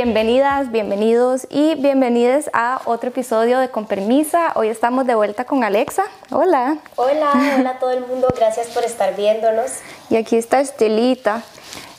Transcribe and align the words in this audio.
Bienvenidas, 0.00 0.70
bienvenidos 0.70 1.48
y 1.50 1.74
bienvenidas 1.74 2.48
a 2.52 2.80
otro 2.84 3.08
episodio 3.08 3.58
de 3.58 3.68
Con 3.68 3.84
Permisa. 3.84 4.52
Hoy 4.54 4.68
estamos 4.68 5.08
de 5.08 5.16
vuelta 5.16 5.44
con 5.44 5.64
Alexa. 5.64 6.04
Hola. 6.30 6.76
Hola, 6.94 7.32
hola 7.58 7.70
a 7.70 7.78
todo 7.80 7.90
el 7.90 8.06
mundo. 8.06 8.28
Gracias 8.36 8.68
por 8.68 8.84
estar 8.84 9.16
viéndonos. 9.16 9.72
Y 10.08 10.14
aquí 10.14 10.36
está 10.36 10.60
Estelita. 10.60 11.42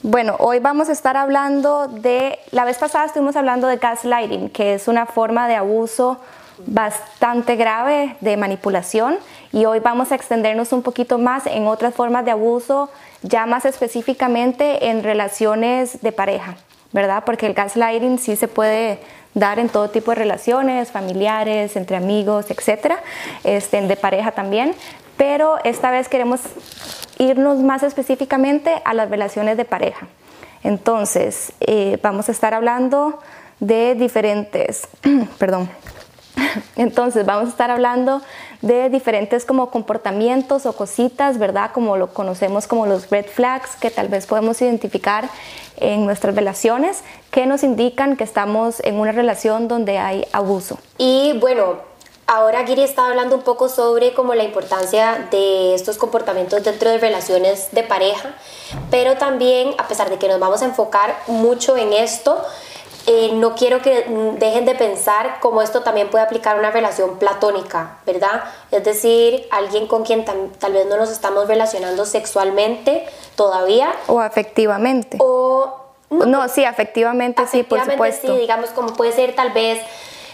Bueno, 0.01 0.37
hoy 0.39 0.59
vamos 0.59 0.87
a 0.87 0.93
estar 0.93 1.17
hablando 1.17 1.89
de, 1.89 2.39
la 2.51 2.63
vez 2.63 2.77
pasada 2.77 3.03
estuvimos 3.03 3.35
hablando 3.35 3.67
de 3.67 3.75
gaslighting, 3.75 4.49
que 4.49 4.75
es 4.75 4.87
una 4.87 5.05
forma 5.05 5.49
de 5.49 5.55
abuso 5.55 6.21
bastante 6.67 7.57
grave 7.57 8.15
de 8.21 8.37
manipulación 8.37 9.17
y 9.51 9.65
hoy 9.65 9.81
vamos 9.81 10.13
a 10.13 10.15
extendernos 10.15 10.71
un 10.71 10.83
poquito 10.83 11.17
más 11.17 11.47
en 11.47 11.67
otras 11.67 11.93
formas 11.93 12.23
de 12.23 12.31
abuso, 12.31 12.89
ya 13.23 13.45
más 13.45 13.65
específicamente 13.65 14.87
en 14.87 15.03
relaciones 15.03 16.01
de 16.01 16.13
pareja. 16.13 16.55
¿Verdad? 16.91 17.23
Porque 17.25 17.45
el 17.45 17.53
gaslighting 17.53 18.19
sí 18.19 18.35
se 18.35 18.47
puede 18.47 18.99
dar 19.33 19.59
en 19.59 19.69
todo 19.69 19.89
tipo 19.89 20.11
de 20.11 20.15
relaciones, 20.15 20.91
familiares, 20.91 21.75
entre 21.75 21.97
amigos, 21.97 22.47
etcétera, 22.49 22.99
este, 23.43 23.81
de 23.81 23.95
pareja 23.95 24.31
también, 24.31 24.73
pero 25.17 25.57
esta 25.63 25.91
vez 25.91 26.09
queremos 26.09 26.41
irnos 27.17 27.59
más 27.59 27.83
específicamente 27.83 28.81
a 28.85 28.93
las 28.93 29.09
relaciones 29.09 29.57
de 29.57 29.65
pareja. 29.65 30.07
Entonces, 30.63 31.53
eh, 31.61 31.99
vamos 32.01 32.29
a 32.29 32.31
estar 32.31 32.53
hablando 32.53 33.19
de 33.59 33.95
diferentes, 33.95 34.87
perdón, 35.37 35.69
entonces 36.75 37.25
vamos 37.25 37.47
a 37.47 37.49
estar 37.49 37.71
hablando 37.71 38.21
de 38.61 38.89
diferentes 38.89 39.45
como 39.45 39.69
comportamientos 39.69 40.65
o 40.65 40.73
cositas, 40.73 41.37
¿verdad? 41.37 41.71
Como 41.73 41.97
lo 41.97 42.13
conocemos 42.13 42.67
como 42.67 42.85
los 42.85 43.09
red 43.09 43.25
flags 43.25 43.75
que 43.75 43.91
tal 43.91 44.07
vez 44.09 44.25
podemos 44.25 44.61
identificar 44.61 45.29
en 45.79 46.05
nuestras 46.05 46.35
relaciones 46.35 47.03
que 47.31 47.45
nos 47.45 47.63
indican 47.63 48.15
que 48.15 48.23
estamos 48.23 48.79
en 48.81 48.95
una 48.95 49.11
relación 49.11 49.67
donde 49.67 49.97
hay 49.97 50.25
abuso. 50.31 50.79
Y 50.97 51.37
bueno, 51.39 51.89
Ahora 52.31 52.63
Giri 52.63 52.83
está 52.83 53.07
hablando 53.07 53.35
un 53.35 53.41
poco 53.41 53.69
sobre 53.69 54.13
como 54.13 54.35
la 54.35 54.43
importancia 54.43 55.27
de 55.31 55.73
estos 55.73 55.97
comportamientos 55.97 56.63
dentro 56.63 56.87
de 56.91 56.99
relaciones 56.99 57.69
de 57.71 57.81
pareja, 57.81 58.35
pero 58.91 59.17
también 59.17 59.73
a 59.79 59.87
pesar 59.87 60.11
de 60.11 60.19
que 60.19 60.27
nos 60.27 60.39
vamos 60.39 60.61
a 60.61 60.65
enfocar 60.65 61.17
mucho 61.25 61.75
en 61.75 61.91
esto, 61.91 62.39
eh, 63.07 63.31
no 63.33 63.55
quiero 63.55 63.81
que 63.81 64.05
dejen 64.37 64.65
de 64.65 64.75
pensar 64.75 65.39
cómo 65.39 65.61
esto 65.61 65.81
también 65.81 66.09
puede 66.09 66.23
aplicar 66.23 66.55
a 66.55 66.59
una 66.59 66.71
relación 66.71 67.17
platónica, 67.17 67.97
¿verdad? 68.05 68.43
Es 68.71 68.83
decir, 68.83 69.47
alguien 69.51 69.87
con 69.87 70.03
quien 70.03 70.25
tal 70.25 70.73
vez 70.73 70.85
no 70.85 70.97
nos 70.97 71.09
estamos 71.09 71.47
relacionando 71.47 72.05
sexualmente 72.05 73.07
todavía. 73.35 73.93
O 74.07 74.19
afectivamente. 74.19 75.17
O... 75.19 75.75
No, 76.09 76.49
sí, 76.49 76.65
afectivamente, 76.65 77.45
sí, 77.47 77.61
por 77.61 77.83
supuesto. 77.85 78.33
Sí, 78.33 78.39
digamos 78.39 78.71
como 78.71 78.93
puede 78.93 79.11
ser 79.11 79.35
tal 79.35 79.51
vez 79.51 79.79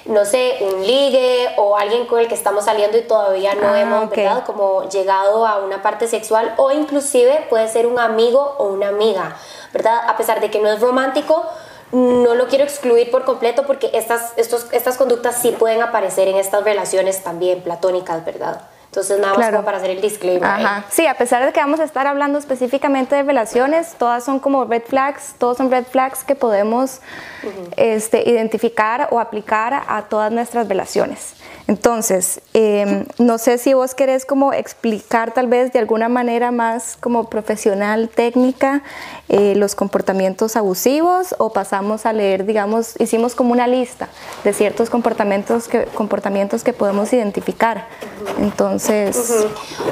no 0.05 0.23
sé, 0.23 0.57
un 0.61 0.85
ligue 0.85 1.49
o 1.57 1.77
alguien 1.77 2.05
con 2.05 2.19
el 2.19 2.27
que 2.27 2.35
estamos 2.35 2.65
saliendo 2.65 2.97
y 2.97 3.01
todavía 3.01 3.55
no 3.55 3.69
ah, 3.69 3.81
hemos 3.81 4.43
como 4.43 4.87
llegado 4.87 5.47
a 5.47 5.57
una 5.57 5.81
parte 5.81 6.07
sexual 6.07 6.53
o 6.57 6.71
inclusive 6.71 7.47
puede 7.49 7.67
ser 7.67 7.87
un 7.87 7.97
amigo 7.97 8.55
o 8.59 8.67
una 8.67 8.89
amiga, 8.89 9.35
¿verdad? 9.73 9.99
A 10.07 10.15
pesar 10.15 10.41
de 10.41 10.51
que 10.51 10.59
no 10.59 10.69
es 10.69 10.79
romántico, 10.79 11.45
no 11.95 12.35
lo 12.35 12.47
quiero 12.47 12.65
excluir 12.65 13.09
por 13.09 13.23
completo 13.23 13.63
porque 13.65 13.89
estas, 13.93 14.33
estos, 14.35 14.67
estas 14.73 14.97
conductas 14.97 15.41
sí 15.41 15.55
pueden 15.57 15.81
aparecer 15.81 16.27
en 16.27 16.35
estas 16.35 16.63
relaciones 16.63 17.23
también 17.23 17.61
platónicas, 17.61 18.25
¿verdad? 18.25 18.61
Entonces, 18.95 19.19
nada 19.19 19.37
más 19.37 19.49
como 19.51 19.65
para 19.65 19.77
hacer 19.77 19.89
el 19.89 19.99
disclaimer. 19.99 20.45
Ajá. 20.45 20.85
Sí, 20.89 21.05
a 21.05 21.15
pesar 21.15 21.45
de 21.45 21.51
que 21.51 21.59
vamos 21.59 21.81
a 21.81 21.83
estar 21.83 22.07
hablando 22.07 22.39
específicamente 22.39 23.13
de 23.13 23.23
relaciones, 23.23 23.95
todas 23.97 24.23
son 24.23 24.39
como 24.39 24.63
red 24.63 24.83
flags, 24.87 25.35
todos 25.37 25.57
son 25.57 25.69
red 25.69 25.83
flags 25.83 26.23
que 26.23 26.33
podemos 26.33 27.01
este, 27.75 28.29
identificar 28.29 29.09
o 29.11 29.19
aplicar 29.19 29.83
a 29.87 30.03
todas 30.03 30.31
nuestras 30.31 30.69
relaciones. 30.69 31.35
Entonces, 31.67 32.41
em, 32.53 33.05
no 33.17 33.39
sé 33.39 33.57
si 33.57 33.73
vos 33.73 33.95
querés 33.95 34.25
como 34.25 34.53
explicar 34.53 35.33
tal 35.33 35.47
vez 35.47 35.73
de 35.73 35.79
alguna 35.79 36.09
manera 36.09 36.51
más 36.51 36.95
como 36.95 37.27
profesional, 37.27 38.07
técnica, 38.07 38.83
eh, 39.29 39.55
los 39.55 39.73
comportamientos 39.73 40.55
abusivos 40.55 41.33
o 41.39 41.51
pasamos 41.53 42.05
a 42.05 42.13
leer, 42.13 42.45
digamos, 42.45 42.93
hicimos 42.99 43.33
como 43.33 43.51
una 43.51 43.65
lista 43.65 44.09
de 44.43 44.53
ciertos 44.53 44.91
comportamientos 44.91 45.67
que, 45.67 45.85
comportamientos 45.85 46.63
que 46.63 46.71
podemos 46.71 47.11
identificar. 47.13 47.87
Entonces... 48.39 48.84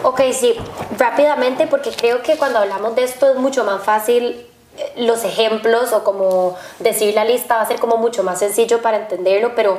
Ok, 0.03 0.21
sí, 0.33 0.55
rápidamente 0.97 1.67
porque 1.67 1.91
creo 1.91 2.21
que 2.21 2.37
cuando 2.37 2.59
hablamos 2.59 2.95
de 2.95 3.03
esto 3.03 3.29
es 3.29 3.35
mucho 3.37 3.63
más 3.63 3.83
fácil 3.83 4.45
eh, 4.77 4.93
los 4.97 5.23
ejemplos 5.23 5.93
o 5.93 6.03
como 6.03 6.55
decir 6.79 7.13
la 7.13 7.25
lista 7.25 7.55
va 7.55 7.61
a 7.61 7.67
ser 7.67 7.79
como 7.79 7.97
mucho 7.97 8.23
más 8.23 8.39
sencillo 8.39 8.81
para 8.81 8.97
entenderlo, 8.97 9.53
pero 9.55 9.77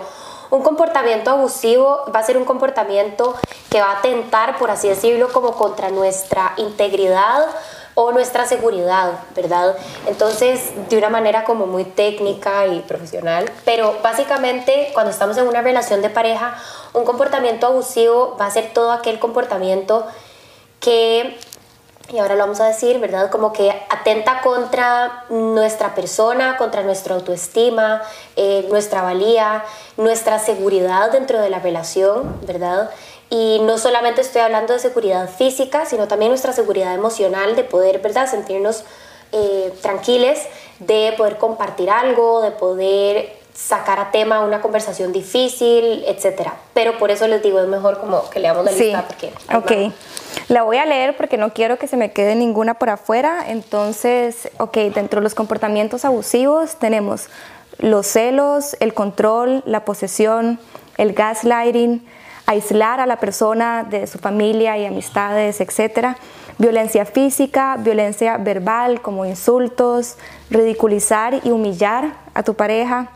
un 0.51 0.63
comportamiento 0.63 1.31
abusivo 1.31 2.05
va 2.15 2.21
a 2.21 2.23
ser 2.23 2.37
un 2.37 2.45
comportamiento 2.45 3.35
que 3.71 3.81
va 3.81 3.93
a 3.93 3.99
atentar, 3.99 4.57
por 4.59 4.71
así 4.71 4.89
decirlo, 4.89 5.33
como 5.33 5.53
contra 5.53 5.91
nuestra 5.91 6.53
integridad 6.57 7.47
o 7.95 8.13
nuestra 8.13 8.47
seguridad, 8.47 9.21
¿verdad? 9.35 9.77
Entonces, 10.07 10.73
de 10.89 10.99
una 10.99 11.11
manera 11.11 11.45
como 11.45 11.67
muy 11.67 11.85
técnica 11.85 12.67
y 12.67 12.81
profesional, 12.81 13.51
pero 13.65 13.97
básicamente 14.03 14.91
cuando 14.93 15.11
estamos 15.11 15.37
en 15.37 15.47
una 15.47 15.63
relación 15.63 16.03
de 16.03 16.11
pareja, 16.11 16.57
un 16.93 17.05
comportamiento 17.05 17.67
abusivo 17.67 18.37
va 18.41 18.47
a 18.47 18.51
ser 18.51 18.73
todo 18.73 18.93
aquel 18.93 19.19
comportamiento 19.19 20.07
que 20.81 21.39
y 22.13 22.19
ahora 22.19 22.35
lo 22.35 22.41
vamos 22.41 22.61
a 22.61 22.67
decir, 22.67 22.99
¿verdad? 22.99 23.31
Como 23.31 23.53
que 23.53 23.71
atenta 23.89 24.43
contra 24.43 25.25
nuestra 25.31 25.95
persona, 25.95 26.59
contra 26.59 26.83
nuestra 26.83 27.15
autoestima, 27.15 28.03
eh, 28.37 28.67
nuestra 28.71 29.01
valía, 29.03 29.65
nuestra 29.97 30.39
seguridad 30.39 31.11
dentro 31.13 31.41
de 31.41 31.49
la 31.49 31.61
relación, 31.61 32.41
¿verdad? 32.47 32.91
Y 33.31 33.61
no 33.63 33.79
solamente 33.79 34.21
estoy 34.21 34.43
hablando 34.43 34.73
de 34.73 34.79
seguridad 34.79 35.29
física, 35.29 35.87
sino 35.87 36.09
también 36.09 36.31
nuestra 36.31 36.53
seguridad 36.53 36.95
emocional 36.95 37.57
de 37.57 37.65
poder, 37.65 38.01
¿verdad? 38.01 38.31
Sentirnos 38.31 38.85
eh, 39.33 39.73
tranquiles, 39.83 40.41
de 40.79 41.15
poder 41.17 41.39
compartir 41.39 41.91
algo, 41.91 42.41
de 42.43 42.53
poder 42.53 43.45
sacar 43.55 44.01
a 44.01 44.11
tema 44.11 44.41
una 44.41 44.61
conversación 44.61 45.13
difícil, 45.13 46.05
etc. 46.07 46.51
Pero 46.75 46.99
por 46.99 47.11
eso 47.11 47.27
les 47.29 47.43
digo, 47.43 47.61
es 47.61 47.69
mejor 47.69 48.01
como 48.01 48.29
que 48.29 48.41
leamos 48.41 48.65
la 48.65 48.73
lista. 48.73 49.05
Porque 49.07 49.33
ok. 49.55 49.93
La 50.49 50.63
voy 50.63 50.77
a 50.77 50.85
leer 50.85 51.17
porque 51.17 51.37
no 51.37 51.53
quiero 51.53 51.79
que 51.79 51.87
se 51.87 51.97
me 51.97 52.13
quede 52.13 52.35
ninguna 52.35 52.75
por 52.75 52.91
afuera. 52.91 53.45
Entonces, 53.49 54.51
ok, 54.59 54.77
dentro 54.95 55.21
de 55.21 55.25
los 55.25 55.35
comportamientos 55.35 56.05
abusivos 56.05 56.77
tenemos 56.77 57.29
los 57.79 58.07
celos, 58.07 58.77
el 58.81 58.95
control, 58.95 59.63
la 59.67 59.85
posesión, 59.85 60.59
el 60.97 61.13
gaslighting, 61.13 62.07
aislar 62.47 63.01
a 63.01 63.07
la 63.07 63.17
persona 63.17 63.85
de 63.85 64.07
su 64.07 64.19
familia 64.19 64.77
y 64.79 64.85
amistades, 64.87 65.61
etc. 65.61 66.17
Violencia 66.59 67.05
física, 67.05 67.77
violencia 67.79 68.37
verbal 68.37 69.01
como 69.01 69.25
insultos, 69.25 70.17
ridiculizar 70.51 71.41
y 71.45 71.51
humillar 71.51 72.13
a 72.35 72.43
tu 72.43 72.55
pareja, 72.55 73.09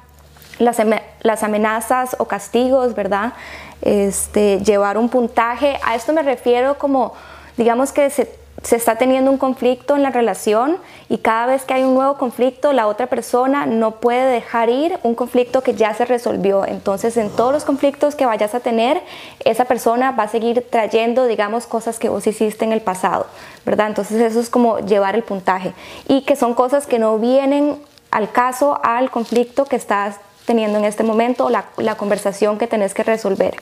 las, 0.59 1.43
amenazas 1.43 2.16
o 2.19 2.25
castigos, 2.27 2.94
¿verdad? 2.94 3.34
este, 3.83 4.61
llevar 4.61 4.99
un 4.99 5.09
puntaje. 5.09 5.78
A 5.84 5.95
esto 5.95 6.12
me 6.12 6.22
refiero 6.22 6.78
como, 6.78 7.12
digamos 7.56 7.93
que 7.93 8.10
se, 8.10 8.33
se, 8.62 8.76
está 8.76 8.96
teniendo 8.96 9.30
un 9.30 9.38
conflicto 9.38 9.96
en 9.96 10.02
la 10.02 10.10
relación 10.10 10.78
y 11.08 11.19
cada 11.19 11.46
vez 11.46 11.64
que 11.64 11.74
hay 11.74 11.84
un 11.84 11.94
nuevo 11.94 12.19
conflicto, 12.19 12.72
la 12.72 12.86
otra 12.86 13.06
persona 13.06 13.66
no 13.66 13.92
puede 13.96 14.30
dejar 14.30 14.69
ir 14.69 14.98
un 15.02 15.14
conflicto 15.14 15.62
que 15.62 15.74
ya 15.74 15.94
se 15.94 16.04
resolvió. 16.04 16.66
Entonces, 16.66 17.16
en 17.16 17.30
todos 17.30 17.52
los 17.52 17.64
conflictos 17.64 18.14
que 18.14 18.26
vayas 18.26 18.54
a 18.54 18.60
tener, 18.60 19.00
esa 19.44 19.64
persona 19.64 20.12
va 20.12 20.24
a 20.24 20.28
seguir 20.28 20.66
trayendo, 20.68 21.26
digamos, 21.26 21.66
cosas 21.66 21.98
que 21.98 22.09
vos 22.09 22.27
hiciste 22.27 22.65
en 22.65 22.72
el 22.72 22.80
pasado, 22.80 23.27
¿verdad? 23.65 23.88
Entonces, 23.88 24.21
eso 24.21 24.41
es 24.41 24.50
como 24.50 24.78
llevar 24.80 25.15
el 25.15 25.22
puntaje. 25.22 25.72
Y 26.09 26.22
que 26.22 26.36
son 26.36 26.54
cosas 26.54 26.86
que 26.86 26.98
no 26.98 27.18
vienen 27.18 27.78
al 28.10 28.30
caso, 28.30 28.80
al 28.83 29.10
conflicto 29.10 29.66
que 29.66 29.77
estás 29.77 30.16
teniendo 30.47 30.78
en 30.78 30.84
este 30.84 31.04
momento, 31.04 31.50
la, 31.50 31.66
la 31.77 31.97
conversación 31.97 32.59
que 32.59 32.66
tenés 32.66 32.94
que 32.94 33.03
resolver. 33.03 33.56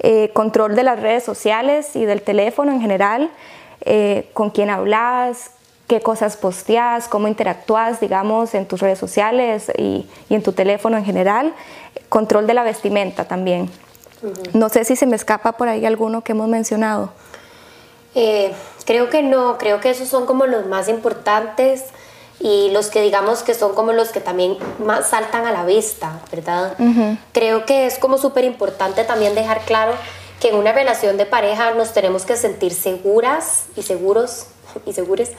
Eh, 0.00 0.30
control 0.34 0.76
de 0.76 0.82
las 0.82 1.00
redes 1.00 1.24
sociales 1.24 1.96
y 1.96 2.04
del 2.04 2.22
teléfono 2.22 2.70
en 2.70 2.80
general, 2.80 3.30
eh, 3.80 4.28
con 4.32 4.50
quién 4.50 4.70
hablas, 4.70 5.50
qué 5.86 6.00
cosas 6.00 6.36
posteas, 6.36 7.08
cómo 7.08 7.28
interactúas, 7.28 8.00
digamos, 8.00 8.54
en 8.54 8.66
tus 8.66 8.80
redes 8.80 8.98
sociales 8.98 9.70
y, 9.76 10.06
y, 10.28 10.34
en 10.34 10.42
tu 10.42 10.52
teléfono 10.52 10.96
en 10.96 11.04
general. 11.04 11.54
Control 12.08 12.46
de 12.46 12.54
la 12.54 12.62
vestimenta 12.62 13.26
también. 13.26 13.70
No 14.52 14.68
sé 14.68 14.84
si 14.84 14.96
se 14.96 15.06
me 15.06 15.16
escapa 15.16 15.52
por 15.52 15.68
ahí 15.68 15.84
alguno 15.84 16.22
que 16.22 16.32
hemos 16.32 16.48
mencionado. 16.48 17.12
Eh, 18.14 18.52
creo 18.86 19.10
que 19.10 19.22
no, 19.22 19.58
creo 19.58 19.80
que 19.80 19.90
esos 19.90 20.08
son 20.08 20.24
como 20.24 20.46
los 20.46 20.66
más 20.66 20.88
importantes 20.88 21.84
y 22.40 22.70
los 22.70 22.88
que 22.88 23.02
digamos 23.02 23.42
que 23.42 23.52
son 23.52 23.74
como 23.74 23.92
los 23.92 24.08
que 24.08 24.20
también 24.20 24.56
más 24.78 25.08
saltan 25.08 25.46
a 25.46 25.52
la 25.52 25.66
vista, 25.66 26.20
¿verdad? 26.30 26.76
Creo 27.32 27.66
que 27.66 27.86
es 27.86 27.98
como 27.98 28.16
súper 28.16 28.44
importante 28.44 29.04
también 29.04 29.34
dejar 29.34 29.60
claro 29.60 29.92
que 30.46 30.52
en 30.52 30.60
una 30.60 30.72
relación 30.72 31.16
de 31.16 31.26
pareja 31.26 31.72
nos 31.72 31.92
tenemos 31.92 32.24
que 32.24 32.36
sentir 32.36 32.72
seguras 32.72 33.64
y 33.76 33.82
seguros 33.82 34.46
y 34.84 34.92
segures, 34.92 35.30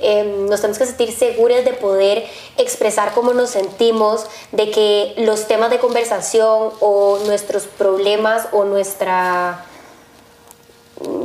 em, 0.00 0.46
nos 0.46 0.60
tenemos 0.60 0.78
que 0.78 0.86
sentir 0.86 1.12
seguros 1.12 1.64
de 1.64 1.72
poder 1.72 2.24
expresar 2.56 3.12
cómo 3.12 3.34
nos 3.34 3.50
sentimos, 3.50 4.24
de 4.52 4.70
que 4.70 5.14
los 5.18 5.46
temas 5.46 5.68
de 5.70 5.78
conversación 5.78 6.70
o 6.80 7.18
nuestros 7.26 7.64
problemas 7.64 8.48
o 8.52 8.64
nuestra 8.64 9.66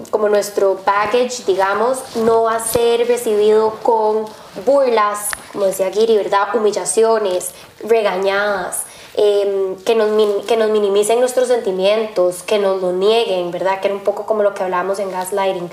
como 0.09 0.27
nuestro 0.30 0.80
baggage, 0.83 1.44
digamos, 1.45 2.00
no 2.15 2.44
va 2.44 2.56
a 2.56 2.59
ser 2.59 3.07
recibido 3.07 3.75
con 3.83 4.25
burlas, 4.65 5.30
como 5.53 5.65
decía 5.65 5.91
Giri, 5.91 6.18
¿verdad? 6.18 6.56
Humillaciones, 6.56 7.51
regañadas, 7.83 8.83
em, 9.16 9.76
que, 9.84 9.96
nos, 9.96 10.46
que 10.46 10.58
nos 10.58 10.70
minimicen 10.70 11.20
nuestros 11.20 11.48
sentimientos, 11.48 12.44
que 12.44 12.60
nos 12.60 12.82
lo 12.82 12.92
nieguen, 12.92 13.52
¿verdad? 13.52 13.80
Que 13.80 13.88
era 13.88 13.96
un 13.96 14.04
poco 14.04 14.26
como 14.26 14.44
lo 14.44 14.54
que 14.54 14.64
hablábamos 14.64 15.00
en 15.00 15.12
gaslighting. 15.12 15.70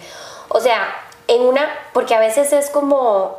O 0.49 0.61
sea, 0.61 0.87
en 1.29 1.43
una, 1.43 1.69
porque 1.93 2.15
a 2.15 2.21
veces 2.21 2.53
es 2.53 2.71
como 2.71 3.37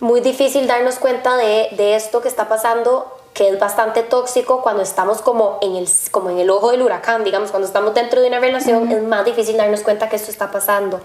muy 0.00 0.20
difícil 0.20 0.66
darnos 0.66 0.96
cuenta 0.98 1.36
de, 1.36 1.68
de 1.72 1.94
esto 1.96 2.20
que 2.20 2.28
está 2.28 2.48
pasando 2.48 3.06
que 3.34 3.48
es 3.48 3.58
bastante 3.58 4.02
tóxico 4.02 4.62
cuando 4.62 4.82
estamos 4.82 5.22
como 5.22 5.58
en 5.62 5.76
el, 5.76 5.88
como 6.10 6.30
en 6.30 6.38
el 6.38 6.50
ojo 6.50 6.70
del 6.70 6.82
huracán, 6.82 7.24
digamos, 7.24 7.50
cuando 7.50 7.66
estamos 7.66 7.94
dentro 7.94 8.20
de 8.20 8.28
una 8.28 8.40
relación 8.40 8.90
es 8.92 9.02
más 9.02 9.24
difícil 9.24 9.56
darnos 9.56 9.80
cuenta 9.82 10.08
que 10.08 10.16
esto 10.16 10.30
está 10.30 10.50
pasando. 10.50 11.00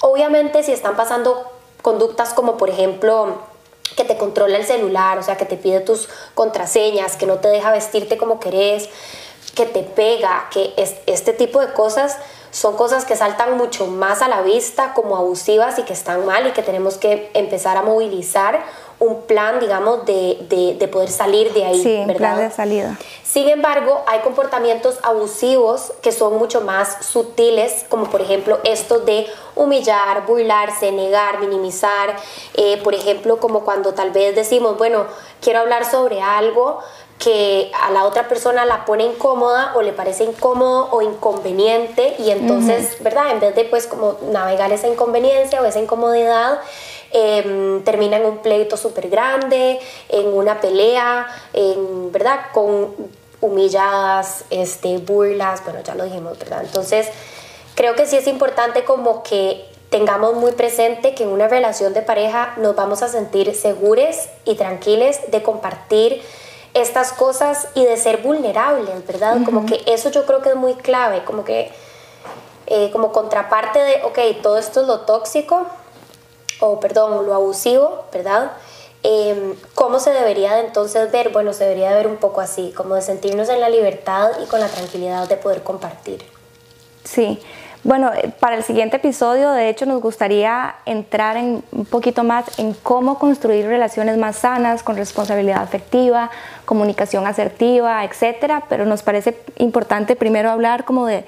Obviamente 0.00 0.62
si 0.62 0.72
están 0.72 0.96
pasando 0.96 1.44
conductas 1.82 2.32
como 2.32 2.56
por 2.56 2.70
ejemplo 2.70 3.38
que 3.96 4.04
te 4.04 4.16
controla 4.16 4.56
el 4.56 4.64
celular, 4.64 5.18
o 5.18 5.22
sea, 5.22 5.36
que 5.36 5.44
te 5.44 5.56
pide 5.56 5.80
tus 5.80 6.08
contraseñas, 6.34 7.16
que 7.16 7.26
no 7.26 7.38
te 7.38 7.48
deja 7.48 7.72
vestirte 7.72 8.16
como 8.16 8.40
querés, 8.40 8.88
que 9.54 9.66
te 9.66 9.82
pega, 9.82 10.48
que 10.52 10.72
es, 10.76 10.96
este 11.06 11.32
tipo 11.32 11.60
de 11.60 11.72
cosas 11.72 12.16
son 12.50 12.76
cosas 12.76 13.04
que 13.04 13.14
saltan 13.14 13.56
mucho 13.56 13.86
más 13.86 14.22
a 14.22 14.28
la 14.28 14.42
vista 14.42 14.92
como 14.92 15.16
abusivas 15.16 15.78
y 15.78 15.84
que 15.84 15.92
están 15.92 16.26
mal 16.26 16.46
y 16.48 16.50
que 16.52 16.62
tenemos 16.62 16.98
que 16.98 17.30
empezar 17.34 17.76
a 17.76 17.82
movilizar 17.82 18.64
un 19.00 19.22
plan, 19.22 19.58
digamos, 19.60 20.04
de, 20.04 20.76
de, 20.78 20.88
poder 20.88 21.08
salir 21.08 21.52
de 21.54 21.64
ahí. 21.64 21.82
Sí, 21.82 21.96
¿verdad? 22.06 22.16
plan 22.16 22.38
de 22.38 22.50
salida. 22.50 22.98
Sin 23.24 23.48
embargo, 23.48 24.02
hay 24.06 24.20
comportamientos 24.20 24.98
abusivos 25.02 25.92
que 26.02 26.12
son 26.12 26.36
mucho 26.36 26.60
más 26.60 27.06
sutiles, 27.06 27.86
como 27.88 28.10
por 28.10 28.20
ejemplo 28.20 28.58
esto 28.62 29.00
de 29.00 29.26
humillar, 29.56 30.26
burlarse, 30.26 30.92
negar, 30.92 31.40
minimizar. 31.40 32.14
Eh, 32.54 32.78
por 32.84 32.94
ejemplo, 32.94 33.38
como 33.38 33.64
cuando 33.64 33.94
tal 33.94 34.10
vez 34.10 34.34
decimos, 34.34 34.76
bueno, 34.76 35.06
quiero 35.40 35.60
hablar 35.60 35.90
sobre 35.90 36.20
algo, 36.20 36.80
que 37.20 37.70
a 37.78 37.90
la 37.90 38.04
otra 38.04 38.28
persona 38.28 38.64
la 38.64 38.86
pone 38.86 39.04
incómoda 39.04 39.72
o 39.76 39.82
le 39.82 39.92
parece 39.92 40.24
incómodo 40.24 40.88
o 40.90 41.02
inconveniente 41.02 42.16
y 42.18 42.30
entonces, 42.30 42.96
¿verdad? 43.02 43.32
En 43.32 43.40
vez 43.40 43.54
de 43.54 43.64
pues 43.64 43.86
como 43.86 44.16
navegar 44.32 44.72
esa 44.72 44.88
inconveniencia 44.88 45.60
o 45.60 45.66
esa 45.66 45.80
incomodidad, 45.80 46.60
eh, 47.12 47.80
termina 47.84 48.16
en 48.16 48.26
un 48.26 48.38
pleito 48.38 48.76
súper 48.76 49.08
grande, 49.08 49.80
en 50.08 50.26
una 50.28 50.60
pelea, 50.60 51.26
en, 51.52 52.12
¿verdad? 52.12 52.46
Con 52.52 52.94
humilladas, 53.40 54.44
este, 54.50 54.98
burlas, 54.98 55.64
bueno, 55.64 55.80
ya 55.82 55.94
lo 55.94 56.04
dijimos, 56.04 56.38
¿verdad? 56.38 56.62
Entonces, 56.64 57.08
creo 57.74 57.94
que 57.94 58.06
sí 58.06 58.16
es 58.16 58.26
importante 58.26 58.84
como 58.84 59.22
que 59.22 59.64
tengamos 59.88 60.34
muy 60.34 60.52
presente 60.52 61.14
que 61.14 61.24
en 61.24 61.30
una 61.30 61.48
relación 61.48 61.92
de 61.92 62.02
pareja 62.02 62.54
nos 62.58 62.76
vamos 62.76 63.02
a 63.02 63.08
sentir 63.08 63.54
seguros 63.56 64.28
y 64.44 64.54
tranquiles 64.54 65.30
de 65.30 65.42
compartir 65.42 66.22
estas 66.74 67.12
cosas 67.12 67.68
y 67.74 67.84
de 67.84 67.96
ser 67.96 68.18
vulnerables, 68.18 69.04
¿verdad? 69.06 69.38
Como 69.44 69.66
que 69.66 69.82
eso 69.86 70.10
yo 70.10 70.24
creo 70.26 70.40
que 70.40 70.50
es 70.50 70.56
muy 70.56 70.74
clave, 70.74 71.24
como 71.24 71.44
que 71.44 71.72
eh, 72.66 72.90
como 72.92 73.10
contraparte 73.10 73.80
de, 73.80 74.02
ok, 74.04 74.42
todo 74.42 74.56
esto 74.56 74.82
es 74.82 74.86
lo 74.86 75.00
tóxico, 75.00 75.66
o 76.60 76.80
perdón, 76.80 77.26
lo 77.26 77.34
abusivo, 77.34 78.04
¿verdad? 78.12 78.52
Em, 79.02 79.54
¿Cómo 79.74 79.98
se 79.98 80.10
debería 80.10 80.54
de 80.54 80.66
entonces 80.66 81.10
ver? 81.10 81.30
Bueno, 81.30 81.52
se 81.52 81.64
debería 81.64 81.90
de 81.90 81.96
ver 81.96 82.06
un 82.06 82.18
poco 82.18 82.40
así, 82.40 82.72
como 82.76 82.94
de 82.94 83.02
sentirnos 83.02 83.48
en 83.48 83.60
la 83.60 83.68
libertad 83.68 84.30
y 84.42 84.46
con 84.46 84.60
la 84.60 84.68
tranquilidad 84.68 85.26
de 85.28 85.36
poder 85.36 85.62
compartir. 85.62 86.22
Sí, 87.04 87.40
bueno, 87.82 88.12
eh, 88.12 88.30
para 88.38 88.56
el 88.56 88.62
siguiente 88.62 88.98
episodio, 88.98 89.52
de 89.52 89.70
hecho, 89.70 89.86
nos 89.86 90.02
gustaría 90.02 90.74
entrar 90.84 91.38
en 91.38 91.64
un 91.72 91.86
poquito 91.86 92.24
más 92.24 92.58
en 92.58 92.74
cómo 92.74 93.18
construir 93.18 93.66
relaciones 93.66 94.18
más 94.18 94.36
sanas, 94.36 94.82
con 94.82 94.96
responsabilidad 94.96 95.62
afectiva, 95.62 96.30
comunicación 96.66 97.26
asertiva, 97.26 98.04
etcétera. 98.04 98.64
Pero 98.68 98.84
nos 98.84 99.02
parece 99.02 99.40
importante 99.56 100.14
primero 100.14 100.50
hablar 100.50 100.84
como 100.84 101.06
de, 101.06 101.24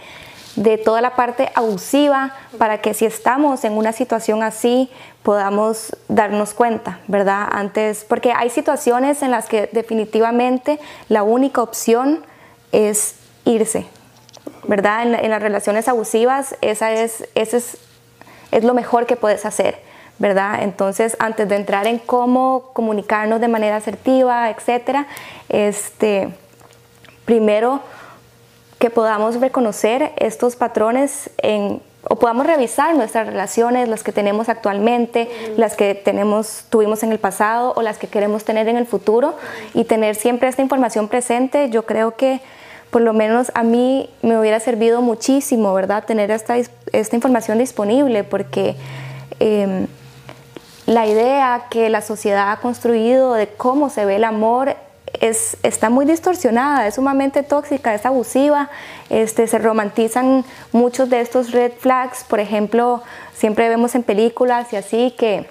de 0.57 0.77
toda 0.77 1.01
la 1.01 1.17
parte 1.17 1.51
abusiva 1.55 2.35
para 2.59 2.79
que 2.79 2.95
si 2.95 3.07
estamos 3.07 3.65
en 3.65 3.73
una 3.73 3.93
situación 3.93 4.43
así 4.43 4.91
podamos 5.23 5.97
darnos 6.09 6.53
cuenta, 6.53 7.01
¿verdad? 7.09 7.49
Antes, 7.51 8.05
porque 8.05 8.33
hay 8.33 8.51
situaciones 8.51 9.23
en 9.23 9.31
las 9.31 9.47
que 9.47 9.71
definitivamente 9.73 10.79
la 11.09 11.23
única 11.23 11.63
opción 11.63 12.25
es 12.73 13.15
irse, 13.45 13.87
¿verdad? 14.65 15.03
En, 15.03 15.31
las 15.31 15.43
relaciones 15.43 15.89
abusivas, 15.89 16.57
esa 16.61 16.93
es, 16.93 17.29
ese 17.35 17.59
es, 17.59 17.79
es 18.51 18.65
lo 18.65 18.75
mejor 18.75 19.07
que 19.07 19.17
puedes 19.17 19.47
hacer, 19.47 19.81
¿verdad? 20.19 20.63
Entonces, 20.63 21.17
antes 21.19 21.49
de 21.49 21.57
entrar 21.57 21.87
en 21.87 21.99
cómo 21.99 22.71
comunicarnos 22.75 23.41
de 23.41 23.49
manera 23.49 23.77
asertiva, 23.77 24.51
etcétera, 24.51 25.07
este, 25.49 26.29
primero 27.25 27.81
que 28.83 28.91
podamos 28.91 29.41
reconocer 29.41 30.11
estos 30.17 30.57
patrones 30.57 31.31
en, 31.39 31.81
o 32.03 32.17
podamos 32.17 32.49
revisar 32.49 32.97
nuestras 32.97 33.29
relaciones, 33.29 33.89
las 33.89 34.03
que 34.03 34.11
tenemos 34.11 34.49
actualmente, 34.49 35.31
las 35.57 35.77
que 35.77 35.95
tenemos, 35.95 36.65
tuvimos 36.69 37.05
en 37.05 37.13
el 37.13 37.21
pasado 37.21 37.75
o 37.77 37.83
las 37.83 37.97
que 37.97 38.09
queremos 38.09 38.43
tener 38.43 38.67
en 38.67 38.77
el 38.77 38.87
futuro 38.87 39.37
y 39.73 39.85
tener 39.85 40.17
siempre 40.17 40.49
esta 40.49 40.63
información 40.63 41.07
presente, 41.07 41.71
yo 41.71 41.87
creo 41.87 42.17
que 42.17 42.41
por 42.91 43.03
lo 43.03 43.13
menos 43.13 43.53
a 43.55 43.63
mí 43.63 44.11
me 44.21 44.37
hubiera 44.37 44.59
servido 44.59 45.01
muchísimo, 45.01 45.73
¿verdad? 45.75 46.03
Tener 46.05 46.33
esta, 46.33 46.57
esta 46.57 47.15
información 47.15 47.59
disponible, 47.59 48.25
porque 48.25 48.75
em, 49.39 49.87
la 50.87 51.07
idea 51.07 51.67
que 51.71 51.89
la 51.89 52.03
sociedad 52.03 52.51
ha 52.51 52.57
construido 52.57 53.35
de 53.35 53.47
cómo 53.47 53.91
se 53.91 54.05
ve 54.05 54.17
el 54.17 54.25
amor 54.25 54.75
es, 55.21 55.57
está 55.63 55.91
muy 55.91 56.05
distorsionada, 56.05 56.87
es 56.87 56.95
sumamente 56.97 57.43
tóxica, 57.43 57.95
es 57.95 58.07
abusiva, 58.07 58.71
este, 59.11 59.47
se 59.47 59.59
romantizan 59.59 60.45
muchos 60.73 61.11
de 61.11 61.21
estos 61.21 61.53
red 61.53 61.73
flags, 61.79 62.25
por 62.25 62.41
ejemplo, 62.41 63.03
siempre 63.35 63.69
vemos 63.69 63.95
en 63.95 64.03
películas 64.03 64.73
y 64.73 64.77
así 64.77 65.15
que 65.19 65.49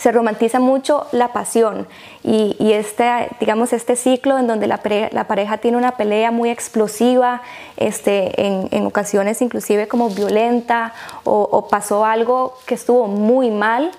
se 0.00 0.12
romantiza 0.12 0.60
mucho 0.60 1.06
la 1.12 1.34
pasión 1.34 1.86
y, 2.24 2.72
este, 2.72 3.28
digamos, 3.38 3.74
este 3.74 3.96
ciclo 3.96 4.38
en 4.38 4.46
donde 4.46 4.66
la, 4.66 4.78
pareja 4.78 5.58
tiene 5.58 5.76
una 5.76 5.92
pelea 5.92 6.30
muy 6.30 6.48
explosiva, 6.48 7.42
este, 7.76 8.46
en, 8.46 8.86
ocasiones 8.86 9.42
inclusive 9.42 9.88
como 9.88 10.08
violenta 10.08 10.94
o, 11.24 11.68
pasó 11.68 12.06
algo 12.06 12.56
que 12.64 12.74
estuvo 12.74 13.08
muy 13.08 13.50
mal. 13.50 13.90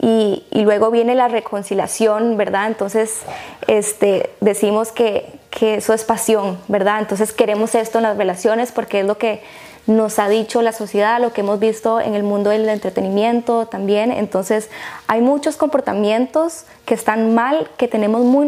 Y, 0.00 0.42
luego 0.52 0.90
viene 0.90 1.14
la 1.14 1.28
reconciliación, 1.28 2.36
¿verdad? 2.36 2.66
Entonces 2.68 3.20
este, 3.66 4.30
decimos 4.40 4.92
que, 4.92 5.26
que 5.50 5.76
eso 5.76 5.92
es 5.92 6.04
pasión, 6.04 6.58
¿verdad? 6.68 7.00
Entonces 7.00 7.32
queremos 7.32 7.74
esto 7.74 7.98
en 7.98 8.04
las 8.04 8.16
relaciones 8.16 8.72
porque 8.72 9.00
es 9.00 9.06
lo 9.06 9.18
que 9.18 9.42
nos 9.86 10.18
ha 10.18 10.28
dicho 10.28 10.62
la 10.62 10.72
sociedad, 10.72 11.20
lo 11.20 11.32
que 11.32 11.42
hemos 11.42 11.58
visto 11.58 12.00
en 12.00 12.14
el 12.14 12.22
mundo 12.22 12.50
del 12.50 12.68
entretenimiento 12.68 13.66
también. 13.66 14.10
Entonces, 14.10 14.70
hay 15.06 15.20
muchos 15.20 15.56
comportamientos 15.56 16.64
que 16.86 16.94
están 16.94 17.34
mal, 17.34 17.68
que 17.76 17.88
tenemos 17.88 18.22
muy, 18.22 18.46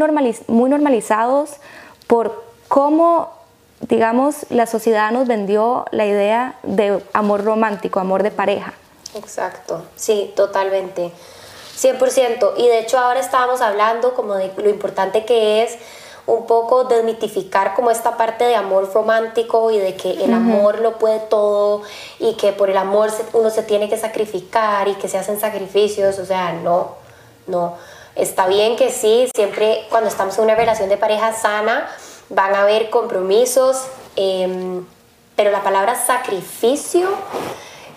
muy 0.48 0.70
normalizados 0.70 1.56
por 2.06 2.44
cómo, 2.68 3.30
digamos, 3.80 4.46
la 4.48 4.66
sociedad 4.66 5.10
nos 5.10 5.28
vendió 5.28 5.84
la 5.90 6.06
idea 6.06 6.58
de 6.62 7.02
amor 7.12 7.44
romántico, 7.44 8.00
amor 8.00 8.22
de 8.22 8.30
pareja. 8.30 8.72
Exacto, 9.14 9.84
sí, 9.94 10.32
totalmente. 10.36 11.12
100%. 11.76 12.54
Y 12.56 12.66
de 12.66 12.80
hecho 12.80 12.98
ahora 12.98 13.20
estábamos 13.20 13.60
hablando 13.60 14.14
como 14.14 14.34
de 14.34 14.52
lo 14.56 14.68
importante 14.68 15.24
que 15.24 15.62
es 15.62 15.78
un 16.26 16.46
poco 16.46 16.84
desmitificar 16.84 17.74
como 17.74 17.90
esta 17.90 18.16
parte 18.16 18.44
de 18.44 18.56
amor 18.56 18.92
romántico 18.92 19.70
y 19.70 19.78
de 19.78 19.94
que 19.94 20.24
el 20.24 20.32
amor 20.32 20.80
lo 20.80 20.98
puede 20.98 21.20
todo 21.20 21.82
y 22.18 22.34
que 22.34 22.52
por 22.52 22.68
el 22.68 22.76
amor 22.76 23.10
uno 23.32 23.48
se 23.50 23.62
tiene 23.62 23.88
que 23.88 23.96
sacrificar 23.96 24.88
y 24.88 24.94
que 24.94 25.08
se 25.08 25.18
hacen 25.18 25.38
sacrificios, 25.38 26.18
o 26.18 26.26
sea, 26.26 26.52
no, 26.52 26.96
no. 27.46 27.74
Está 28.16 28.46
bien 28.48 28.76
que 28.76 28.90
sí, 28.90 29.28
siempre 29.34 29.84
cuando 29.88 30.08
estamos 30.08 30.36
en 30.38 30.44
una 30.44 30.54
relación 30.56 30.88
de 30.88 30.96
pareja 30.96 31.32
sana 31.32 31.88
van 32.28 32.54
a 32.54 32.62
haber 32.62 32.90
compromisos, 32.90 33.84
em, 34.16 34.84
pero 35.36 35.52
la 35.52 35.62
palabra 35.62 35.94
sacrificio 35.94 37.08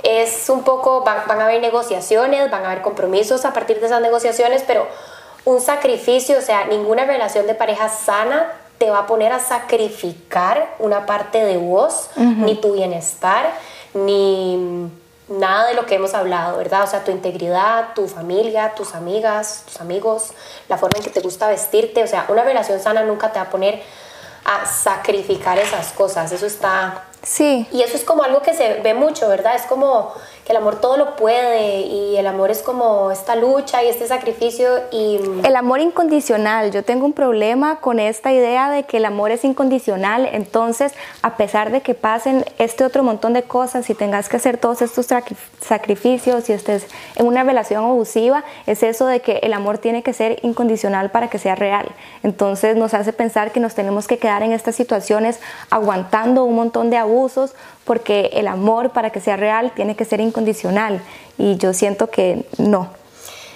es 0.03 0.49
un 0.49 0.63
poco, 0.63 1.03
van, 1.03 1.23
van, 1.27 1.41
a 1.41 1.45
haber 1.45 1.61
negociaciones, 1.61 2.49
van 2.49 2.63
a 2.63 2.71
haber 2.71 2.81
compromisos 2.81 3.45
a 3.45 3.53
partir 3.53 3.79
de 3.79 3.87
esas 3.87 4.01
negociaciones, 4.01 4.63
pero 4.65 4.87
un 5.45 5.61
sacrificio, 5.61 6.37
o 6.37 6.41
sea, 6.41 6.65
ninguna 6.65 7.05
relación 7.05 7.47
de 7.47 7.55
pareja 7.55 7.89
sana 7.89 8.51
te 8.77 8.89
va 8.89 8.99
a 8.99 9.07
poner 9.07 9.33
a 9.33 9.39
sacrificar 9.39 10.75
una 10.79 11.05
parte 11.05 11.43
de 11.43 11.57
vos, 11.57 12.09
ni 12.15 12.55
tu 12.55 12.73
bienestar, 12.73 13.51
ni 13.93 14.89
nada 15.27 15.67
de 15.67 15.73
lo 15.73 15.85
que 15.85 15.95
hemos 15.95 16.13
hablado, 16.13 16.57
¿verdad? 16.57 16.83
O 16.83 16.87
sea, 16.87 17.03
tu 17.03 17.11
integridad, 17.11 17.93
tu 17.93 18.07
familia, 18.07 18.73
tus 18.75 18.95
amigas, 18.95 19.63
tus 19.65 19.81
amigos, 19.81 20.31
la 20.69 20.77
forma 20.77 20.97
en 20.97 21.03
que 21.03 21.09
te 21.09 21.19
gusta 21.19 21.47
vestirte, 21.49 22.03
o 22.03 22.07
sea, 22.07 22.25
una 22.29 22.43
relación 22.43 22.79
sana 22.79 23.03
nunca 23.03 23.31
te 23.31 23.39
va 23.39 23.45
a 23.45 23.49
poner 23.49 23.81
a 24.45 24.65
sacrificar 24.65 25.59
esas 25.59 25.91
cosas, 25.91 26.31
eso 26.31 26.45
está... 26.45 27.03
Sí. 27.23 27.67
Y 27.71 27.81
eso 27.81 27.97
es 27.97 28.03
como 28.03 28.23
algo 28.23 28.41
que 28.41 28.53
se 28.53 28.75
ve 28.81 28.93
mucho, 28.93 29.27
¿verdad? 29.27 29.55
Es 29.55 29.63
como 29.63 30.13
el 30.49 30.57
amor 30.57 30.81
todo 30.81 30.97
lo 30.97 31.15
puede 31.15 31.81
y 31.81 32.17
el 32.17 32.25
amor 32.25 32.49
es 32.49 32.63
como 32.63 33.11
esta 33.11 33.35
lucha 33.35 33.83
y 33.83 33.87
este 33.87 34.07
sacrificio 34.07 34.67
y... 34.91 35.19
El 35.43 35.55
amor 35.55 35.79
incondicional, 35.79 36.71
yo 36.71 36.83
tengo 36.83 37.05
un 37.05 37.13
problema 37.13 37.79
con 37.79 37.99
esta 37.99 38.33
idea 38.33 38.71
de 38.71 38.81
que 38.81 38.97
el 38.97 39.05
amor 39.05 39.29
es 39.29 39.45
incondicional, 39.45 40.27
entonces 40.31 40.93
a 41.21 41.37
pesar 41.37 41.71
de 41.71 41.81
que 41.81 41.93
pasen 41.93 42.43
este 42.57 42.83
otro 42.83 43.03
montón 43.03 43.33
de 43.33 43.43
cosas 43.43 43.87
y 43.91 43.93
tengas 43.93 44.27
que 44.27 44.37
hacer 44.37 44.57
todos 44.57 44.81
estos 44.81 45.05
sacrificios 45.61 46.49
y 46.49 46.53
estés 46.53 46.87
en 47.15 47.27
una 47.27 47.43
relación 47.43 47.85
abusiva, 47.85 48.43
es 48.65 48.81
eso 48.81 49.05
de 49.05 49.19
que 49.19 49.41
el 49.43 49.53
amor 49.53 49.77
tiene 49.77 50.01
que 50.01 50.13
ser 50.13 50.39
incondicional 50.41 51.11
para 51.11 51.29
que 51.29 51.37
sea 51.37 51.53
real. 51.53 51.85
Entonces 52.23 52.75
nos 52.75 52.95
hace 52.95 53.13
pensar 53.13 53.51
que 53.51 53.59
nos 53.59 53.75
tenemos 53.75 54.07
que 54.07 54.17
quedar 54.17 54.41
en 54.41 54.53
estas 54.53 54.75
situaciones 54.75 55.39
aguantando 55.69 56.43
un 56.43 56.55
montón 56.55 56.89
de 56.89 56.97
abusos 56.97 57.53
porque 57.89 58.29
el 58.33 58.47
amor 58.47 58.91
para 58.91 59.09
que 59.09 59.19
sea 59.19 59.35
real 59.35 59.71
tiene 59.73 59.95
que 59.95 60.05
ser 60.05 60.21
incondicional 60.21 61.01
y 61.39 61.57
yo 61.57 61.73
siento 61.73 62.11
que 62.11 62.45
no. 62.59 62.91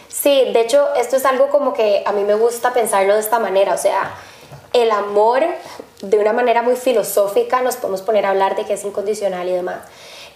Sí, 0.10 0.50
de 0.52 0.60
hecho 0.60 0.88
esto 0.96 1.18
es 1.18 1.26
algo 1.26 1.50
como 1.50 1.76
que 1.76 2.02
a 2.04 2.12
mí 2.14 2.24
me 2.24 2.34
gusta 2.34 2.74
pensarlo 2.74 3.14
de 3.14 3.20
esta 3.20 3.38
manera, 3.38 3.76
o 3.76 3.78
sea, 3.78 4.16
el 4.74 4.90
amor 4.90 5.44
de 6.02 6.18
una 6.18 6.34
manera 6.34 6.64
muy 6.64 6.76
filosófica 6.76 7.62
nos 7.62 7.76
podemos 7.76 8.02
poner 8.02 8.26
a 8.26 8.32
hablar 8.32 8.56
de 8.56 8.66
que 8.66 8.74
es 8.74 8.84
incondicional 8.84 9.48
y 9.48 9.52
demás. 9.52 9.82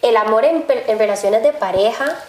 El 0.04 0.16
amor 0.16 0.46
en, 0.46 0.64
en 0.70 1.00
relaciones 1.00 1.42
de 1.42 1.54
pareja 1.54 2.20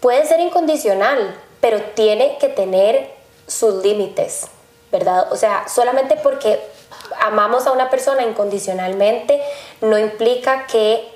puede 0.00 0.26
ser 0.26 0.40
incondicional, 0.40 1.40
pero 1.60 1.80
tiene 1.94 2.36
que 2.40 2.48
tener 2.48 3.12
sus 3.46 3.80
límites, 3.84 4.48
¿verdad? 4.90 5.32
O 5.32 5.36
sea, 5.36 5.68
solamente 5.68 6.16
porque 6.16 6.58
amamos 7.20 7.66
a 7.66 7.72
una 7.72 7.90
persona 7.90 8.22
incondicionalmente 8.22 9.40
no 9.80 9.98
implica 9.98 10.66
que 10.66 11.08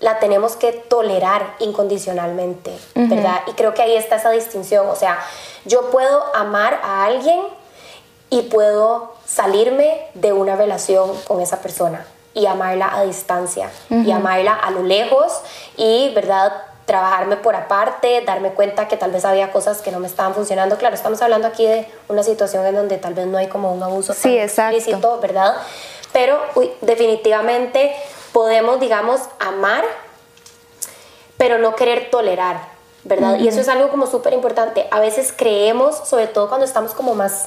la 0.00 0.18
tenemos 0.18 0.56
que 0.56 0.72
tolerar 0.72 1.54
incondicionalmente, 1.60 2.76
¿verdad? 2.94 3.40
Y 3.46 3.52
creo 3.52 3.72
que 3.74 3.82
ahí 3.82 3.96
está 3.96 4.16
esa 4.16 4.30
distinción, 4.30 4.88
o 4.88 4.96
sea, 4.96 5.18
yo 5.64 5.90
puedo 5.90 6.34
amar 6.34 6.80
a 6.82 7.04
alguien 7.06 7.40
y 8.28 8.42
puedo 8.42 9.14
salirme 9.24 10.06
de 10.14 10.32
una 10.32 10.56
relación 10.56 11.10
con 11.26 11.40
esa 11.40 11.62
persona 11.62 12.06
y 12.34 12.46
amarla 12.46 12.94
a 12.94 13.04
distancia 13.04 13.70
y 13.88 14.10
amarla 14.10 14.54
a 14.54 14.70
lo 14.72 14.82
lejos 14.82 15.32
y, 15.76 16.12
¿verdad? 16.14 16.52
Trabajarme 16.84 17.36
por 17.36 17.56
aparte, 17.56 18.22
darme 18.26 18.50
cuenta 18.50 18.88
que 18.88 18.96
tal 18.96 19.10
vez 19.10 19.24
había 19.24 19.50
cosas 19.50 19.80
que 19.80 19.90
no 19.90 20.00
me 20.00 20.06
estaban 20.06 20.34
funcionando. 20.34 20.76
Claro, 20.76 20.94
estamos 20.94 21.20
hablando 21.22 21.48
aquí 21.48 21.66
de 21.66 21.88
una 22.08 22.22
situación 22.22 22.66
en 22.66 22.74
donde 22.74 22.98
tal 22.98 23.14
vez 23.14 23.26
no 23.26 23.38
hay 23.38 23.48
como 23.48 23.72
un 23.72 23.82
abuso 23.82 24.12
sí, 24.12 24.38
explícito, 24.38 25.18
¿verdad? 25.20 25.54
Pero 26.12 26.38
definitivamente 26.82 27.94
podemos, 28.32 28.80
digamos, 28.80 29.20
amar, 29.38 29.84
pero 31.38 31.58
no 31.58 31.74
querer 31.74 32.10
tolerar, 32.10 32.60
¿verdad? 33.04 33.38
Y 33.38 33.48
eso 33.48 33.60
es 33.60 33.68
algo 33.68 33.88
como 33.88 34.06
súper 34.06 34.32
importante. 34.32 34.86
A 34.90 35.00
veces 35.00 35.32
creemos, 35.34 36.06
sobre 36.06 36.26
todo 36.26 36.48
cuando 36.48 36.66
estamos 36.66 36.92
como 36.92 37.14
más 37.14 37.46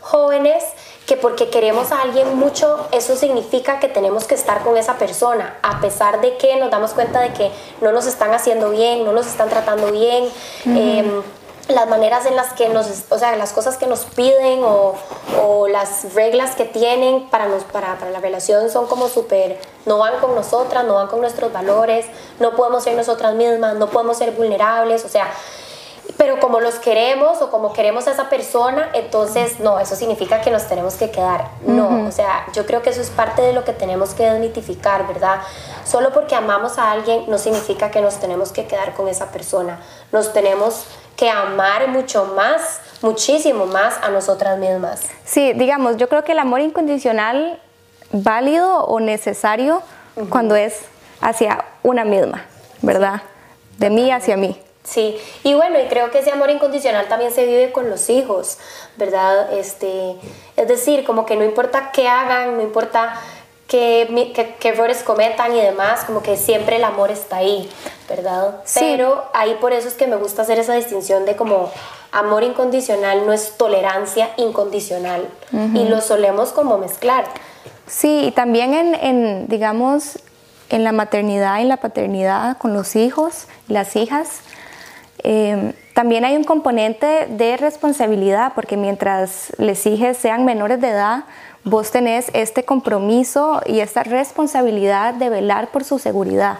jóvenes, 0.00 0.62
que 1.06 1.16
porque 1.16 1.48
queremos 1.50 1.92
a 1.92 2.02
alguien 2.02 2.36
mucho, 2.36 2.88
eso 2.90 3.16
significa 3.16 3.78
que 3.78 3.88
tenemos 3.88 4.24
que 4.24 4.34
estar 4.34 4.62
con 4.64 4.76
esa 4.76 4.98
persona, 4.98 5.56
a 5.62 5.80
pesar 5.80 6.20
de 6.20 6.36
que 6.36 6.56
nos 6.56 6.70
damos 6.70 6.92
cuenta 6.92 7.20
de 7.20 7.32
que 7.32 7.52
no 7.80 7.92
nos 7.92 8.06
están 8.06 8.34
haciendo 8.34 8.70
bien, 8.70 9.04
no 9.04 9.12
nos 9.12 9.26
están 9.26 9.48
tratando 9.48 9.92
bien. 9.92 10.28
Em, 10.64 11.22
las 11.68 11.88
maneras 11.88 12.26
en 12.26 12.36
las 12.36 12.52
que 12.52 12.68
nos, 12.68 12.86
o 13.08 13.18
sea, 13.18 13.34
las 13.36 13.52
cosas 13.52 13.76
que 13.76 13.86
nos 13.86 14.04
piden 14.04 14.62
o, 14.62 14.94
o 15.42 15.68
las 15.68 16.14
reglas 16.14 16.54
que 16.54 16.64
tienen 16.64 17.28
para, 17.28 17.46
nos, 17.46 17.64
para, 17.64 17.98
para 17.98 18.10
la 18.10 18.20
relación 18.20 18.70
son 18.70 18.86
como 18.86 19.08
súper, 19.08 19.58
no 19.84 19.98
van 19.98 20.18
con 20.20 20.34
nosotras, 20.34 20.84
no 20.84 20.94
van 20.94 21.08
con 21.08 21.20
nuestros 21.20 21.52
valores, 21.52 22.06
no 22.38 22.54
podemos 22.54 22.84
ser 22.84 22.96
nosotras 22.96 23.34
mismas, 23.34 23.74
no 23.76 23.88
podemos 23.88 24.16
ser 24.16 24.32
vulnerables, 24.32 25.04
o 25.04 25.08
sea, 25.08 25.28
pero 26.16 26.40
como 26.40 26.60
los 26.60 26.76
queremos 26.76 27.42
o 27.42 27.50
como 27.50 27.72
queremos 27.72 28.06
a 28.06 28.12
esa 28.12 28.28
persona, 28.28 28.88
entonces 28.94 29.60
no, 29.60 29.78
eso 29.78 29.96
significa 29.96 30.40
que 30.40 30.50
nos 30.50 30.66
tenemos 30.66 30.94
que 30.94 31.10
quedar. 31.10 31.48
No, 31.66 32.06
o 32.06 32.12
sea, 32.12 32.46
yo 32.52 32.66
creo 32.66 32.82
que 32.82 32.90
eso 32.90 33.00
es 33.00 33.10
parte 33.10 33.42
de 33.42 33.52
lo 33.52 33.64
que 33.64 33.72
tenemos 33.72 34.14
que 34.14 34.24
desmitificar, 34.24 35.06
¿verdad? 35.06 35.40
Solo 35.84 36.12
porque 36.12 36.34
amamos 36.34 36.78
a 36.78 36.90
alguien 36.90 37.24
no 37.28 37.38
significa 37.38 37.90
que 37.90 38.00
nos 38.00 38.16
tenemos 38.16 38.52
que 38.52 38.66
quedar 38.66 38.94
con 38.94 39.08
esa 39.08 39.30
persona. 39.30 39.80
Nos 40.12 40.32
tenemos 40.32 40.86
que 41.16 41.30
amar 41.30 41.88
mucho 41.88 42.26
más, 42.36 42.80
muchísimo 43.02 43.66
más 43.66 43.98
a 44.02 44.10
nosotras 44.10 44.58
mismas. 44.58 45.02
Sí, 45.24 45.52
digamos, 45.54 45.96
yo 45.96 46.08
creo 46.08 46.24
que 46.24 46.32
el 46.32 46.38
amor 46.38 46.60
incondicional 46.60 47.60
válido 48.12 48.84
o 48.84 49.00
necesario 49.00 49.82
cuando 50.30 50.56
es 50.56 50.82
hacia 51.20 51.64
una 51.82 52.04
misma, 52.04 52.44
¿verdad? 52.82 53.22
De 53.78 53.90
mí 53.90 54.10
hacia 54.10 54.36
mí. 54.36 54.60
Sí, 54.86 55.18
y 55.42 55.54
bueno, 55.54 55.80
y 55.80 55.86
creo 55.88 56.12
que 56.12 56.20
ese 56.20 56.30
amor 56.30 56.48
incondicional 56.48 57.08
también 57.08 57.32
se 57.32 57.44
vive 57.44 57.72
con 57.72 57.90
los 57.90 58.08
hijos, 58.08 58.58
¿verdad? 58.96 59.52
Este, 59.52 60.14
es 60.56 60.68
decir, 60.68 61.04
como 61.04 61.26
que 61.26 61.34
no 61.34 61.44
importa 61.44 61.90
qué 61.92 62.06
hagan, 62.08 62.56
no 62.56 62.62
importa 62.62 63.20
qué, 63.66 64.32
qué, 64.60 64.68
errores 64.68 65.02
cometan 65.02 65.56
y 65.56 65.60
demás, 65.60 66.04
como 66.04 66.22
que 66.22 66.36
siempre 66.36 66.76
el 66.76 66.84
amor 66.84 67.10
está 67.10 67.38
ahí, 67.38 67.68
¿verdad? 68.08 68.60
Sí. 68.64 68.78
Pero 68.80 69.24
ahí 69.34 69.56
por 69.60 69.72
eso 69.72 69.88
es 69.88 69.94
que 69.94 70.06
me 70.06 70.16
gusta 70.16 70.42
hacer 70.42 70.60
esa 70.60 70.74
distinción 70.74 71.24
de 71.24 71.34
como 71.34 71.72
amor 72.12 72.44
incondicional 72.44 73.26
no 73.26 73.32
es 73.32 73.58
tolerancia 73.58 74.30
incondicional 74.36 75.28
y 75.74 75.84
lo 75.88 76.00
solemos 76.00 76.50
como 76.50 76.78
mezclar. 76.78 77.24
Sí, 77.88 78.26
y 78.26 78.30
también 78.30 78.72
en, 78.72 78.94
en, 78.94 79.48
digamos, 79.48 80.20
en 80.70 80.84
la 80.84 80.92
maternidad 80.92 81.58
y 81.60 81.64
la 81.64 81.76
paternidad 81.76 82.56
con 82.58 82.72
los 82.72 82.96
hijos, 82.96 83.46
las 83.68 83.96
hijas, 83.96 84.40
Em, 85.22 85.72
también 85.94 86.24
hay 86.24 86.36
un 86.36 86.44
componente 86.44 87.26
de 87.30 87.56
responsabilidad, 87.56 88.52
porque 88.54 88.76
mientras 88.76 89.52
les 89.58 89.86
hijos 89.86 90.16
sean 90.16 90.44
menores 90.44 90.80
de 90.80 90.90
edad, 90.90 91.24
vos 91.64 91.90
tenés 91.90 92.30
este 92.32 92.64
compromiso 92.64 93.60
y 93.66 93.80
esta 93.80 94.02
responsabilidad 94.02 95.14
de 95.14 95.28
velar 95.28 95.68
por 95.68 95.84
su 95.84 95.98
seguridad. 95.98 96.58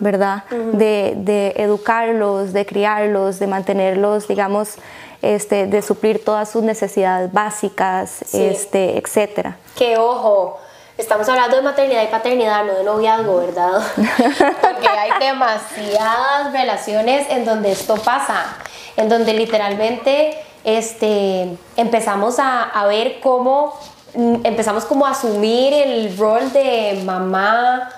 ¿Verdad? 0.00 0.44
de, 0.72 1.52
educarlos, 1.56 2.54
de 2.54 2.64
criarlos, 2.64 3.38
de 3.38 3.46
mantenerlos, 3.46 4.26
digamos, 4.26 4.76
este, 5.20 5.66
de 5.66 5.82
suplir 5.82 6.24
todas 6.24 6.48
sus 6.48 6.62
necesidades 6.62 7.30
básicas, 7.30 8.22
este, 8.32 8.96
etcétera. 8.96 9.58
Que 9.76 9.98
ojo, 9.98 10.58
estamos 11.00 11.28
hablando 11.28 11.56
de 11.56 11.62
maternidad 11.62 12.02
y 12.02 12.06
paternidad, 12.08 12.64
no 12.64 12.74
de 12.74 12.84
noviazgo, 12.84 13.38
¿verdad? 13.38 13.82
Porque 14.60 14.88
hay 14.88 15.10
demasiadas 15.18 16.52
relaciones 16.52 17.26
en 17.30 17.44
donde 17.44 17.72
esto 17.72 17.96
pasa, 17.96 18.56
en 18.96 19.08
donde 19.08 19.32
literalmente 19.32 20.38
este, 20.62 21.56
empezamos 21.76 22.36
a, 22.38 22.84
ver 22.86 23.20
cómo, 23.20 23.78
mm, 24.14 24.44
empezamos 24.44 24.84
como 24.84 25.06
a 25.06 25.10
asumir 25.10 25.72
el 25.72 26.16
rol 26.16 26.52
de 26.52 27.00
mamá, 27.04 27.90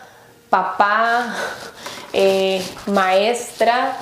papá, 0.49 1.35
eh, 2.13 2.65
maestra, 2.87 3.97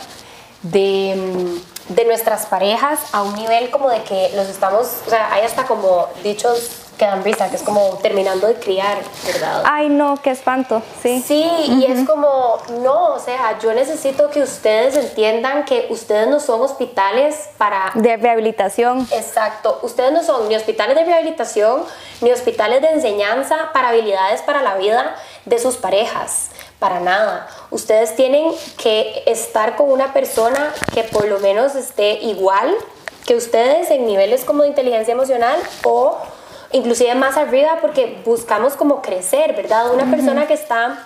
de, 0.63 1.15
mm, 1.17 1.95
de 1.95 2.05
nuestras 2.05 2.47
parejas 2.47 3.01
a 3.13 3.23
un 3.23 3.35
nivel 3.35 3.71
como 3.71 3.89
de 3.89 4.03
que 4.03 4.31
los 4.37 4.47
estamos, 4.47 4.87
o 5.07 5.11
sea, 5.11 5.33
hay 5.33 5.43
hasta 5.43 5.65
como 5.65 6.09
dichos 6.23 6.90
que 7.01 7.07
dan 7.07 7.25
risa, 7.25 7.49
que 7.49 7.57
es 7.57 7.63
como 7.63 7.97
terminando 8.03 8.47
de 8.47 8.57
criar, 8.57 8.99
¿verdad? 9.25 9.63
Ay, 9.65 9.89
no, 9.89 10.19
qué 10.23 10.31
espanto, 10.31 10.83
sí. 11.03 11.25
Sí, 11.27 11.51
y 11.67 11.87
es 11.87 12.07
como, 12.07 12.59
no, 12.83 13.15
o 13.15 13.19
sea, 13.19 13.59
yo 13.59 13.73
necesito 13.73 14.29
que 14.29 14.43
ustedes 14.43 14.97
entiendan 14.97 15.65
que 15.65 15.87
ustedes 15.89 16.29
no 16.29 16.41
son 16.41 16.61
hospitales 16.61 17.49
para... 17.57 17.93
De 17.95 18.19
rehabilitación. 18.19 19.09
Exacto, 19.13 19.79
ustedes 19.81 20.13
no 20.13 20.23
son 20.23 20.47
ni 20.51 20.57
hospitales 20.57 20.95
de 20.95 21.05
rehabilitación, 21.05 21.85
ni 22.21 22.33
hospitales 22.33 22.83
de 22.83 22.91
enseñanza 22.91 23.71
para 23.73 23.89
habilidades 23.89 24.43
para 24.43 24.61
la 24.61 24.75
vida 24.75 25.17
de 25.47 25.59
sus 25.59 25.77
parejas. 25.77 26.51
Para 26.79 27.01
nada. 27.01 27.49
Ustedes 27.71 28.15
tienen 28.15 28.53
que 28.77 29.23
estar 29.25 29.77
con 29.77 29.91
una 29.91 30.13
persona 30.13 30.71
que 30.93 31.05
por 31.05 31.27
lo 31.29 31.39
menos 31.39 31.77
esté 31.77 32.19
igual 32.25 32.77
que 33.25 33.37
ustedes 33.37 33.91
en 33.91 34.07
niveles 34.07 34.45
como 34.45 34.65
de 34.65 34.69
inteligencia 34.69 35.13
emocional 35.13 35.59
o 35.85 36.19
inclusive 36.73 37.15
más 37.15 37.37
arriba 37.37 37.79
porque 37.81 38.21
buscamos 38.25 38.75
como 38.75 39.03
crecer, 39.03 39.55
¿verdad? 39.55 39.93
Una 39.93 40.11
persona 40.11 40.47
que 40.47 40.55
está 40.55 40.99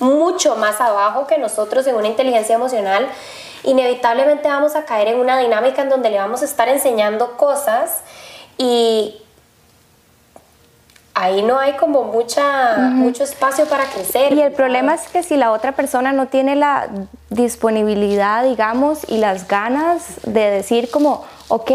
mucho 0.00 0.56
más 0.56 0.80
abajo 0.80 1.26
que 1.26 1.38
nosotros 1.38 1.86
en 1.86 1.96
una 1.96 2.08
inteligencia 2.08 2.54
emocional, 2.54 3.08
inevitablemente 3.62 4.48
vamos 4.48 4.76
a 4.76 4.84
caer 4.84 5.08
en 5.08 5.18
una 5.18 5.38
dinámica 5.38 5.82
en 5.82 5.88
donde 5.88 6.10
le 6.10 6.18
vamos 6.18 6.42
a 6.42 6.44
estar 6.44 6.68
enseñando 6.68 7.36
cosas 7.36 8.02
y 8.58 9.20
ahí 11.14 11.42
no 11.42 11.58
hay 11.58 11.74
como 11.74 12.04
mucha, 12.04 12.76
mucho 12.76 13.24
espacio 13.24 13.66
para 13.66 13.84
crecer. 13.84 14.32
Y 14.32 14.42
el 14.42 14.52
problema 14.52 14.94
es 14.94 15.08
que 15.08 15.22
si 15.22 15.36
la 15.36 15.52
otra 15.52 15.72
persona 15.72 16.12
no 16.12 16.26
tiene 16.26 16.56
la 16.56 16.88
disponibilidad, 17.30 18.44
digamos, 18.44 19.08
y 19.08 19.18
las 19.18 19.48
ganas 19.48 20.20
de 20.24 20.50
decir 20.50 20.90
como, 20.90 21.24
ok, 21.48 21.70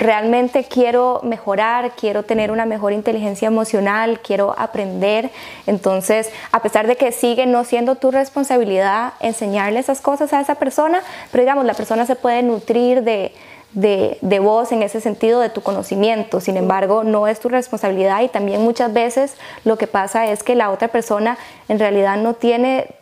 realmente 0.00 0.64
quiero 0.64 1.20
mejorar, 1.22 1.92
quiero 1.92 2.22
tener 2.22 2.50
una 2.50 2.64
mejor 2.64 2.92
inteligencia 2.92 3.46
emocional, 3.46 4.20
quiero 4.20 4.54
aprender. 4.58 5.30
Entonces, 5.66 6.30
a 6.52 6.62
pesar 6.62 6.86
de 6.86 6.96
que 6.96 7.12
sigue 7.12 7.44
no 7.44 7.64
siendo 7.64 7.96
tu 7.96 8.10
responsabilidad 8.10 9.12
enseñarle 9.20 9.78
esas 9.78 10.00
cosas 10.00 10.32
a 10.32 10.40
esa 10.40 10.54
persona, 10.54 11.02
pero 11.30 11.42
digamos, 11.42 11.66
la 11.66 11.74
persona 11.74 12.06
se 12.06 12.16
puede 12.16 12.42
nutrir 12.42 13.02
de, 13.02 13.34
de, 13.74 14.16
de, 14.22 14.38
vos 14.38 14.72
en 14.72 14.82
ese 14.82 15.02
sentido, 15.02 15.38
de 15.38 15.50
tu 15.50 15.60
conocimiento. 15.60 16.40
Sin 16.40 16.56
embargo, 16.56 17.04
no 17.04 17.28
es 17.28 17.38
tu 17.38 17.50
responsabilidad 17.50 18.22
y 18.22 18.28
también 18.28 18.62
muchas 18.62 18.92
veces 18.94 19.34
lo 19.64 19.76
que 19.76 19.86
pasa 19.86 20.26
es 20.26 20.42
que 20.42 20.54
la 20.54 20.70
otra 20.70 20.88
persona 20.88 21.36
en 21.68 21.78
realidad 21.78 22.16
no 22.16 22.32
tiene 22.32 22.94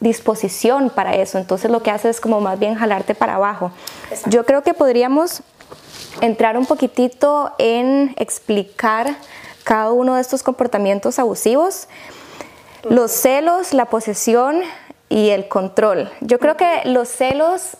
disposición 0.00 0.90
para 0.90 1.14
eso. 1.14 1.38
Entonces 1.38 1.70
lo 1.70 1.82
que 1.82 1.92
hace 1.92 2.08
es 2.08 2.20
como 2.20 2.40
más 2.40 2.58
bien 2.58 2.74
jalarte 2.74 3.14
para 3.14 3.36
abajo. 3.36 3.70
Yo 4.26 4.44
creo 4.44 4.62
que 4.62 4.74
podríamos 4.74 5.42
entrar 6.20 6.56
un 6.56 6.66
poquitito 6.66 7.52
en 7.58 8.14
explicar 8.16 9.16
cada 9.64 9.92
uno 9.92 10.14
de 10.16 10.20
estos 10.20 10.42
comportamientos 10.42 11.18
abusivos. 11.18 11.88
Los 12.82 13.10
celos, 13.10 13.72
la 13.74 13.86
posesión 13.86 14.60
y 15.08 15.30
el 15.30 15.48
control. 15.48 16.10
Yo 16.20 16.38
creo 16.38 16.56
que 16.56 16.82
los 16.84 17.08
celos 17.08 17.76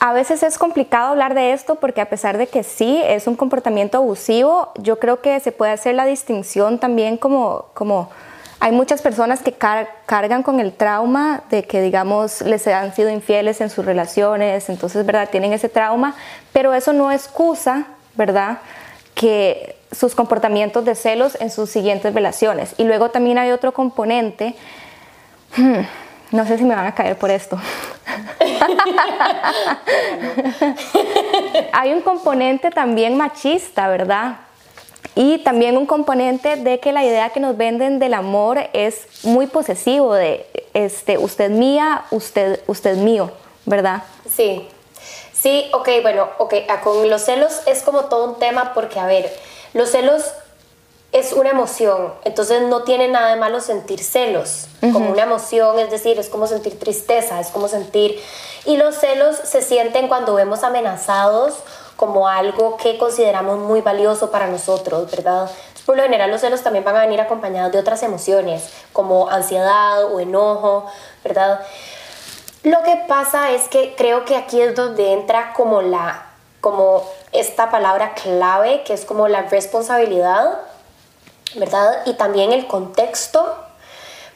a 0.00 0.12
veces 0.12 0.42
es 0.42 0.58
complicado 0.58 1.10
hablar 1.10 1.34
de 1.34 1.52
esto 1.52 1.76
porque 1.76 2.00
a 2.00 2.08
pesar 2.08 2.36
de 2.36 2.48
que 2.48 2.64
sí 2.64 3.00
es 3.04 3.28
un 3.28 3.36
comportamiento 3.36 3.98
abusivo, 3.98 4.72
yo 4.76 4.98
creo 4.98 5.20
que 5.20 5.38
se 5.38 5.52
puede 5.52 5.70
hacer 5.70 5.94
la 5.94 6.06
distinción 6.06 6.80
también 6.80 7.16
como, 7.16 7.66
como 7.74 8.10
hay 8.62 8.70
muchas 8.70 9.02
personas 9.02 9.42
que 9.42 9.52
cargan 9.52 10.44
con 10.44 10.60
el 10.60 10.72
trauma 10.72 11.42
de 11.50 11.64
que, 11.64 11.82
digamos, 11.82 12.42
les 12.42 12.64
han 12.68 12.94
sido 12.94 13.10
infieles 13.10 13.60
en 13.60 13.70
sus 13.70 13.84
relaciones, 13.84 14.68
entonces, 14.68 15.04
¿verdad? 15.04 15.28
Tienen 15.30 15.52
ese 15.52 15.68
trauma, 15.68 16.14
pero 16.52 16.72
eso 16.72 16.92
no 16.92 17.10
excusa, 17.10 17.86
¿verdad? 18.14 18.58
Que 19.16 19.74
sus 19.90 20.14
comportamientos 20.14 20.84
de 20.84 20.94
celos 20.94 21.36
en 21.40 21.50
sus 21.50 21.70
siguientes 21.70 22.14
relaciones. 22.14 22.76
Y 22.78 22.84
luego 22.84 23.10
también 23.10 23.36
hay 23.36 23.50
otro 23.50 23.72
componente, 23.72 24.54
hmm, 25.56 25.80
no 26.30 26.46
sé 26.46 26.56
si 26.56 26.62
me 26.62 26.76
van 26.76 26.86
a 26.86 26.94
caer 26.94 27.18
por 27.18 27.30
esto. 27.30 27.60
Hay 31.72 31.92
un 31.92 32.02
componente 32.02 32.70
también 32.70 33.16
machista, 33.16 33.88
¿verdad? 33.88 34.36
Y 35.14 35.38
también 35.38 35.76
un 35.76 35.86
componente 35.86 36.56
de 36.56 36.80
que 36.80 36.92
la 36.92 37.04
idea 37.04 37.30
que 37.30 37.40
nos 37.40 37.56
venden 37.56 37.98
del 37.98 38.14
amor 38.14 38.58
es 38.72 39.06
muy 39.24 39.46
posesivo, 39.46 40.14
de 40.14 40.46
este, 40.72 41.18
usted 41.18 41.50
mía, 41.50 42.04
usted, 42.10 42.60
usted 42.66 42.96
mío, 42.96 43.30
¿verdad? 43.66 44.04
Sí, 44.34 44.66
sí, 45.34 45.68
ok, 45.74 45.88
bueno, 46.00 46.28
ok, 46.38 46.54
ah, 46.68 46.80
con 46.80 47.10
los 47.10 47.22
celos 47.22 47.60
es 47.66 47.82
como 47.82 48.06
todo 48.06 48.24
un 48.24 48.38
tema 48.38 48.72
porque, 48.72 48.98
a 48.98 49.06
ver, 49.06 49.30
los 49.74 49.90
celos 49.90 50.32
es 51.12 51.34
una 51.34 51.50
emoción, 51.50 52.14
entonces 52.24 52.62
no 52.62 52.84
tiene 52.84 53.06
nada 53.06 53.34
de 53.34 53.36
malo 53.38 53.60
sentir 53.60 54.02
celos, 54.02 54.66
como 54.80 55.10
una 55.10 55.24
emoción, 55.24 55.78
es 55.78 55.90
decir, 55.90 56.18
es 56.18 56.30
como 56.30 56.46
sentir 56.46 56.78
tristeza, 56.78 57.38
es 57.38 57.48
como 57.48 57.68
sentir... 57.68 58.18
Y 58.64 58.76
los 58.76 58.94
celos 58.94 59.36
se 59.36 59.60
sienten 59.60 60.08
cuando 60.08 60.34
vemos 60.34 60.62
amenazados 60.62 61.54
como 61.96 62.28
algo 62.28 62.76
que 62.76 62.98
consideramos 62.98 63.58
muy 63.58 63.80
valioso 63.80 64.30
para 64.30 64.46
nosotros, 64.46 65.10
¿verdad? 65.10 65.50
Por 65.86 65.96
lo 65.96 66.02
general 66.02 66.30
los 66.30 66.40
celos 66.40 66.62
también 66.62 66.84
van 66.84 66.96
a 66.96 67.00
venir 67.00 67.20
acompañados 67.20 67.72
de 67.72 67.78
otras 67.78 68.02
emociones, 68.02 68.70
como 68.92 69.28
ansiedad 69.28 70.04
o 70.04 70.20
enojo, 70.20 70.86
¿verdad? 71.24 71.60
Lo 72.62 72.82
que 72.82 72.96
pasa 73.08 73.50
es 73.50 73.68
que 73.68 73.94
creo 73.96 74.24
que 74.24 74.36
aquí 74.36 74.60
es 74.60 74.74
donde 74.74 75.12
entra 75.12 75.52
como 75.54 75.82
la 75.82 76.26
como 76.60 77.02
esta 77.32 77.72
palabra 77.72 78.14
clave 78.14 78.84
que 78.84 78.92
es 78.92 79.04
como 79.04 79.26
la 79.26 79.42
responsabilidad 79.42 80.60
¿verdad? 81.54 82.02
Y 82.06 82.14
también 82.14 82.52
el 82.52 82.66
contexto, 82.66 83.56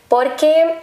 porque 0.09 0.79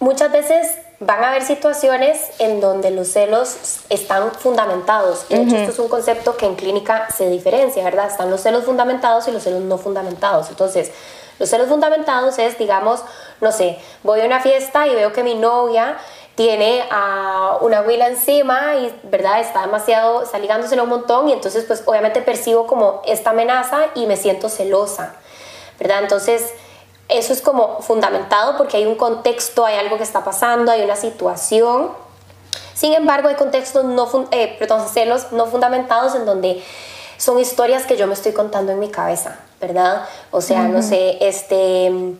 muchas 0.00 0.32
veces 0.32 0.76
van 1.04 1.24
a 1.24 1.30
haber 1.30 1.42
situaciones 1.42 2.30
en 2.38 2.60
donde 2.60 2.90
los 2.90 3.08
celos 3.08 3.56
están 3.88 4.32
fundamentados. 4.32 5.28
De 5.28 5.42
hecho, 5.42 5.56
esto 5.56 5.72
es 5.72 5.78
un 5.78 5.88
concepto 5.88 6.36
que 6.36 6.46
en 6.46 6.54
clínica 6.54 7.08
se 7.14 7.28
diferencia, 7.28 7.82
¿verdad? 7.82 8.06
Están 8.06 8.30
los 8.30 8.40
celos 8.40 8.64
fundamentados 8.64 9.26
y 9.28 9.32
los 9.32 9.42
celos 9.42 9.62
no 9.62 9.78
fundamentados. 9.78 10.48
Entonces, 10.50 10.92
los 11.38 11.48
celos 11.48 11.68
fundamentados 11.68 12.38
es, 12.38 12.56
digamos, 12.56 13.02
no 13.40 13.50
sé, 13.50 13.78
voy 14.02 14.20
a 14.20 14.26
una 14.26 14.40
fiesta 14.40 14.86
y 14.86 14.94
veo 14.94 15.12
que 15.12 15.24
mi 15.24 15.34
novia 15.34 15.98
tiene 16.36 16.84
a 16.90 17.58
una 17.60 17.82
huila 17.82 18.06
encima 18.06 18.76
y, 18.76 18.94
¿verdad? 19.02 19.40
Está 19.40 19.62
demasiado, 19.62 20.22
está 20.22 20.38
ligándoselo 20.38 20.84
un 20.84 20.90
montón 20.90 21.28
y 21.28 21.32
entonces, 21.32 21.64
pues, 21.64 21.82
obviamente 21.86 22.22
percibo 22.22 22.66
como 22.66 23.02
esta 23.06 23.30
amenaza 23.30 23.86
y 23.94 24.06
me 24.06 24.16
siento 24.16 24.48
celosa. 24.48 25.16
¿verdad? 25.82 26.02
Entonces, 26.02 26.52
eso 27.12 27.32
es 27.32 27.42
como 27.42 27.80
fundamentado 27.82 28.56
porque 28.56 28.76
hay 28.76 28.86
un 28.86 28.96
contexto, 28.96 29.64
hay 29.64 29.76
algo 29.76 29.96
que 29.96 30.02
está 30.02 30.24
pasando, 30.24 30.72
hay 30.72 30.82
una 30.82 30.96
situación. 30.96 31.90
Sin 32.74 32.94
embargo, 32.94 33.28
hay 33.28 33.34
contextos 33.34 33.84
no, 33.84 34.08
eh, 34.30 34.56
perdón, 34.58 34.88
celos 34.92 35.32
no 35.32 35.46
fundamentados 35.46 36.14
en 36.14 36.26
donde 36.26 36.62
son 37.16 37.38
historias 37.38 37.86
que 37.86 37.96
yo 37.96 38.06
me 38.06 38.14
estoy 38.14 38.32
contando 38.32 38.72
en 38.72 38.80
mi 38.80 38.90
cabeza, 38.90 39.38
¿verdad? 39.60 40.06
O 40.30 40.40
sea, 40.40 40.66
no 40.68 40.82
sé, 40.82 41.18
este 41.20 42.16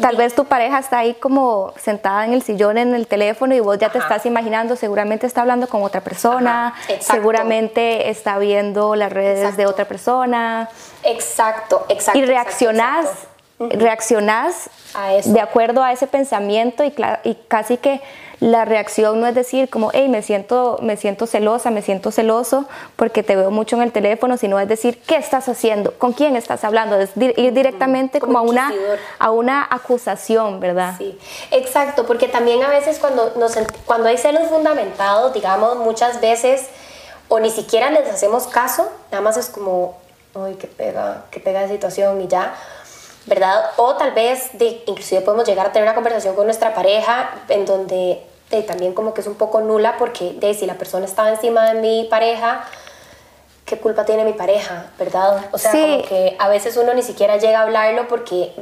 Tal 0.00 0.16
vez 0.16 0.34
tu 0.34 0.44
pareja 0.44 0.78
está 0.78 0.98
ahí 0.98 1.14
como 1.14 1.74
sentada 1.82 2.24
en 2.24 2.32
el 2.32 2.42
sillón 2.42 2.78
en 2.78 2.94
el 2.94 3.06
teléfono 3.06 3.54
y 3.54 3.60
vos 3.60 3.78
ya 3.78 3.90
te 3.90 3.98
estás 3.98 4.24
imaginando, 4.24 4.76
seguramente 4.76 5.26
está 5.26 5.40
hablando 5.40 5.68
con 5.68 5.82
otra 5.82 6.00
persona, 6.02 6.74
seguramente 7.00 8.08
está 8.08 8.38
viendo 8.38 8.94
las 8.94 9.12
redes 9.12 9.56
de 9.56 9.66
otra 9.66 9.84
persona. 9.86 10.68
Exacto, 11.02 11.84
exacto. 11.88 12.18
Y 12.18 12.24
reaccionás, 12.24 13.08
reaccionás 13.58 14.70
de 15.24 15.40
acuerdo 15.40 15.82
a 15.82 15.92
ese 15.92 16.06
pensamiento 16.06 16.84
y, 16.84 16.94
y 17.24 17.34
casi 17.48 17.76
que 17.78 18.00
la 18.40 18.66
reacción 18.66 19.20
no 19.20 19.26
es 19.26 19.34
decir 19.34 19.70
como, 19.70 19.90
hey, 19.94 20.08
me 20.08 20.20
siento, 20.20 20.78
me 20.82 20.96
siento 20.96 21.26
celosa, 21.26 21.70
me 21.70 21.80
siento 21.80 22.10
celoso 22.10 22.66
porque 22.96 23.22
te 23.22 23.34
veo 23.34 23.50
mucho 23.50 23.76
en 23.76 23.82
el 23.82 23.92
teléfono, 23.92 24.36
sino 24.36 24.60
es 24.60 24.68
decir, 24.68 25.00
¿qué 25.06 25.16
estás 25.16 25.48
haciendo? 25.48 25.92
¿Con 25.94 26.12
quién 26.12 26.36
estás 26.36 26.64
hablando? 26.64 26.98
Es 27.00 27.10
ir 27.16 27.52
directamente 27.54 28.20
como, 28.20 28.38
a, 28.38 28.42
una, 28.42 28.72
a 29.18 29.30
una 29.30 29.66
acusación, 29.70 30.60
¿verdad? 30.60 30.94
Sí, 30.98 31.18
exacto, 31.50 32.04
porque 32.06 32.28
también 32.28 32.62
a 32.62 32.68
veces 32.68 32.98
cuando, 32.98 33.32
nos, 33.36 33.56
cuando 33.86 34.08
hay 34.08 34.18
celos 34.18 34.48
fundamentados, 34.48 35.32
digamos, 35.32 35.76
muchas 35.78 36.20
veces 36.20 36.66
o 37.28 37.40
ni 37.40 37.50
siquiera 37.50 37.90
les 37.90 38.08
hacemos 38.08 38.46
caso, 38.46 38.88
nada 39.10 39.22
más 39.22 39.38
es 39.38 39.46
como, 39.46 39.96
uy, 40.34 40.54
qué 40.56 40.66
pega, 40.66 41.24
qué 41.30 41.40
pega 41.40 41.62
la 41.62 41.68
situación 41.68 42.20
y 42.20 42.28
ya 42.28 42.54
¿verdad? 43.26 43.70
O 43.76 43.94
tal 43.94 44.12
vez 44.12 44.50
de, 44.54 44.82
inclusive 44.86 45.20
podemos 45.20 45.46
llegar 45.46 45.66
a 45.66 45.72
tener 45.72 45.86
una 45.86 45.94
conversación 45.94 46.34
con 46.34 46.46
nuestra 46.46 46.74
pareja 46.74 47.30
en 47.48 47.66
donde 47.66 48.22
también 48.66 48.94
como 48.94 49.12
que 49.12 49.20
es 49.20 49.26
un 49.26 49.34
poco 49.34 49.60
nula 49.60 49.96
porque 49.98 50.32
de, 50.34 50.54
si 50.54 50.66
la 50.66 50.74
persona 50.74 51.04
estaba 51.04 51.30
encima 51.30 51.72
de 51.72 51.80
mi 51.80 52.04
pareja, 52.08 52.64
¿qué 53.66 53.78
culpa 53.78 54.04
tiene 54.04 54.24
mi 54.24 54.32
pareja, 54.32 54.86
verdad? 54.96 55.46
O 55.50 55.58
sea, 55.58 55.72
como 55.72 56.02
que 56.04 56.36
a 56.38 56.48
veces 56.48 56.76
uno 56.76 56.94
ni 56.94 57.02
siquiera 57.02 57.36
llega 57.36 57.58
a 57.58 57.62
hablarlo 57.62 58.06
porque 58.06 58.52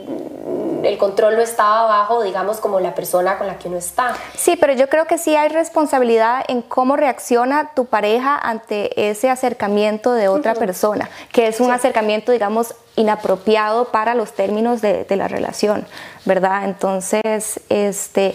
el 0.83 0.99
control 0.99 1.37
no 1.37 1.43
estaba 1.43 1.81
abajo, 1.81 2.23
digamos, 2.23 2.59
como 2.59 2.81
la 2.81 2.95
persona 2.95 3.37
con 3.37 3.47
la 3.47 3.59
que 3.59 3.69
uno 3.69 3.77
está. 3.77 4.15
Sí, 4.35 4.57
pero 4.57 4.73
yo 4.73 4.89
creo 4.89 5.07
que 5.07 5.19
sí 5.19 5.37
hay 5.37 5.51
responsabilidad 5.51 6.45
en 6.49 6.63
cómo 6.63 6.97
reacciona 6.97 7.73
tu 7.75 7.85
pareja 7.85 8.39
ante 8.39 9.11
ese 9.11 9.29
acercamiento 9.29 10.15
de 10.15 10.29
otra 10.29 10.55
persona, 10.55 11.11
que 11.33 11.49
es 11.49 11.61
un 11.61 11.71
acercamiento, 11.71 12.33
digamos, 12.33 12.75
inapropiado 12.97 13.87
para 13.87 14.15
los 14.15 14.33
términos 14.33 14.81
de, 14.81 15.05
de 15.05 15.17
la 15.17 15.29
relación, 15.29 15.87
¿verdad? 16.25 16.65
Entonces, 16.65 17.61
este 17.69 18.35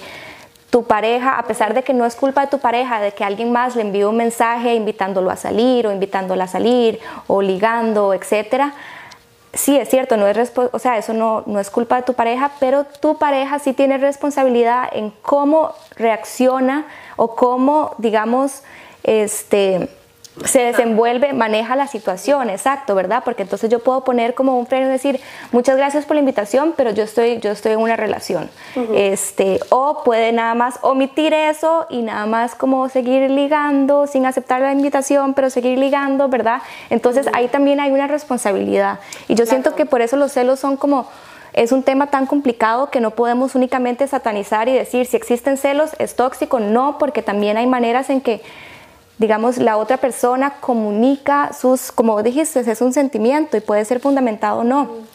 tu 0.70 0.84
pareja, 0.84 1.38
a 1.38 1.44
pesar 1.44 1.74
de 1.74 1.84
que 1.84 1.94
no 1.94 2.06
es 2.06 2.16
culpa 2.16 2.42
de 2.42 2.48
tu 2.48 2.60
pareja, 2.60 3.00
de 3.00 3.12
que 3.12 3.24
alguien 3.24 3.52
más 3.52 3.76
le 3.76 3.82
envíe 3.82 4.04
un 4.04 4.18
mensaje 4.18 4.76
invitándolo 4.76 5.32
a 5.32 5.36
salir 5.36 5.88
o 5.88 5.92
invitándola 5.92 6.44
a 6.44 6.48
salir 6.48 7.00
o 7.28 7.42
ligando, 7.42 8.14
etcétera, 8.14 8.74
sí 9.54 9.78
es 9.78 9.90
cierto, 9.90 10.16
no 10.18 10.28
es 10.28 10.52
o 10.56 10.80
sea, 10.80 10.98
eso 10.98 11.14
no, 11.14 11.44
no 11.48 11.60
es 11.60 11.70
culpa 11.70 11.98
de 11.98 12.04
tu 12.04 12.14
pareja, 12.14 12.52
pero 12.60 12.84
tu 12.84 13.18
pareja 13.18 13.60
sí 13.60 13.74
tiene 13.74 13.98
responsabilidad 13.98 14.90
en 14.92 15.12
cómo 15.22 15.74
reacciona 15.96 16.86
o 17.16 17.36
cómo, 17.36 17.96
digamos, 17.98 18.64
este, 19.04 19.90
se 20.46 20.62
desenvuelve, 20.62 21.34
maneja 21.34 21.76
la 21.76 21.88
situación, 21.88 22.50
exacto, 22.50 22.96
¿verdad? 22.96 23.24
Porque 23.24 23.44
entonces 23.44 23.70
yo 23.70 23.80
puedo 23.80 24.04
poner 24.04 24.34
como 24.34 24.58
un 24.58 24.68
freno 24.68 24.88
y 24.88 24.90
decir, 24.90 25.20
muchas 25.52 25.78
gracias 25.78 26.06
por 26.06 26.16
la 26.16 26.22
invitación, 26.22 26.74
pero 26.76 26.92
yo 26.92 27.04
estoy, 27.04 27.40
yo 27.40 27.52
estoy 27.52 27.74
en 27.74 27.80
una 27.80 27.96
relación. 27.96 28.50
este, 28.94 29.60
o 29.70 30.04
puede 30.04 30.32
nada 30.32 30.54
más 30.56 30.80
omitir 30.82 31.34
eso 31.34 31.86
y 31.90 32.02
nada 32.02 32.26
más 32.26 32.56
como 32.56 32.90
seguir 32.90 33.30
ligando 33.30 34.08
sin 34.08 34.26
aceptar 34.26 34.62
la 34.62 34.72
invitación, 34.72 35.34
pero 35.34 35.50
seguir 35.50 35.78
ligando, 35.78 36.30
¿verdad? 36.30 36.62
Entonces 36.90 37.28
ahí 37.34 37.48
también 37.48 37.80
hay 37.80 37.92
una 37.92 38.08
responsabilidad. 38.08 39.00
Y 39.28 39.36
yo 39.36 39.46
siento 39.46 39.76
que 39.76 39.86
por 39.86 40.02
eso 40.02 40.16
los 40.16 40.32
celos 40.32 40.60
son 40.60 40.78
como 40.78 41.08
es 41.54 41.72
un 41.72 41.84
tema 41.84 42.08
tan 42.08 42.26
complicado 42.26 42.90
que 42.90 43.00
no 43.00 43.12
podemos 43.12 43.56
únicamente 43.56 44.08
satanizar 44.08 44.70
y 44.70 44.74
decir 44.74 45.06
si 45.06 45.18
existen 45.18 45.58
celos 45.58 45.92
es 45.98 46.16
tóxico, 46.16 46.60
no, 46.60 46.98
porque 46.98 47.22
también 47.22 47.58
hay 47.58 47.68
maneras 47.68 48.10
en 48.10 48.22
que 48.22 48.42
digamos, 49.20 49.58
la 49.58 49.78
otra 49.78 49.98
persona 49.98 50.56
comunica 50.62 51.52
sus, 51.54 51.92
como 51.92 52.24
dijiste, 52.24 52.62
es 52.62 52.82
un 52.82 52.94
sentimiento 52.94 53.58
y 53.58 53.60
puede 53.60 53.86
ser 53.86 54.00
fundamentado 54.00 54.60
o 54.60 54.64
no. 54.64 55.10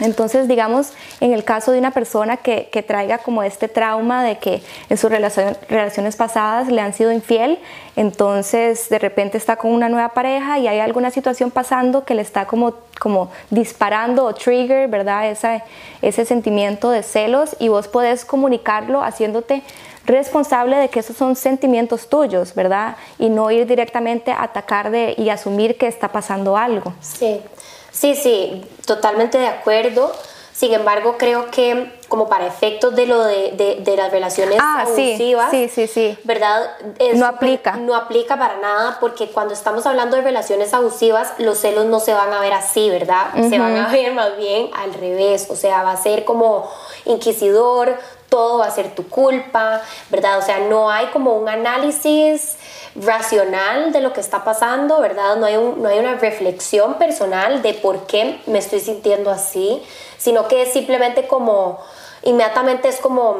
Entonces, 0.00 0.48
digamos, 0.48 0.92
en 1.20 1.34
el 1.34 1.44
caso 1.44 1.72
de 1.72 1.78
una 1.78 1.90
persona 1.90 2.38
que, 2.38 2.70
que 2.72 2.82
traiga 2.82 3.18
como 3.18 3.42
este 3.42 3.68
trauma 3.68 4.24
de 4.24 4.38
que 4.38 4.62
en 4.88 4.96
sus 4.96 5.10
relaciones 5.10 6.16
pasadas 6.16 6.68
le 6.68 6.80
han 6.80 6.94
sido 6.94 7.12
infiel, 7.12 7.58
entonces 7.96 8.88
de 8.88 8.98
repente 8.98 9.36
está 9.36 9.56
con 9.56 9.72
una 9.72 9.90
nueva 9.90 10.10
pareja 10.10 10.58
y 10.58 10.68
hay 10.68 10.78
alguna 10.78 11.10
situación 11.10 11.50
pasando 11.50 12.04
que 12.06 12.14
le 12.14 12.22
está 12.22 12.46
como, 12.46 12.76
como 12.98 13.30
disparando 13.50 14.24
o 14.24 14.34
trigger, 14.34 14.88
¿verdad? 14.88 15.30
Esa, 15.30 15.64
ese 16.00 16.24
sentimiento 16.24 16.90
de 16.90 17.02
celos 17.02 17.54
y 17.58 17.68
vos 17.68 17.86
podés 17.86 18.24
comunicarlo 18.24 19.02
haciéndote 19.02 19.62
responsable 20.06 20.76
de 20.76 20.88
que 20.88 21.00
esos 21.00 21.16
son 21.16 21.36
sentimientos 21.36 22.08
tuyos, 22.08 22.54
¿verdad? 22.54 22.96
Y 23.18 23.28
no 23.28 23.50
ir 23.50 23.66
directamente 23.66 24.32
a 24.32 24.42
atacar 24.42 24.90
de, 24.90 25.14
y 25.16 25.30
asumir 25.30 25.76
que 25.78 25.86
está 25.86 26.08
pasando 26.08 26.56
algo. 26.56 26.94
Sí, 27.00 27.40
sí, 27.90 28.14
sí, 28.14 28.64
totalmente 28.86 29.38
de 29.38 29.46
acuerdo. 29.46 30.12
Sin 30.60 30.74
embargo, 30.74 31.16
creo 31.16 31.50
que 31.50 31.90
como 32.08 32.28
para 32.28 32.46
efectos 32.46 32.94
de 32.94 33.06
lo 33.06 33.24
de, 33.24 33.80
de, 33.82 33.96
las 33.96 34.10
relaciones 34.10 34.58
ah, 34.60 34.82
abusivas, 34.82 35.50
sí, 35.50 35.70
sí, 35.70 35.86
sí, 35.86 36.18
¿verdad? 36.24 36.68
no 37.14 37.24
aplica. 37.24 37.76
No 37.76 37.94
aplica 37.94 38.36
para 38.36 38.58
nada 38.58 38.98
porque 39.00 39.28
cuando 39.28 39.54
estamos 39.54 39.86
hablando 39.86 40.16
de 40.16 40.22
relaciones 40.22 40.74
abusivas, 40.74 41.32
los 41.38 41.56
celos 41.56 41.86
no 41.86 41.98
se 41.98 42.12
van 42.12 42.30
a 42.34 42.40
ver 42.40 42.52
así, 42.52 42.90
¿verdad? 42.90 43.32
Se 43.48 43.58
van 43.58 43.74
a 43.74 43.90
ver 43.90 44.12
más 44.12 44.36
bien 44.36 44.68
al 44.74 44.92
revés, 44.92 45.46
o 45.48 45.56
sea, 45.56 45.82
va 45.82 45.92
a 45.92 45.96
ser 45.96 46.26
como 46.26 46.70
inquisidor, 47.06 47.96
todo 48.30 48.58
va 48.58 48.66
a 48.66 48.70
ser 48.70 48.94
tu 48.94 49.08
culpa, 49.08 49.82
¿verdad? 50.08 50.38
O 50.38 50.42
sea, 50.42 50.60
no 50.60 50.90
hay 50.90 51.06
como 51.08 51.34
un 51.34 51.48
análisis 51.48 52.56
racional 52.94 53.92
de 53.92 54.00
lo 54.00 54.12
que 54.12 54.20
está 54.20 54.44
pasando, 54.44 55.00
¿verdad? 55.00 55.36
No 55.36 55.46
hay, 55.46 55.56
no 55.56 55.88
hay 55.88 55.98
una 55.98 56.14
reflexión 56.14 56.94
personal 56.94 57.60
de 57.60 57.74
por 57.74 58.06
qué 58.06 58.40
me 58.46 58.58
estoy 58.58 58.80
sintiendo 58.80 59.30
así, 59.30 59.82
sino 60.16 60.48
que 60.48 60.62
es 60.62 60.72
simplemente 60.72 61.26
como, 61.26 61.78
inmediatamente 62.22 62.88
es 62.88 62.98
como, 62.98 63.36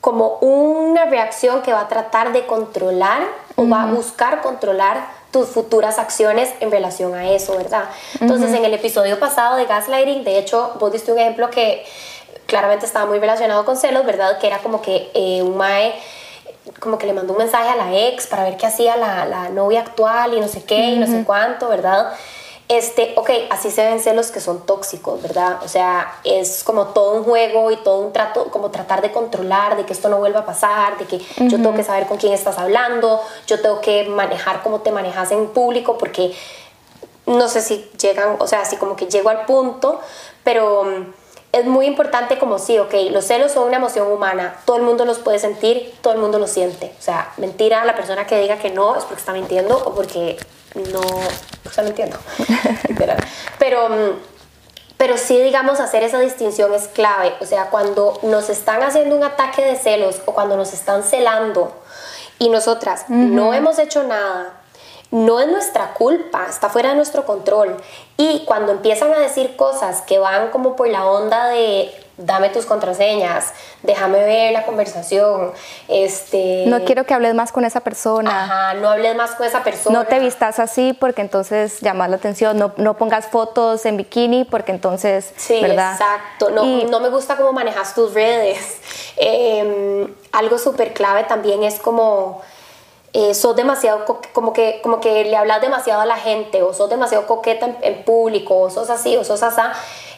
como 0.00 0.38
una 0.40 1.06
reacción 1.06 1.62
que 1.62 1.72
va 1.72 1.80
a 1.80 1.88
tratar 1.88 2.32
de 2.32 2.46
controlar 2.46 3.22
o 3.56 3.68
va 3.68 3.84
a 3.84 3.86
buscar 3.86 4.42
controlar 4.42 5.20
tus 5.30 5.48
futuras 5.48 5.98
acciones 5.98 6.50
en 6.60 6.70
relación 6.70 7.14
a 7.14 7.30
eso, 7.30 7.56
¿verdad? 7.56 7.84
Entonces, 8.20 8.52
en 8.52 8.64
el 8.64 8.74
episodio 8.74 9.20
pasado 9.20 9.56
de 9.56 9.66
gaslighting, 9.66 10.24
de 10.24 10.38
hecho, 10.38 10.72
vos 10.80 10.90
diste 10.92 11.12
un 11.12 11.18
ejemplo 11.18 11.50
que 11.50 11.84
claramente 12.50 12.84
estaba 12.84 13.06
muy 13.06 13.20
relacionado 13.20 13.64
con 13.64 13.76
celos, 13.76 14.04
¿verdad? 14.04 14.38
Que 14.38 14.48
era 14.48 14.58
como 14.58 14.82
que 14.82 15.10
eh, 15.14 15.42
un 15.42 15.56
mae 15.56 15.94
como 16.80 16.98
que 16.98 17.06
le 17.06 17.12
mandó 17.12 17.32
un 17.32 17.38
mensaje 17.38 17.68
a 17.68 17.76
la 17.76 17.96
ex 17.96 18.26
para 18.26 18.44
ver 18.44 18.56
qué 18.56 18.66
hacía 18.66 18.96
la, 18.96 19.24
la 19.24 19.48
novia 19.48 19.80
actual 19.80 20.34
y 20.34 20.40
no 20.40 20.48
sé 20.48 20.64
qué 20.64 20.90
y 20.90 20.98
no 20.98 21.06
sé 21.06 21.24
cuánto, 21.24 21.68
¿verdad? 21.68 22.12
Este, 22.68 23.14
ok, 23.16 23.30
así 23.50 23.70
se 23.70 23.84
ven 23.84 23.98
celos 24.00 24.30
que 24.30 24.40
son 24.40 24.64
tóxicos, 24.64 25.20
¿verdad? 25.20 25.58
O 25.64 25.68
sea, 25.68 26.20
es 26.22 26.62
como 26.62 26.88
todo 26.88 27.14
un 27.14 27.24
juego 27.24 27.70
y 27.72 27.76
todo 27.76 27.98
un 27.98 28.12
trato, 28.12 28.44
como 28.50 28.70
tratar 28.70 29.02
de 29.02 29.10
controlar, 29.10 29.76
de 29.76 29.84
que 29.84 29.92
esto 29.92 30.08
no 30.08 30.18
vuelva 30.18 30.40
a 30.40 30.46
pasar, 30.46 30.96
de 30.98 31.04
que 31.04 31.18
yo 31.18 31.56
tengo 31.56 31.74
que 31.74 31.82
saber 31.82 32.06
con 32.06 32.16
quién 32.16 32.32
estás 32.32 32.58
hablando, 32.58 33.20
yo 33.48 33.60
tengo 33.60 33.80
que 33.80 34.04
manejar 34.04 34.62
cómo 34.62 34.82
te 34.82 34.92
manejas 34.92 35.32
en 35.32 35.48
público, 35.48 35.98
porque 35.98 36.32
no 37.26 37.48
sé 37.48 37.60
si 37.60 37.90
llegan, 38.00 38.36
o 38.38 38.46
sea, 38.46 38.60
así 38.60 38.76
como 38.76 38.94
que 38.94 39.06
llego 39.06 39.30
al 39.30 39.46
punto, 39.46 40.00
pero 40.44 40.84
es 41.52 41.64
muy 41.66 41.86
importante 41.86 42.38
como 42.38 42.58
sí, 42.58 42.78
ok, 42.78 42.94
los 43.10 43.24
celos 43.24 43.52
son 43.52 43.66
una 43.66 43.76
emoción 43.76 44.10
humana, 44.10 44.56
todo 44.64 44.76
el 44.76 44.84
mundo 44.84 45.04
los 45.04 45.18
puede 45.18 45.38
sentir, 45.38 45.94
todo 46.00 46.14
el 46.14 46.20
mundo 46.20 46.38
los 46.38 46.50
siente. 46.50 46.92
O 46.98 47.02
sea, 47.02 47.32
mentira 47.38 47.84
la 47.84 47.96
persona 47.96 48.26
que 48.26 48.40
diga 48.40 48.58
que 48.58 48.70
no 48.70 48.96
es 48.96 49.04
porque 49.04 49.20
está 49.20 49.32
mintiendo 49.32 49.76
o 49.76 49.94
porque 49.94 50.38
no 50.74 51.00
está 51.64 51.82
mintiendo. 51.82 52.16
pero, 53.58 53.88
pero 54.96 55.16
sí, 55.16 55.40
digamos, 55.40 55.80
hacer 55.80 56.04
esa 56.04 56.20
distinción 56.20 56.72
es 56.72 56.86
clave. 56.86 57.34
O 57.40 57.46
sea, 57.46 57.70
cuando 57.70 58.20
nos 58.22 58.48
están 58.48 58.82
haciendo 58.84 59.16
un 59.16 59.24
ataque 59.24 59.64
de 59.64 59.76
celos 59.76 60.22
o 60.26 60.32
cuando 60.32 60.56
nos 60.56 60.72
están 60.72 61.02
celando 61.02 61.72
y 62.38 62.48
nosotras 62.48 63.06
no 63.08 63.54
hemos 63.54 63.80
hecho 63.80 64.04
nada, 64.04 64.60
no 65.10 65.40
es 65.40 65.48
nuestra 65.48 65.94
culpa, 65.94 66.46
está 66.48 66.68
fuera 66.68 66.90
de 66.90 66.94
nuestro 66.94 67.26
control. 67.26 67.76
Y 68.20 68.44
cuando 68.44 68.72
empiezan 68.72 69.14
a 69.14 69.18
decir 69.18 69.56
cosas 69.56 70.02
que 70.02 70.18
van 70.18 70.50
como 70.50 70.76
por 70.76 70.88
la 70.88 71.06
onda 71.06 71.48
de 71.48 71.90
dame 72.18 72.50
tus 72.50 72.66
contraseñas, 72.66 73.54
déjame 73.82 74.18
ver 74.18 74.52
la 74.52 74.66
conversación, 74.66 75.52
este... 75.88 76.64
No 76.66 76.84
quiero 76.84 77.04
que 77.06 77.14
hables 77.14 77.34
más 77.34 77.50
con 77.50 77.64
esa 77.64 77.80
persona. 77.80 78.44
Ajá, 78.44 78.74
no 78.74 78.90
hables 78.90 79.16
más 79.16 79.30
con 79.30 79.46
esa 79.46 79.64
persona. 79.64 79.98
No 79.98 80.04
te 80.04 80.18
vistas 80.18 80.58
así 80.58 80.92
porque 80.92 81.22
entonces 81.22 81.80
llamas 81.80 82.10
la 82.10 82.16
atención, 82.16 82.58
no, 82.58 82.74
no 82.76 82.98
pongas 82.98 83.28
fotos 83.28 83.86
en 83.86 83.96
bikini 83.96 84.44
porque 84.44 84.72
entonces, 84.72 85.32
sí, 85.38 85.64
exacto. 85.64 86.50
No, 86.50 86.64
no 86.88 87.00
me 87.00 87.08
gusta 87.08 87.36
cómo 87.36 87.54
manejas 87.54 87.94
tus 87.94 88.12
redes. 88.12 88.82
Em, 89.16 90.14
algo 90.32 90.58
súper 90.58 90.92
clave 90.92 91.24
también 91.24 91.62
es 91.62 91.80
como 91.80 92.42
eh, 93.12 93.34
sos 93.34 93.56
demasiado, 93.56 94.04
como 94.32 94.52
que, 94.52 94.80
como 94.82 95.00
que 95.00 95.24
le 95.24 95.36
hablas 95.36 95.60
demasiado 95.60 96.00
a 96.00 96.06
la 96.06 96.16
gente, 96.16 96.62
o 96.62 96.72
sos 96.72 96.88
demasiado 96.88 97.26
coqueta 97.26 97.76
en, 97.82 98.04
público, 98.04 98.56
o 98.56 98.70
sos 98.70 98.88
así, 98.88 99.16
o 99.16 99.24
sos 99.24 99.42
así. 99.42 99.60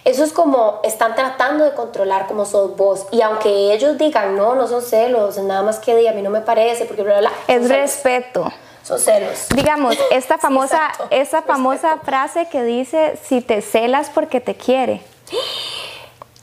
Eso 0.05 0.25
es 0.25 0.33
como 0.33 0.81
están 0.83 1.15
tratando 1.15 1.65
de 1.65 1.73
controlar 1.73 2.27
como 2.27 2.45
sos 2.45 2.77
vos. 2.77 3.07
Y 3.11 3.23
aunque 3.23 3.73
ellos 3.73 3.97
digan, 3.97 4.37
no, 4.37 4.55
no 4.55 4.67
son 4.67 4.83
celos, 4.83 5.39
nada 5.39 5.63
más 5.63 5.79
que 5.79 6.09
a 6.09 6.13
mí 6.13 6.23
no 6.23 6.31
me 6.31 6.41
parece, 6.41 6.85
porque 6.85 7.03
bla, 7.03 7.21
bla, 7.21 7.33
Es 7.47 7.69
respeto. 7.69 8.53
Son 8.83 8.99
celos. 8.99 9.47
Digamos, 9.55 9.97
esta 10.11 10.39
famosa, 10.39 10.91
esta 11.11 11.43
famosa 11.43 11.99
frase 11.99 12.49
que 12.51 12.63
dice, 12.63 13.19
si 13.23 13.41
te 13.41 13.63
celas 13.63 14.11
porque 14.11 14.41
te 14.41 14.55
quiere. 14.55 15.03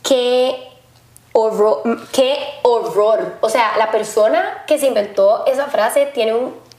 Que 0.02 0.70
horror, 1.40 1.82
qué 2.12 2.38
horror. 2.64 3.38
O 3.42 3.50
sea, 3.50 3.78
la 3.78 3.92
persona 3.92 4.64
que 4.68 4.78
se 4.78 4.88
inventó 4.88 5.46
esa 5.46 5.68
frase 5.68 6.06
tiene 6.08 6.34
un 6.34 6.70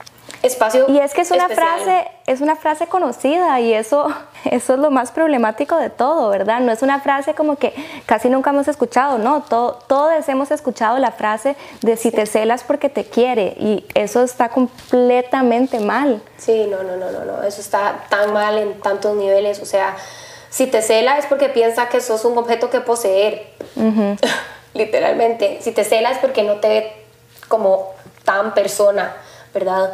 espacio 0.43 0.85
y 0.89 0.97
es 0.97 1.13
que 1.13 1.21
es 1.21 1.31
una 1.31 1.49
frase 1.49 2.07
es 2.25 2.41
una 2.41 2.55
frase 2.55 2.87
conocida 2.87 3.59
y 3.59 3.73
eso 3.73 4.07
eso 4.45 4.73
es 4.73 4.79
lo 4.79 4.89
más 4.89 5.11
problemático 5.11 5.75
de 5.75 5.89
todo 5.89 6.29
verdad 6.29 6.61
no 6.61 6.71
es 6.71 6.81
una 6.81 6.99
frase 6.99 7.35
como 7.35 7.57
que 7.57 7.73
casi 8.07 8.29
nunca 8.29 8.49
hemos 8.49 8.67
escuchado 8.67 9.19
no 9.19 9.41
todo, 9.41 9.77
todos 9.87 10.27
hemos 10.29 10.49
escuchado 10.49 10.97
la 10.97 11.11
frase 11.11 11.55
de 11.81 11.95
si 11.95 12.11
te 12.11 12.25
celas 12.25 12.63
porque 12.63 12.89
te 12.89 13.05
quiere 13.05 13.55
y 13.59 13.85
eso 13.93 14.23
está 14.23 14.49
completamente 14.49 15.79
mal. 15.79 16.21
Sí 16.37 16.67
no 16.69 16.81
no 16.81 16.97
no 16.97 17.11
no 17.11 17.25
no 17.25 17.43
eso 17.43 17.61
está 17.61 18.05
tan 18.09 18.33
mal 18.33 18.57
en 18.57 18.79
tantos 18.79 19.15
niveles 19.15 19.59
o 19.59 19.65
sea 19.65 19.95
si 20.51 20.67
te 20.67 20.81
cela 20.81 21.17
es 21.17 21.25
porque 21.25 21.49
piensa 21.49 21.87
que 21.89 22.01
sos 22.01 22.25
un 22.25 22.37
objeto 22.37 22.69
que 22.69 22.81
poseer. 22.81 23.47
Literalmente. 24.73 25.59
Si 25.61 25.71
te 25.71 25.83
cela 25.83 26.11
es 26.11 26.19
porque 26.19 26.43
no 26.43 26.57
te 26.57 26.67
ve 26.67 26.93
como 27.47 27.93
tan 28.23 28.53
persona, 28.53 29.15
¿verdad? 29.53 29.91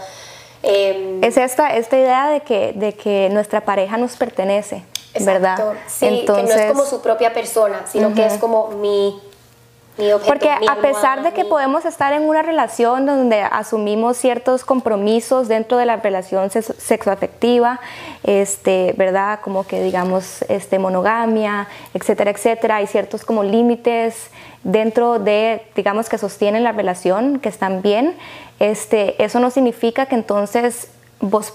Em, 0.63 1.23
es 1.23 1.37
esta, 1.37 1.75
esta 1.75 1.97
idea 1.97 2.27
de 2.29 2.41
que, 2.41 2.73
de 2.73 2.93
que 2.93 3.29
nuestra 3.31 3.61
pareja 3.61 3.97
nos 3.97 4.15
pertenece, 4.17 4.83
¿verdad? 5.19 5.75
Sí, 5.87 6.07
Entonces, 6.07 6.47
que 6.47 6.53
no 6.55 6.61
es 6.61 6.71
como 6.71 6.85
su 6.85 7.01
propia 7.01 7.33
persona, 7.33 7.85
sino 7.89 8.13
que 8.15 8.25
es 8.25 8.33
como 8.33 8.69
mi 8.69 9.21
porque 10.25 10.49
a 10.49 10.75
pesar 10.75 11.23
de 11.23 11.33
que 11.33 11.45
podemos 11.45 11.85
estar 11.85 12.13
en 12.13 12.23
una 12.23 12.43
relación 12.43 13.05
donde 13.05 13.41
asumimos 13.41 14.17
ciertos 14.17 14.63
compromisos 14.63 15.47
dentro 15.47 15.77
de 15.77 15.85
la 15.85 15.97
relación 15.97 16.49
sexoafectiva, 16.51 17.79
este, 18.23 18.93
¿verdad? 18.97 19.39
Como 19.41 19.65
que 19.65 19.81
digamos 19.81 20.43
este, 20.49 20.77
monogamia, 20.77 21.67
etcétera, 21.93 22.31
etcétera, 22.31 22.75
hay 22.77 22.87
ciertos 22.87 23.25
como 23.25 23.43
límites 23.43 24.29
dentro 24.63 25.17
de, 25.17 25.65
digamos, 25.75 26.09
que 26.09 26.17
sostienen 26.17 26.63
la 26.63 26.73
relación, 26.73 27.39
que 27.39 27.49
están 27.49 27.81
bien, 27.81 28.15
este, 28.59 29.21
eso 29.23 29.39
no 29.39 29.49
significa 29.49 30.05
que 30.05 30.15
entonces 30.15 30.89
vos, 31.19 31.53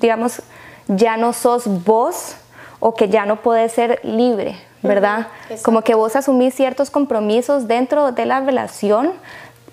digamos, 0.00 0.42
ya 0.88 1.16
no 1.16 1.32
sos 1.32 1.84
vos 1.84 2.36
o 2.80 2.94
que 2.94 3.08
ya 3.08 3.26
no 3.26 3.36
puedes 3.36 3.72
ser 3.72 4.00
libre, 4.02 4.56
¿verdad? 4.84 5.26
Como 5.62 5.82
que 5.82 5.94
vos 5.94 6.14
asumís 6.14 6.54
ciertos 6.54 6.90
compromisos 6.90 7.66
dentro 7.66 8.12
de 8.12 8.26
la 8.26 8.40
relación 8.40 9.12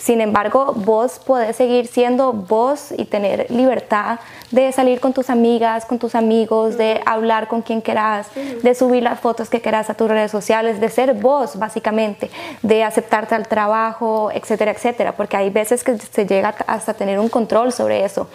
Sin 0.02 0.20
embargo, 0.20 0.74
vos 0.76 1.20
podés 1.20 1.56
seguir 1.56 1.86
siendo 1.86 2.34
vos 2.34 2.92
y 2.98 3.06
tener 3.06 3.46
libertad 3.52 4.20
de 4.50 4.72
salir 4.72 5.00
con 5.00 5.14
tus 5.14 5.30
amigas, 5.30 5.86
con 5.86 6.00
tus 6.00 6.16
amigos, 6.16 6.76
de 6.76 7.02
hablar 7.06 7.48
con 7.48 7.62
quien 7.62 7.82
quieras, 7.82 8.28
de 8.64 8.74
subir 8.74 9.04
las 9.04 9.20
fotos 9.20 9.48
que 9.48 9.62
quieras 9.62 9.92
a 9.92 9.94
tus 9.94 10.10
redes 10.10 10.32
sociales, 10.32 10.82
de 10.82 10.90
ser 10.90 11.14
vos 11.14 11.56
básicamente, 11.58 12.32
de 12.64 12.84
aceptarte 12.84 13.36
al 13.36 13.48
trabajo, 13.48 14.32
etcétera, 14.34 14.72
etcétera, 14.72 15.12
porque 15.12 15.38
hay 15.38 15.52
veces 15.52 15.84
que 15.84 15.96
se 16.00 16.26
llega 16.26 16.56
hasta 16.66 16.96
tener 16.96 17.20
un 17.20 17.30
control 17.30 17.72
sobre 17.72 18.04
eso, 18.04 18.28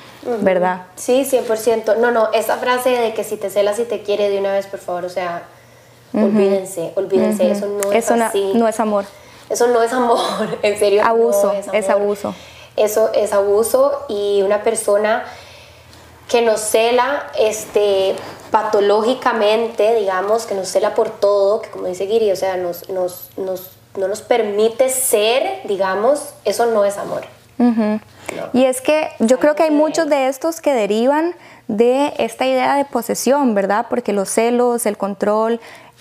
¿verdad? 0.43 0.83
Sí, 0.95 1.27
100%. 1.29 1.97
No, 1.99 2.13
no, 2.13 2.33
esa 2.33 2.59
frase 2.59 2.91
de 2.91 3.13
que 3.13 3.25
si 3.25 3.37
te 3.37 3.51
celas 3.51 3.81
y 3.81 3.85
te 3.85 4.03
quiere 4.03 4.31
de 4.31 4.39
una 4.39 4.53
vez, 4.53 4.69
por 4.69 4.79
favor, 4.79 5.05
o 5.05 5.11
sea, 5.11 5.43
olvídense, 6.25 6.93
olvídense, 6.97 7.51
eso 7.51 7.67
no 7.67 7.93
es 7.93 8.11
así. 8.11 8.53
No, 8.55 8.69
es 8.69 8.81
amor. 8.81 9.05
Eso 9.49 9.69
no 9.69 9.83
es 9.83 9.93
amor, 9.93 10.59
en 10.63 10.79
serio. 10.79 11.03
Abuso, 11.05 11.53
es, 11.73 11.89
abuso. 11.89 12.35
Eso 12.77 13.11
es 13.15 13.33
abuso 13.33 14.05
y 14.09 14.43
una 14.43 14.63
persona 14.63 15.25
que 16.29 16.43
nos 16.43 16.61
cela 16.61 17.31
este, 17.39 18.17
patológicamente, 18.51 19.95
digamos, 19.95 20.47
que 20.47 20.55
nos 20.55 20.69
cela 20.69 20.95
por 20.95 21.11
todo, 21.11 21.63
que 21.63 21.71
como 21.71 21.87
dice 21.87 22.07
Giri, 22.07 22.33
o 22.33 22.37
sea, 22.37 22.57
nos, 22.57 22.89
nos, 22.89 23.31
nos, 23.37 23.71
no 23.97 24.09
nos 24.09 24.23
permite 24.23 24.89
ser, 24.89 25.61
digamos, 25.65 26.35
eso 26.45 26.67
no 26.67 26.85
es 26.85 26.99
amor. 26.99 27.23
Y 28.53 28.65
es 28.65 28.81
que 28.81 29.09
yo 29.19 29.39
creo 29.39 29.55
que 29.55 29.63
hay 29.63 29.71
muchos 29.71 30.09
de 30.09 30.29
estos 30.29 30.61
que 30.61 30.73
derivan 30.73 31.35
de 31.69 32.13
esta 32.19 32.47
idea 32.47 32.77
de 32.77 32.85
posesión, 32.85 33.55
¿verdad? 33.55 33.87
Porque 33.89 34.13
los 34.13 34.29
celos, 34.29 34.87
el 34.87 34.97
control, 34.97 35.61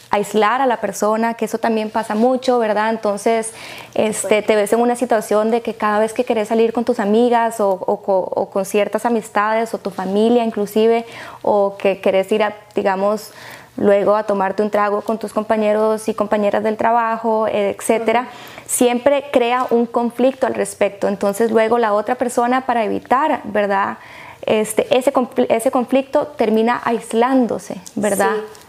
aislar 0.10 0.62
a 0.62 0.66
la 0.66 0.78
persona, 0.78 1.34
que 1.34 1.46
eso 1.46 1.58
también 1.58 1.90
pasa 1.90 2.16
mucho, 2.16 2.60
¿verdad? 2.60 2.90
Entonces, 2.90 3.54
este, 3.94 4.42
te 4.42 4.56
ves 4.56 4.72
en 4.74 4.80
una 4.80 4.96
situación 4.96 5.52
de 5.52 5.62
que 5.62 5.74
cada 5.74 6.00
vez 6.00 6.14
que 6.14 6.24
querés 6.24 6.48
salir 6.48 6.74
con 6.74 6.86
tus 6.86 7.00
amigas 7.00 7.60
o, 7.60 8.50
con 8.52 8.66
ciertas 8.66 9.06
amistades 9.06 9.74
o 9.74 9.78
tu 9.78 9.90
familia 9.90 10.44
inclusive, 10.44 11.06
o 11.42 11.76
que 11.78 12.00
querés 12.00 12.32
ir 12.32 12.44
a, 12.44 12.56
digamos, 12.76 13.32
luego 13.78 14.16
a 14.16 14.24
tomarte 14.24 14.64
un 14.64 14.70
trago 14.70 15.02
con 15.02 15.18
tus 15.18 15.34
compañeros 15.34 16.08
y 16.08 16.14
compañeras 16.14 16.64
del 16.64 16.78
trabajo, 16.78 17.48
etcétera, 17.48 18.30
siempre 18.66 19.26
crea 19.32 19.68
un 19.70 19.86
conflicto 19.86 20.48
al 20.48 20.54
respecto. 20.54 21.08
Entonces, 21.08 21.52
luego 21.52 21.78
la 21.78 21.94
otra 21.94 22.16
persona 22.16 22.66
para 22.66 22.86
evitar, 22.86 23.42
¿verdad? 23.44 23.98
Este, 24.46 24.88
ese, 24.96 25.12
ese 25.50 25.72
conflicto 25.72 26.28
termina 26.28 26.80
aislándose, 26.86 27.82
¿verdad? 27.96 28.36
Sí, 28.36 28.65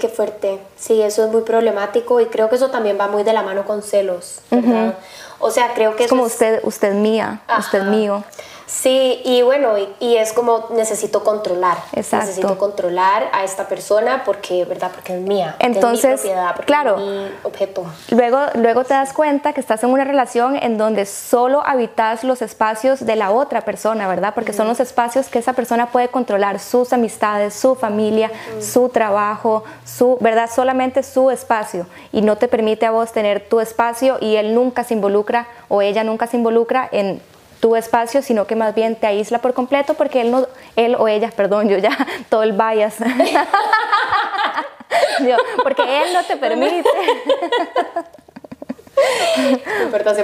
qué 0.00 0.08
fuerte. 0.08 0.58
Sí, 0.76 1.00
eso 1.02 1.24
es 1.24 1.32
muy 1.32 1.42
problemático 1.42 2.20
y 2.20 2.26
creo 2.26 2.48
que 2.48 2.56
eso 2.56 2.70
también 2.70 2.98
va 3.00 3.08
muy 3.08 3.22
de 3.22 3.32
la 3.32 3.42
mano 3.42 3.64
con 3.64 3.82
celos, 3.82 4.40
¿verdad? 4.50 4.94
O 5.38 5.50
sea, 5.50 5.72
creo 5.74 5.96
que 5.96 6.04
es 6.04 6.10
como 6.10 6.24
usted, 6.24 6.60
usted 6.64 6.94
mía, 6.94 7.40
usted 7.58 7.84
mío. 7.84 8.22
Sí, 8.70 9.20
y 9.24 9.42
bueno, 9.42 9.74
y, 9.98 10.16
es 10.16 10.32
como 10.32 10.68
necesito 10.70 11.24
controlar. 11.24 11.76
Exacto. 11.92 12.26
Necesito 12.26 12.56
controlar 12.56 13.28
a 13.32 13.42
esta 13.42 13.66
persona 13.66 14.22
porque, 14.24 14.64
¿verdad? 14.64 14.92
Porque 14.94 15.16
es 15.16 15.20
mía. 15.20 15.56
Entonces, 15.58 16.04
es 16.04 16.24
mi 16.24 16.30
propiedad, 16.30 16.64
claro. 16.66 16.96
Es 16.96 17.02
mi 17.02 17.30
objeto. 17.42 17.84
Luego, 18.10 18.38
luego 18.54 18.84
te 18.84 18.94
das 18.94 19.12
cuenta 19.12 19.52
que 19.52 19.60
estás 19.60 19.82
en 19.82 19.90
una 19.90 20.04
relación 20.04 20.54
en 20.54 20.78
donde 20.78 21.04
solo 21.04 21.66
habitas 21.66 22.22
los 22.22 22.42
espacios 22.42 23.04
de 23.04 23.16
la 23.16 23.32
otra 23.32 23.62
persona, 23.62 24.06
¿verdad? 24.06 24.34
Porque 24.34 24.52
son 24.52 24.68
los 24.68 24.78
espacios 24.78 25.26
que 25.26 25.40
esa 25.40 25.52
persona 25.52 25.90
puede 25.90 26.06
controlar, 26.08 26.60
sus 26.60 26.92
amistades, 26.92 27.54
su 27.54 27.74
familia, 27.74 28.30
su 28.60 28.88
trabajo, 28.88 29.64
su, 29.84 30.16
¿verdad? 30.20 30.48
Solamente 30.48 31.02
su 31.02 31.32
espacio. 31.32 31.86
Y 32.12 32.22
no 32.22 32.36
te 32.36 32.46
permite 32.46 32.86
a 32.86 32.92
vos 32.92 33.10
tener 33.10 33.48
tu 33.48 33.58
espacio 33.58 34.18
y 34.20 34.36
él 34.36 34.54
nunca 34.54 34.84
se 34.84 34.94
involucra 34.94 35.48
o 35.68 35.82
ella 35.82 36.04
nunca 36.04 36.28
se 36.28 36.36
involucra 36.36 36.88
en 36.92 37.20
tu 37.60 37.76
espacio, 37.76 38.22
sino 38.22 38.46
que 38.46 38.56
más 38.56 38.74
bien 38.74 38.96
te 38.96 39.06
aísla 39.06 39.38
por 39.38 39.54
completo 39.54 39.94
porque 39.94 40.22
él, 40.22 40.30
no, 40.30 40.46
él 40.76 40.96
o 40.98 41.08
ella, 41.08 41.30
perdón, 41.36 41.68
yo 41.68 41.78
ya, 41.78 41.96
todo 42.28 42.42
el 42.42 42.52
bias. 42.52 42.96
porque 45.62 46.02
él 46.02 46.12
no 46.12 46.24
te 46.24 46.36
permite. 46.36 46.88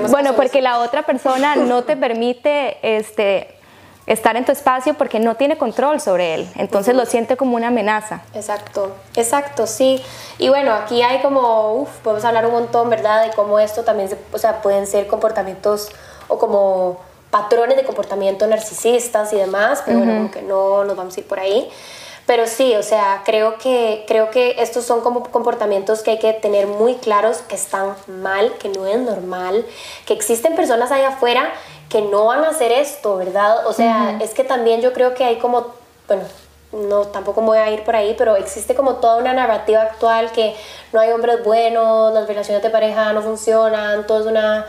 bueno, 0.08 0.34
porque 0.34 0.60
la 0.60 0.80
otra 0.80 1.02
persona 1.02 1.56
no 1.56 1.84
te 1.84 1.96
permite 1.96 2.78
este, 2.82 3.56
estar 4.06 4.36
en 4.36 4.44
tu 4.44 4.52
espacio 4.52 4.94
porque 4.94 5.20
no 5.20 5.36
tiene 5.36 5.58
control 5.58 6.00
sobre 6.00 6.34
él. 6.34 6.48
Entonces 6.56 6.94
lo 6.94 7.06
siente 7.06 7.36
como 7.36 7.56
una 7.56 7.68
amenaza. 7.68 8.22
Exacto, 8.34 8.94
exacto, 9.14 9.66
sí. 9.66 10.02
Y 10.38 10.48
bueno, 10.48 10.72
aquí 10.72 11.02
hay 11.02 11.20
como, 11.20 11.74
uf, 11.74 11.90
podemos 11.98 12.24
hablar 12.24 12.46
un 12.46 12.52
montón, 12.52 12.90
¿verdad? 12.90 13.26
De 13.26 13.34
cómo 13.34 13.58
esto 13.58 13.84
también, 13.84 14.08
o 14.32 14.38
sea, 14.38 14.62
pueden 14.62 14.86
ser 14.86 15.06
comportamientos 15.06 15.90
o 16.28 16.38
como 16.38 16.98
patrones 17.36 17.76
de 17.76 17.84
comportamiento 17.84 18.46
narcisistas 18.46 19.32
y 19.34 19.36
demás, 19.36 19.82
pero 19.84 19.98
bueno, 19.98 20.30
que 20.30 20.40
no 20.40 20.84
nos 20.84 20.96
vamos 20.96 21.14
a 21.16 21.20
ir 21.20 21.26
por 21.26 21.38
ahí. 21.38 21.68
Pero 22.24 22.46
sí, 22.46 22.74
o 22.74 22.82
sea, 22.82 23.22
creo 23.24 23.58
que, 23.58 24.04
creo 24.08 24.30
que 24.30 24.56
estos 24.58 24.84
son 24.84 25.00
como 25.02 25.22
comportamientos 25.30 26.02
que 26.02 26.12
hay 26.12 26.18
que 26.18 26.32
tener 26.32 26.66
muy 26.66 26.94
claros 26.94 27.38
que 27.42 27.54
están 27.54 27.94
mal, 28.08 28.52
que 28.54 28.68
no 28.70 28.86
es 28.86 28.98
normal, 28.98 29.64
que 30.06 30.14
existen 30.14 30.56
personas 30.56 30.90
allá 30.90 31.08
afuera 31.08 31.52
que 31.90 32.00
no 32.00 32.24
van 32.24 32.42
a 32.42 32.48
hacer 32.48 32.72
esto, 32.72 33.16
¿verdad? 33.18 33.66
O 33.66 33.72
sea, 33.72 34.18
es 34.20 34.34
que 34.34 34.42
también 34.42 34.80
yo 34.80 34.92
creo 34.92 35.14
que 35.14 35.22
hay 35.22 35.36
como, 35.36 35.66
bueno, 36.08 36.24
no 36.72 37.02
tampoco 37.02 37.42
voy 37.42 37.58
a 37.58 37.70
ir 37.70 37.84
por 37.84 37.94
ahí, 37.94 38.14
pero 38.18 38.34
existe 38.34 38.74
como 38.74 38.96
toda 38.96 39.18
una 39.18 39.32
narrativa 39.32 39.82
actual 39.82 40.32
que 40.32 40.56
no 40.92 41.00
hay 41.00 41.12
hombres 41.12 41.44
buenos, 41.44 42.12
las 42.12 42.26
relaciones 42.26 42.62
de 42.62 42.70
pareja 42.70 43.12
no 43.12 43.22
funcionan, 43.22 44.06
todo 44.06 44.20
es 44.20 44.26
una 44.26 44.66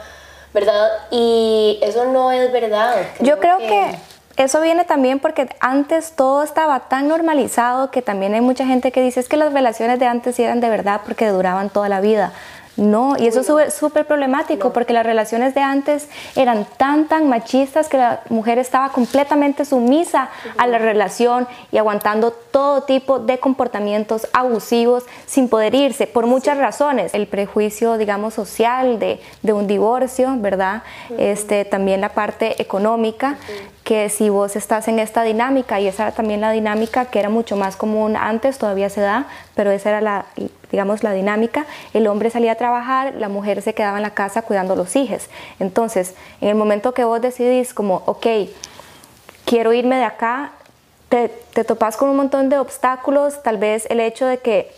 ¿verdad? 0.54 0.90
Y 1.12 1.80
eso 1.82 2.06
no 2.06 2.32
es 2.32 2.52
verdad. 2.52 2.96
Yo 3.20 3.40
creo 3.40 3.58
que... 3.58 3.96
eso 4.38 4.62
viene 4.62 4.86
también 4.86 5.20
porque 5.20 5.50
antes 5.60 6.14
todo 6.16 6.44
estaba 6.44 6.88
tan 6.90 7.08
normalizado 7.08 7.90
que 7.90 8.02
también 8.02 8.34
hay 8.36 8.42
mucha 8.42 8.66
gente 8.66 8.92
que 8.92 9.02
dice 9.02 9.20
es 9.20 9.28
que 9.28 9.38
las 9.38 9.52
relaciones 9.52 10.00
de 10.00 10.06
antes 10.06 10.40
eran 10.40 10.60
de 10.60 10.70
verdad 10.70 11.02
porque 11.06 11.28
duraban 11.28 11.70
toda 11.70 11.90
la 11.90 12.02
vida. 12.02 12.34
No, 12.78 13.16
y 13.18 13.26
eso 13.26 13.60
es 13.60 13.74
súper 13.74 14.06
problemático 14.06 14.72
porque 14.72 14.94
las 14.94 15.06
relaciones 15.06 15.56
de 15.56 15.62
antes 15.62 16.08
eran 16.36 16.66
tan, 16.78 17.08
tan 17.08 17.28
machistas 17.28 17.90
que 17.90 17.98
la 17.98 18.22
mujer 18.30 18.60
estaba 18.60 18.90
completamente 18.90 19.66
sumisa 19.66 20.30
a 20.58 20.68
la 20.68 20.78
relación 20.78 21.48
y 21.72 21.78
aguantando 21.78 22.32
todo 22.32 22.84
tipo 22.84 23.18
de 23.20 23.40
comportamientos 23.40 24.28
abusivos 24.32 25.06
sin 25.26 25.50
poder 25.50 25.74
irse 25.74 26.06
por 26.06 26.28
muchas 26.28 26.58
razones. 26.60 27.16
El 27.16 27.26
prejuicio, 27.26 27.98
digamos, 27.98 28.36
social 28.36 29.00
de, 29.00 29.20
de 29.42 29.54
un 29.54 29.66
divorcio, 29.66 30.36
¿verdad? 30.38 30.84
este, 31.18 31.66
también 31.66 32.02
la 32.02 32.10
parte 32.10 32.62
económica, 32.62 33.38
que 33.88 34.10
si 34.10 34.28
vos 34.28 34.58
estás 34.58 34.90
en 34.90 35.00
esta 35.00 35.24
dinámica, 35.24 35.80
y 35.80 35.88
esa 35.88 36.04
era 36.04 36.12
también 36.12 36.42
la 36.42 36.52
dinámica 36.52 37.06
que 37.06 37.20
era 37.20 37.30
mucho 37.30 37.56
más 37.56 37.78
común 37.78 38.18
antes, 38.18 38.58
todavía 38.58 38.90
se 38.90 39.00
da, 39.00 39.28
pero 39.56 39.72
esa 39.72 39.88
era 39.88 40.02
la, 40.02 40.26
digamos, 40.70 41.04
la 41.04 41.14
dinámica, 41.14 41.66
el 41.94 42.06
hombre 42.08 42.30
salía 42.30 42.52
a 42.52 42.56
trabajar, 42.56 43.14
la 43.16 43.30
mujer 43.30 43.62
se 43.62 43.74
quedaba 43.74 43.96
en 43.96 44.04
la 44.04 44.10
casa 44.10 44.42
cuidando 44.42 44.74
a 44.74 44.76
los 44.76 44.98
hijos. 44.98 45.28
Entonces, 45.62 46.16
en 46.42 46.50
el 46.50 46.56
momento 46.56 46.94
que 46.94 47.06
vos 47.06 47.22
decidís 47.22 47.74
como, 47.74 48.04
ok, 48.08 48.28
quiero 49.46 49.72
irme 49.72 49.96
de 49.96 50.04
acá, 50.04 50.52
te, 51.08 51.30
te 51.54 51.64
topas 51.64 51.96
con 51.96 52.10
un 52.10 52.18
montón 52.18 52.50
de 52.50 52.60
obstáculos, 52.60 53.42
tal 53.42 53.58
vez 53.58 53.88
el 53.90 54.02
hecho 54.02 54.26
de 54.26 54.40
que 54.40 54.70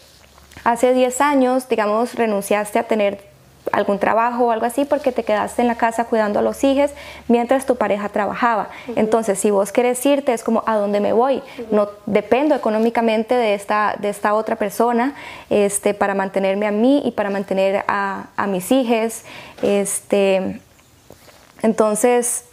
hace 0.63 0.93
10 0.93 1.19
años, 1.22 1.67
digamos, 1.67 2.13
renunciaste 2.13 2.78
a 2.78 2.84
tener 2.84 3.29
algún 3.72 4.00
trabajo 4.00 4.46
o 4.46 4.52
algo 4.52 4.66
así 4.66 4.86
porque 4.86 5.12
te 5.12 5.24
quedaste 5.24 5.62
en 5.62 5.68
la 5.68 5.76
casa 5.76 6.06
cuidando 6.06 6.40
a 6.40 6.42
los 6.42 6.64
hijos 6.64 6.92
mientras 7.28 7.66
tu 7.66 7.76
pareja 7.76 8.10
trabajaba. 8.10 8.70
Entonces, 8.96 9.40
si 9.40 9.52
vos 9.52 9.72
querés 9.72 10.06
irte, 10.06 10.34
es 10.34 10.44
como 10.44 10.64
a 10.66 10.76
dónde 10.78 11.00
me 11.00 11.14
voy. 11.14 11.42
No 11.72 11.90
dependo 12.06 12.56
económicamente 12.56 13.36
de 13.36 13.54
esta, 13.54 13.96
de 14.00 14.10
esta 14.10 14.34
otra 14.34 14.56
persona 14.56 15.14
este, 15.50 15.94
para 15.94 16.16
mantenerme 16.16 16.68
a 16.68 16.72
mí 16.72 17.02
y 17.06 17.12
para 17.12 17.30
mantener 17.30 17.84
a, 17.88 18.28
a 18.36 18.48
mis 18.48 18.72
hijos. 18.72 19.24
Este, 19.62 20.60
entonces, 21.62 22.46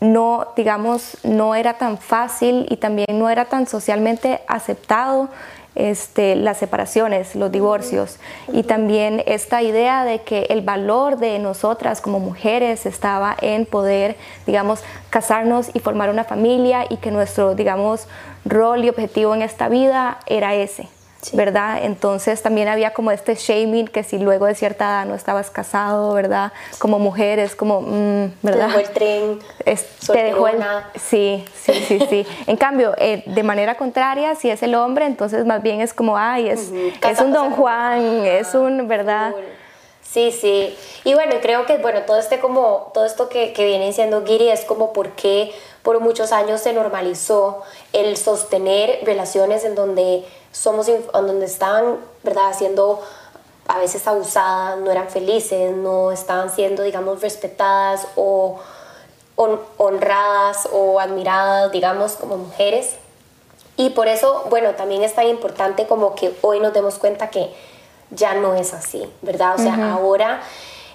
no, 0.00 0.48
digamos, 0.56 1.18
no 1.24 1.54
era 1.54 1.74
tan 1.74 1.98
fácil 1.98 2.66
y 2.70 2.76
también 2.76 3.18
no 3.18 3.30
era 3.30 3.46
tan 3.46 3.66
socialmente 3.66 4.40
aceptado 4.46 5.28
este, 5.74 6.36
las 6.36 6.56
separaciones, 6.56 7.34
los 7.34 7.52
divorcios 7.52 8.18
y 8.50 8.62
también 8.62 9.22
esta 9.26 9.62
idea 9.62 10.04
de 10.04 10.22
que 10.22 10.46
el 10.48 10.62
valor 10.62 11.18
de 11.18 11.38
nosotras 11.38 12.00
como 12.00 12.18
mujeres 12.18 12.86
estaba 12.86 13.36
en 13.40 13.66
poder, 13.66 14.16
digamos, 14.46 14.82
casarnos 15.10 15.70
y 15.74 15.80
formar 15.80 16.10
una 16.10 16.24
familia 16.24 16.86
y 16.88 16.96
que 16.96 17.10
nuestro, 17.10 17.54
digamos, 17.54 18.08
rol 18.44 18.84
y 18.84 18.88
objetivo 18.88 19.34
en 19.34 19.42
esta 19.42 19.68
vida 19.68 20.18
era 20.26 20.54
ese. 20.54 20.88
¿Verdad? 21.32 21.78
Entonces 21.82 22.42
también 22.42 22.68
había 22.68 22.92
como 22.92 23.10
este 23.10 23.34
shaming 23.34 23.88
que 23.88 24.02
si 24.02 24.18
luego 24.18 24.46
de 24.46 24.54
cierta 24.54 24.84
edad 24.84 25.06
no 25.06 25.14
estabas 25.14 25.50
casado, 25.50 26.12
¿verdad? 26.14 26.52
Como 26.78 26.98
mujer 26.98 27.38
es 27.38 27.56
como, 27.56 27.80
mm, 27.80 28.32
¿verdad? 28.42 28.68
Te 28.68 28.76
dejó 28.76 28.78
el 28.78 28.90
tren, 28.90 29.38
te 30.12 30.22
dejó 30.22 30.48
el, 30.48 30.64
Sí, 30.94 31.44
sí, 31.54 31.72
sí, 31.86 32.00
sí. 32.08 32.26
en 32.46 32.56
cambio, 32.56 32.94
eh, 32.98 33.22
de 33.26 33.42
manera 33.42 33.76
contraria, 33.76 34.34
si 34.34 34.50
es 34.50 34.62
el 34.62 34.74
hombre, 34.74 35.06
entonces 35.06 35.44
más 35.44 35.62
bien 35.62 35.80
es 35.80 35.92
como, 35.92 36.16
ay, 36.16 36.48
es, 36.48 36.70
es 37.02 37.20
un 37.20 37.32
don 37.32 37.50
Juan, 37.50 38.24
es 38.24 38.54
un, 38.54 38.86
¿verdad? 38.88 39.34
Sí, 40.02 40.30
sí. 40.30 40.76
Y 41.04 41.14
bueno, 41.14 41.34
creo 41.42 41.66
que 41.66 41.78
bueno, 41.78 42.02
todo 42.02 42.18
este 42.18 42.38
como 42.38 42.90
todo 42.94 43.04
esto 43.04 43.28
que, 43.28 43.52
que 43.52 43.66
viene 43.66 43.86
diciendo 43.86 44.22
Giri 44.24 44.48
es 44.48 44.64
como 44.64 44.92
por 44.92 45.10
qué 45.10 45.52
por 45.82 46.00
muchos 46.00 46.32
años 46.32 46.60
se 46.60 46.72
normalizó 46.72 47.62
el 47.92 48.16
sostener 48.16 49.00
relaciones 49.04 49.64
en 49.64 49.74
donde 49.74 50.24
somos 50.56 50.86
donde 51.12 51.46
estaban, 51.46 51.98
¿verdad?, 52.22 52.54
siendo 52.56 53.02
a 53.68 53.78
veces 53.78 54.06
abusadas, 54.06 54.78
no 54.78 54.90
eran 54.90 55.08
felices, 55.08 55.76
no 55.76 56.12
estaban 56.12 56.50
siendo, 56.50 56.82
digamos, 56.82 57.20
respetadas 57.20 58.06
o 58.16 58.58
honradas 59.36 60.68
o 60.72 60.98
admiradas, 60.98 61.70
digamos, 61.72 62.12
como 62.12 62.38
mujeres. 62.38 62.96
Y 63.76 63.90
por 63.90 64.08
eso, 64.08 64.46
bueno, 64.48 64.70
también 64.70 65.02
es 65.02 65.14
tan 65.14 65.26
importante 65.26 65.86
como 65.86 66.14
que 66.14 66.34
hoy 66.40 66.60
nos 66.60 66.72
demos 66.72 66.94
cuenta 66.94 67.28
que 67.28 67.52
ya 68.10 68.34
no 68.34 68.54
es 68.54 68.72
así, 68.72 69.06
¿verdad? 69.20 69.56
O 69.56 69.58
sea, 69.58 69.92
ahora 69.92 70.40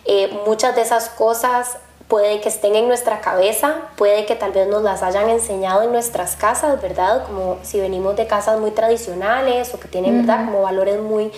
eh, 0.05 0.41
muchas 0.45 0.75
de 0.75 0.81
esas 0.81 1.09
cosas 1.09 1.77
puede 2.11 2.41
que 2.41 2.49
estén 2.49 2.75
en 2.75 2.89
nuestra 2.89 3.21
cabeza, 3.21 3.73
puede 3.95 4.25
que 4.25 4.35
tal 4.35 4.51
vez 4.51 4.67
nos 4.67 4.83
las 4.83 5.01
hayan 5.01 5.29
enseñado 5.29 5.83
en 5.83 5.93
nuestras 5.93 6.35
casas, 6.35 6.81
¿verdad? 6.81 7.25
Como 7.25 7.59
si 7.63 7.79
venimos 7.79 8.17
de 8.17 8.27
casas 8.27 8.59
muy 8.59 8.71
tradicionales 8.71 9.73
o 9.73 9.79
que 9.79 9.87
tienen, 9.87 10.17
¿verdad? 10.17 10.43
Como 10.43 10.61
valores 10.61 10.99
muy 10.99 11.31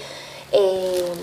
eh, 0.52 1.14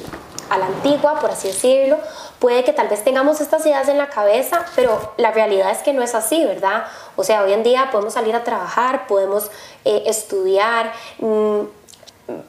a 0.51 0.57
la 0.57 0.67
antigua, 0.67 1.19
por 1.19 1.33
así 1.33 1.49
decirlo. 1.49 1.99
Puede 2.39 2.63
que 2.63 2.73
tal 2.73 2.87
vez 2.87 3.03
tengamos 3.03 3.41
estas 3.41 3.67
ideas 3.67 3.89
en 3.89 3.99
la 3.99 4.09
cabeza, 4.09 4.65
pero 4.77 5.15
la 5.17 5.33
realidad 5.33 5.73
es 5.73 5.79
que 5.79 5.93
no 5.93 6.03
es 6.05 6.15
así, 6.15 6.45
¿verdad? 6.45 6.85
O 7.17 7.25
sea, 7.25 7.43
hoy 7.43 7.53
en 7.53 7.65
día 7.65 7.89
podemos 7.91 8.15
salir 8.15 8.37
a 8.37 8.45
trabajar, 8.45 9.09
podemos 9.09 9.51
eh, 9.85 10.05
estudiar, 10.07 10.93
mm, 11.19 11.63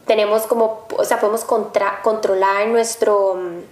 tenemos 0.06 0.44
como, 0.44 0.86
o 0.96 1.04
sea, 1.04 1.20
podemos 1.20 1.46
controlar 2.04 2.68
nuestro 2.68 3.34
mm, 3.34 3.71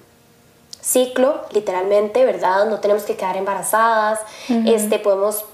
ciclo, 0.82 1.42
literalmente, 1.52 2.26
¿verdad? 2.26 2.66
No 2.66 2.80
tenemos 2.80 3.04
que 3.04 3.16
quedar 3.16 3.38
embarazadas, 3.38 4.20
este, 4.66 5.00
podemos, 5.00 5.46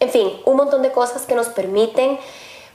en 0.00 0.10
fin, 0.10 0.32
un 0.44 0.56
montón 0.56 0.82
de 0.82 0.92
cosas 0.92 1.22
que 1.22 1.34
nos 1.34 1.48
permiten 1.48 2.18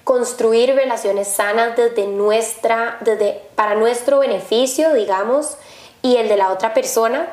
construir 0.03 0.73
relaciones 0.73 1.27
sanas 1.27 1.75
desde 1.75 2.07
nuestra, 2.07 2.97
desde, 3.01 3.41
para 3.55 3.75
nuestro 3.75 4.19
beneficio, 4.19 4.93
digamos, 4.93 5.57
y 6.01 6.15
el 6.15 6.29
de 6.29 6.37
la 6.37 6.51
otra 6.51 6.73
persona, 6.73 7.27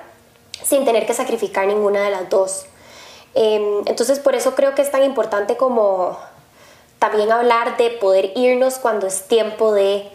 sin 0.63 0.85
tener 0.85 1.07
que 1.07 1.15
sacrificar 1.15 1.67
ninguna 1.67 2.03
de 2.03 2.11
las 2.11 2.29
dos. 2.29 2.67
Em, 3.35 3.83
entonces, 3.87 4.19
por 4.19 4.35
eso 4.35 4.55
creo 4.55 4.75
que 4.75 4.83
es 4.83 4.91
tan 4.91 5.05
importante 5.05 5.57
como 5.57 6.19
también 6.99 7.31
hablar 7.31 7.77
de 7.77 7.91
poder 7.91 8.33
irnos 8.35 8.79
cuando 8.79 9.07
es 9.07 9.29
tiempo 9.29 9.73
de 9.73 10.11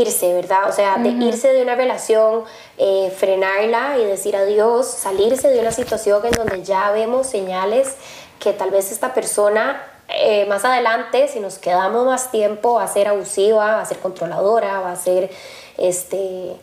irse, 0.00 0.32
¿verdad? 0.34 0.68
O 0.68 0.72
sea, 0.72 0.98
de 0.98 1.08
irse 1.08 1.52
de 1.52 1.62
una 1.62 1.74
relación, 1.74 2.44
eh, 2.78 3.12
frenarla 3.16 3.98
y 3.98 4.04
decir 4.04 4.36
adiós, 4.36 4.86
salirse 4.86 5.48
de 5.48 5.60
una 5.60 5.72
situación 5.72 6.24
en 6.24 6.32
donde 6.32 6.62
ya 6.62 6.90
vemos 6.90 7.26
señales 7.26 7.96
que 8.38 8.52
tal 8.52 8.70
vez 8.70 8.92
esta 8.92 9.14
persona 9.14 9.82
eh, 10.08 10.46
más 10.46 10.64
adelante, 10.64 11.28
si 11.28 11.40
nos 11.40 11.58
quedamos 11.58 12.06
más 12.06 12.30
tiempo, 12.30 12.74
va 12.74 12.84
a 12.84 12.88
ser 12.88 13.08
abusiva, 13.08 13.76
va 13.76 13.80
a 13.80 13.86
ser 13.86 13.98
controladora, 13.98 14.80
va 14.80 14.92
a 14.92 14.96
ser 14.96 15.30
este, 15.78 16.56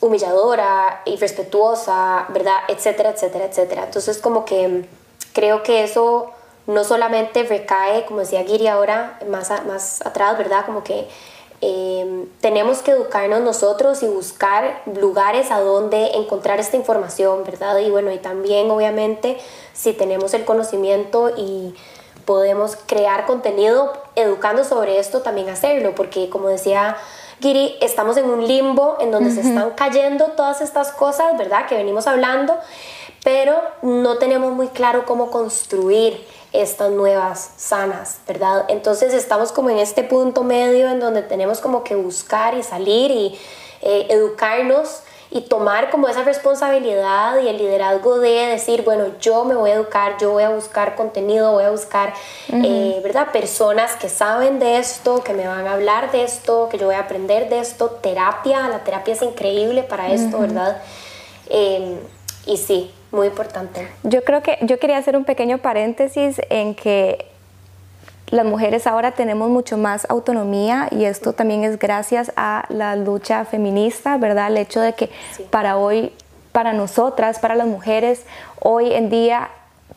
humilladora, 0.00 1.02
irrespetuosa, 1.06 2.26
¿verdad? 2.28 2.58
Etcétera, 2.68 3.10
etcétera, 3.10 3.46
etcétera. 3.46 3.84
Entonces, 3.84 4.18
como 4.18 4.44
que 4.44 4.86
creo 5.32 5.62
que 5.62 5.84
eso 5.84 6.32
no 6.66 6.84
solamente 6.84 7.44
recae, 7.44 8.04
como 8.04 8.20
decía 8.20 8.44
Giri 8.44 8.66
ahora, 8.66 9.18
más, 9.28 9.50
más 9.66 10.04
atrás, 10.04 10.36
¿verdad? 10.36 10.66
Como 10.66 10.84
que 10.84 11.08
Em, 11.60 12.26
tenemos 12.40 12.82
que 12.82 12.92
educarnos 12.92 13.40
nosotros 13.40 14.04
y 14.04 14.06
buscar 14.06 14.80
lugares 14.94 15.50
a 15.50 15.60
donde 15.60 16.12
encontrar 16.14 16.60
esta 16.60 16.76
información, 16.76 17.42
¿verdad? 17.44 17.78
Y 17.78 17.90
bueno, 17.90 18.12
y 18.12 18.18
también 18.18 18.70
obviamente 18.70 19.38
si 19.72 19.92
tenemos 19.92 20.34
el 20.34 20.44
conocimiento 20.44 21.30
y 21.36 21.74
podemos 22.24 22.76
crear 22.86 23.26
contenido 23.26 23.92
educando 24.14 24.62
sobre 24.62 25.00
esto, 25.00 25.22
también 25.22 25.48
hacerlo, 25.48 25.94
porque 25.96 26.28
como 26.28 26.48
decía 26.48 26.96
Giri, 27.40 27.76
estamos 27.80 28.16
en 28.16 28.30
un 28.30 28.46
limbo 28.46 28.96
en 29.00 29.10
donde 29.10 29.32
se 29.32 29.40
están 29.40 29.70
cayendo 29.70 30.26
todas 30.36 30.60
estas 30.60 30.92
cosas, 30.92 31.36
¿verdad? 31.38 31.66
Que 31.66 31.74
venimos 31.74 32.06
hablando, 32.06 32.56
pero 33.24 33.60
no 33.82 34.18
tenemos 34.18 34.52
muy 34.52 34.68
claro 34.68 35.06
cómo 35.06 35.30
construir 35.30 36.24
estas 36.52 36.90
nuevas 36.90 37.52
sanas, 37.56 38.18
¿verdad? 38.26 38.64
Entonces 38.68 39.12
estamos 39.12 39.52
como 39.52 39.70
en 39.70 39.78
este 39.78 40.02
punto 40.02 40.44
medio 40.44 40.88
en 40.88 41.00
donde 41.00 41.22
tenemos 41.22 41.60
como 41.60 41.84
que 41.84 41.94
buscar 41.94 42.54
y 42.54 42.62
salir 42.62 43.10
y 43.10 43.38
eh, 43.82 44.06
educarnos 44.10 45.02
y 45.30 45.42
tomar 45.42 45.90
como 45.90 46.08
esa 46.08 46.22
responsabilidad 46.22 47.38
y 47.42 47.48
el 47.48 47.58
liderazgo 47.58 48.18
de 48.18 48.46
decir, 48.46 48.82
bueno, 48.82 49.08
yo 49.20 49.44
me 49.44 49.54
voy 49.54 49.70
a 49.70 49.74
educar, 49.74 50.16
yo 50.18 50.30
voy 50.30 50.42
a 50.42 50.48
buscar 50.48 50.94
contenido, 50.96 51.52
voy 51.52 51.64
a 51.64 51.70
buscar, 51.70 52.14
eh, 52.50 52.98
¿verdad? 53.02 53.30
Personas 53.30 53.94
que 53.96 54.08
saben 54.08 54.58
de 54.58 54.78
esto, 54.78 55.22
que 55.22 55.34
me 55.34 55.46
van 55.46 55.66
a 55.66 55.74
hablar 55.74 56.10
de 56.12 56.24
esto, 56.24 56.68
que 56.70 56.78
yo 56.78 56.86
voy 56.86 56.94
a 56.94 57.00
aprender 57.00 57.50
de 57.50 57.58
esto, 57.58 57.90
terapia, 57.90 58.68
la 58.68 58.84
terapia 58.84 59.12
es 59.12 59.20
increíble 59.20 59.82
para 59.82 60.10
esto, 60.10 60.38
¿verdad? 60.38 60.80
Em, 61.50 61.98
y 62.46 62.56
sí, 62.56 62.90
muy 63.10 63.28
importante. 63.28 63.88
Yo 64.02 64.22
creo 64.24 64.42
que 64.42 64.58
yo 64.62 64.78
quería 64.78 64.98
hacer 64.98 65.16
un 65.16 65.24
pequeño 65.24 65.58
paréntesis 65.58 66.40
en 66.50 66.74
que 66.74 67.26
las 68.30 68.44
mujeres 68.44 68.86
ahora 68.86 69.12
tenemos 69.12 69.48
mucho 69.48 69.78
más 69.78 70.06
autonomía 70.10 70.88
y 70.90 71.04
esto 71.04 71.32
también 71.32 71.64
es 71.64 71.78
gracias 71.78 72.30
a 72.36 72.66
la 72.68 72.94
lucha 72.96 73.44
feminista, 73.44 74.18
¿verdad? 74.18 74.48
El 74.48 74.58
hecho 74.58 74.80
de 74.80 74.92
que 74.92 75.10
para 75.50 75.78
hoy, 75.78 76.12
para 76.52 76.74
nosotras, 76.74 77.38
para 77.38 77.54
las 77.54 77.66
mujeres, 77.66 78.24
hoy 78.60 78.92
en 78.92 79.08
día 79.08 79.48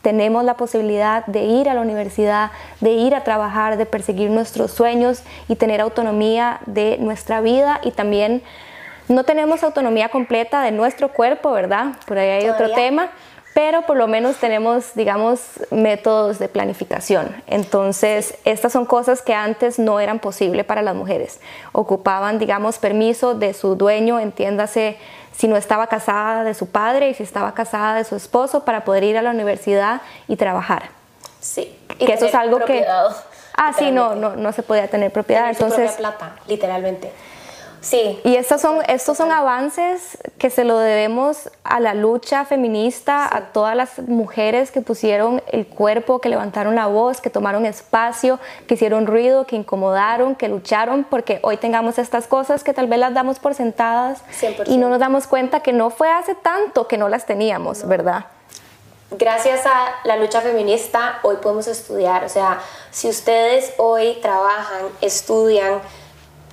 tenemos 0.02 0.43
la 0.43 0.56
posibilidad 0.56 1.26
de 1.26 1.43
ir 1.43 1.69
a 1.69 1.74
la 1.74 1.82
universidad, 1.82 2.52
de 2.80 2.91
ir 2.91 3.13
a 3.15 3.24
trabajar, 3.24 3.78
de 3.78 3.86
perseguir 3.86 4.30
nuestros 4.30 4.71
sueños 4.71 5.24
y 5.47 5.56
tener 5.58 5.82
autonomía 5.82 6.60
de 6.65 6.97
nuestra 7.00 7.41
vida 7.41 7.82
y 7.84 7.91
también 7.91 8.41
no 9.12 9.24
tenemos 9.24 9.63
autonomía 9.63 10.10
completa 10.10 10.62
de 10.62 10.71
nuestro 10.71 11.10
cuerpo, 11.10 11.52
¿verdad? 11.52 11.93
Por 12.06 12.17
ahí 12.17 12.30
hay 12.30 12.50
otro 12.50 12.71
tema, 12.71 13.10
pero 13.54 13.82
por 13.84 13.97
lo 13.97 14.08
menos 14.08 14.38
tenemos, 14.38 14.93
digamos, 14.95 15.41
métodos 15.69 16.39
de 16.39 16.47
planificación. 16.47 17.43
Entonces, 17.47 18.36
estas 18.45 18.71
son 18.71 18.86
cosas 18.86 19.21
que 19.21 19.34
antes 19.34 19.80
no 19.80 20.00
eran 20.00 20.19
posibles 20.19 20.65
para 20.65 20.82
las 20.82 20.95
mujeres. 20.95 21.39
Ocupaban, 21.74 22.39
digamos, 22.39 22.78
permiso 22.78 23.36
de 23.36 23.54
su 23.54 23.76
dueño, 23.76 24.19
entiéndase 24.19 24.97
si 25.36 25.47
no 25.47 25.58
estaba 25.58 25.88
casada 25.88 26.43
de 26.43 26.54
su 26.54 26.67
padre 26.67 27.10
y 27.10 27.13
si 27.13 27.24
estaba 27.24 27.54
casada 27.54 27.95
de 27.95 28.04
su 28.04 28.15
esposo 28.15 28.63
para 28.63 28.84
poder 28.86 29.04
ir 29.04 29.17
a 29.17 29.21
la 29.21 29.32
universidad 29.32 30.02
y 30.28 30.38
trabajar. 30.38 30.89
Sí. 31.39 31.78
Y 32.00 32.06
que 32.06 32.13
eso 32.13 32.26
es 32.26 32.36
algo 32.36 32.60
que 32.60 32.86
Ah, 33.63 33.74
sí, 33.78 33.91
no, 33.91 34.15
no, 34.15 34.36
no 34.36 34.52
se 34.54 34.63
podía 34.63 34.88
tener 34.88 35.12
propiedad. 35.12 35.50
Entonces, 35.50 35.91
plata, 35.91 36.36
literalmente. 36.47 37.12
Sí. 37.82 38.20
Y 38.24 38.36
estos 38.36 38.62
son, 38.62 38.78
estos 38.88 39.17
son 39.17 39.32
avances 39.32 40.20
que 40.38 40.52
se 40.52 40.63
lo 40.63 40.78
debemos 40.78 41.50
a 41.63 41.80
la 41.80 41.96
lucha 41.96 42.46
feminista, 42.46 43.28
a 43.36 43.52
todas 43.52 43.76
las 43.76 43.98
mujeres 44.08 44.70
que 44.70 44.82
pusieron 44.82 45.41
el 45.48 45.65
cuerpo, 45.65 46.22
que 46.22 46.30
levantaron 46.30 46.76
la 46.76 46.86
voz, 46.86 47.22
que 47.22 47.32
tomaron 47.32 47.65
espacio, 47.65 48.39
que 48.67 48.76
hicieron 48.76 49.08
ruido, 49.08 49.48
que 49.48 49.56
incomodaron, 49.56 50.36
que 50.36 50.48
lucharon, 50.48 51.04
porque 51.04 51.39
hoy 51.41 51.58
tengamos 51.58 51.98
estas 51.98 52.28
cosas 52.28 52.63
que 52.63 52.74
tal 52.74 52.86
vez 52.88 53.00
las 53.00 53.15
damos 53.15 53.39
por 53.39 53.56
sentadas 53.56 54.22
y 54.67 54.78
no 54.78 54.89
nos 54.89 55.00
damos 55.00 55.26
cuenta 55.26 55.62
que 55.62 55.74
no 55.74 55.89
fue 55.89 56.12
hace 56.12 56.36
tanto 56.36 56.88
que 56.88 56.98
no 56.98 57.10
las 57.10 57.26
teníamos, 57.26 57.88
¿verdad? 57.88 58.26
Gracias 59.10 59.65
a 59.65 59.96
la 60.06 60.17
lucha 60.17 60.39
feminista 60.39 61.20
hoy 61.24 61.38
podemos 61.41 61.67
estudiar, 61.67 62.24
o 62.24 62.30
sea, 62.30 62.60
si 62.91 63.10
ustedes 63.10 63.74
hoy 63.78 64.20
trabajan, 64.22 64.86
estudian, 65.02 65.82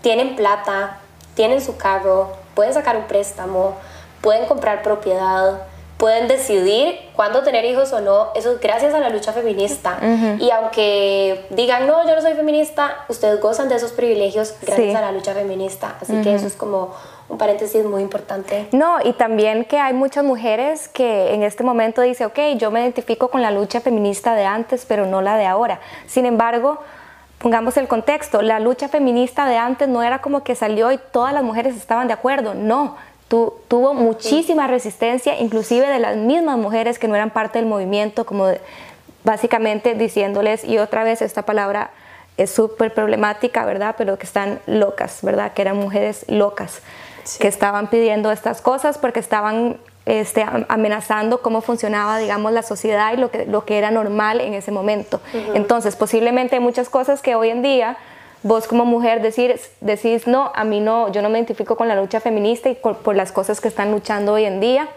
tienen 0.00 0.34
plata, 0.34 0.98
tienen 1.38 1.60
su 1.60 1.76
carro, 1.76 2.32
pueden 2.56 2.74
sacar 2.74 2.96
un 2.96 3.04
préstamo, 3.04 3.76
pueden 4.20 4.46
comprar 4.46 4.82
propiedad, 4.82 5.62
pueden 5.96 6.26
decidir 6.26 6.98
cuándo 7.14 7.44
tener 7.44 7.64
hijos 7.64 7.92
o 7.92 8.00
no. 8.00 8.30
Eso 8.34 8.50
es 8.50 8.60
gracias 8.60 8.92
a 8.92 8.98
la 8.98 9.08
lucha 9.08 9.32
feminista. 9.32 10.00
Y 10.40 10.50
aunque 10.50 11.46
digan, 11.50 11.86
no, 11.86 12.04
yo 12.08 12.16
no 12.16 12.22
soy 12.22 12.34
feminista, 12.34 13.04
ustedes 13.08 13.40
gozan 13.40 13.68
de 13.68 13.76
esos 13.76 13.92
privilegios 13.92 14.52
gracias 14.60 14.96
a 14.96 15.00
la 15.00 15.12
lucha 15.12 15.32
feminista. 15.32 15.94
Así 16.00 16.20
que 16.22 16.34
eso 16.34 16.48
es 16.48 16.56
como 16.56 16.92
un 17.28 17.38
paréntesis 17.38 17.84
muy 17.84 18.02
importante. 18.02 18.66
No, 18.72 18.96
y 19.04 19.12
también 19.12 19.64
que 19.64 19.78
hay 19.78 19.92
muchas 19.92 20.24
mujeres 20.24 20.88
que 20.88 21.34
en 21.34 21.44
este 21.44 21.62
momento 21.62 22.02
dicen, 22.02 22.26
ok, 22.26 22.38
yo 22.56 22.72
me 22.72 22.80
identifico 22.80 23.28
con 23.28 23.42
la 23.42 23.52
lucha 23.52 23.80
feminista 23.80 24.34
de 24.34 24.44
antes, 24.44 24.86
pero 24.86 25.06
no 25.06 25.22
la 25.22 25.36
de 25.36 25.46
ahora. 25.46 25.78
Sin 26.08 26.26
embargo, 26.26 26.80
pongamos 27.38 27.76
el 27.76 27.88
contexto, 27.88 28.42
la 28.42 28.60
lucha 28.60 28.88
feminista 28.88 29.46
de 29.46 29.56
antes 29.56 29.88
no 29.88 30.02
era 30.02 30.20
como 30.20 30.42
que 30.42 30.54
salió 30.54 30.90
y 30.92 30.98
todas 31.12 31.32
las 31.32 31.42
mujeres 31.42 31.76
estaban 31.76 32.08
de 32.08 32.14
acuerdo, 32.14 32.54
no, 32.54 32.96
tuvo 33.28 33.94
muchísima 33.94 34.66
resistencia, 34.66 35.38
inclusive 35.38 35.86
de 35.86 35.98
las 35.98 36.16
mismas 36.16 36.56
mujeres 36.58 36.98
que 36.98 37.08
no 37.08 37.14
eran 37.14 37.30
parte 37.30 37.58
del 37.58 37.68
movimiento, 37.68 38.24
como 38.24 38.48
básicamente 39.24 39.94
diciéndoles, 39.94 40.64
y 40.64 40.78
otra 40.78 41.04
vez 41.04 41.22
esta 41.22 41.42
palabra 41.42 41.90
es 42.38 42.50
súper 42.50 42.94
problemática, 42.94 43.66
¿verdad? 43.66 43.96
Pero 43.98 44.18
que 44.18 44.24
están 44.24 44.60
locas, 44.66 45.18
¿verdad? 45.22 45.52
Que 45.52 45.62
eran 45.62 45.76
mujeres 45.76 46.24
locas. 46.28 46.80
que 47.38 47.48
estaban 47.48 47.88
pidiendo 47.90 48.32
estas 48.32 48.62
cosas 48.62 48.96
porque 48.96 49.20
estaban 49.20 49.76
este, 50.08 50.42
amenazando 50.68 51.42
cómo 51.42 51.60
funcionaba, 51.60 52.16
digamos, 52.16 52.50
la 52.52 52.62
sociedad 52.62 53.12
y 53.12 53.18
lo 53.18 53.30
que, 53.30 53.44
lo 53.44 53.66
que 53.66 53.76
era 53.76 53.90
normal 53.90 54.40
en 54.40 54.54
ese 54.54 54.72
momento. 54.72 55.20
Entonces, 55.52 55.96
posiblemente 55.96 56.56
hay 56.56 56.62
muchas 56.62 56.88
cosas 56.88 57.20
que 57.20 57.34
hoy 57.34 57.50
en 57.50 57.60
día 57.60 57.98
vos 58.42 58.66
como 58.66 58.86
mujer 58.86 59.20
decir, 59.20 59.60
decís, 59.82 60.26
no, 60.26 60.50
a 60.54 60.64
mí 60.64 60.80
no, 60.80 61.12
yo 61.12 61.20
no 61.20 61.28
me 61.28 61.38
identifico 61.38 61.76
con 61.76 61.88
la 61.88 61.94
lucha 61.94 62.20
feminista 62.20 62.70
y 62.70 62.74
por 62.74 63.16
las 63.16 63.32
cosas 63.32 63.60
que 63.60 63.68
están 63.68 63.90
luchando 63.90 64.32
hoy 64.32 64.46
en 64.46 64.60
día, 64.60 64.88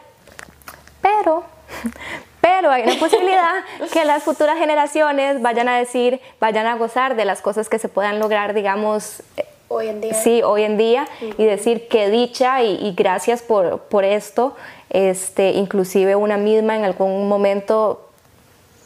pero, 1.01 1.43
pero 2.41 2.72
hay 2.72 2.84
una 2.84 2.95
posibilidad 2.95 3.66
que 3.91 4.05
las 4.05 4.24
futuras 4.24 4.57
generaciones 4.57 5.41
vayan 5.41 5.68
a 5.68 5.78
decir, 5.78 6.22
vayan 6.39 6.68
a 6.68 6.76
gozar 6.76 7.18
de 7.18 7.26
las 7.26 7.41
cosas 7.41 7.68
que 7.68 7.80
se 7.80 7.89
puedan 7.89 8.18
lograr, 8.18 8.53
digamos, 8.53 9.24
hoy 9.72 9.88
en 9.88 10.01
día. 10.01 10.13
Sí, 10.13 10.41
hoy 10.43 10.63
en 10.63 10.78
día, 10.78 11.07
y 11.38 11.45
decir 11.45 11.88
qué 11.88 12.09
dicha 12.09 12.61
y, 12.63 12.93
gracias 12.95 13.41
por, 13.41 13.80
por, 13.82 14.03
esto. 14.03 14.55
Este, 14.89 15.51
inclusive 15.51 16.15
una 16.15 16.38
misma 16.38 16.76
en 16.76 16.84
algún 16.84 17.28
momento 17.28 18.09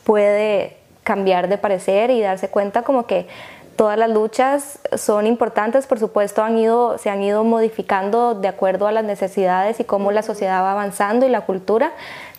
puede 0.03 0.77
cambiar 1.03 1.49
de 1.49 1.57
parecer 1.57 2.11
y 2.11 2.21
darse 2.21 2.49
cuenta 2.49 2.83
como 2.83 3.05
que 3.07 3.27
todas 3.75 3.97
las 3.97 4.09
luchas 4.09 4.79
son 4.97 5.27
importantes, 5.27 5.88
por 5.88 5.99
supuesto 5.99 6.43
han 6.43 6.57
ido, 6.57 6.97
se 6.97 7.09
han 7.09 7.21
ido 7.21 7.43
modificando 7.43 8.33
de 8.33 8.47
acuerdo 8.47 8.88
a 8.88 8.91
las 8.91 9.03
necesidades 9.03 9.79
y 9.79 9.83
cómo 9.83 10.11
la 10.11 10.23
sociedad 10.23 10.61
va 10.61 10.71
avanzando 10.71 11.25
y 11.25 11.29
la 11.29 11.41
cultura, 11.41 11.93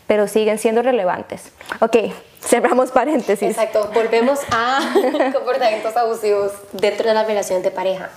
pero 0.07 0.29
siguen 0.29 0.59
siendo 0.59 0.83
relevantes. 0.83 1.53
Ok, 1.81 1.97
cerramos 2.41 2.91
paréntesis. 2.91 3.51
Exacto, 3.51 3.91
volvemos 3.93 4.41
a 4.51 4.81
comportamientos 5.33 5.97
abusivos 5.97 6.53
dentro 6.73 7.09
de 7.09 7.15
la 7.15 7.25
relación 7.25 7.63
de 7.63 7.71
pareja. 7.71 8.11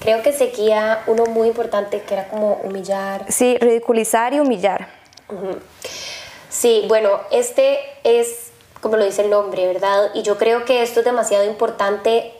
Creo 0.00 0.22
que 0.22 0.32
seguía 0.32 1.02
uno 1.06 1.26
muy 1.26 1.48
importante 1.48 2.02
que 2.02 2.14
era 2.14 2.28
como 2.28 2.54
humillar. 2.54 3.26
Sí, 3.28 3.58
ridiculizar 3.58 4.32
y 4.34 4.40
humillar. 4.40 4.88
Sí, 6.48 6.84
bueno, 6.88 7.20
este 7.30 7.78
es 8.02 8.50
como 8.80 8.96
lo 8.96 9.04
dice 9.04 9.22
el 9.22 9.30
nombre, 9.30 9.66
¿verdad? 9.66 10.10
Y 10.14 10.22
yo 10.22 10.38
creo 10.38 10.64
que 10.64 10.82
esto 10.82 11.00
es 11.00 11.06
demasiado 11.06 11.44
importante 11.44 12.32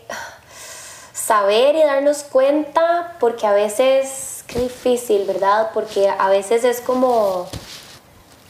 saber 1.13 1.77
y 1.77 1.83
darnos 1.83 2.23
cuenta 2.23 3.17
porque 3.21 3.47
a 3.47 3.53
veces, 3.53 4.45
qué 4.47 4.59
difícil, 4.59 5.27
¿verdad? 5.27 5.71
Porque 5.75 6.09
a 6.09 6.29
veces 6.31 6.65
es 6.65 6.81
como... 6.81 7.47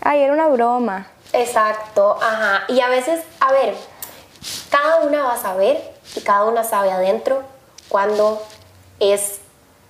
Ay, 0.00 0.20
era 0.22 0.32
una 0.32 0.46
broma. 0.46 1.08
Exacto, 1.32 2.16
ajá. 2.22 2.62
Y 2.68 2.80
a 2.80 2.88
veces, 2.88 3.22
a 3.40 3.52
ver, 3.52 3.74
cada 4.70 5.00
una 5.00 5.24
va 5.24 5.34
a 5.34 5.38
saber 5.38 5.82
y 6.14 6.20
cada 6.20 6.44
una 6.44 6.64
sabe 6.64 6.90
adentro 6.90 7.42
cuando 7.88 8.40
es 9.00 9.40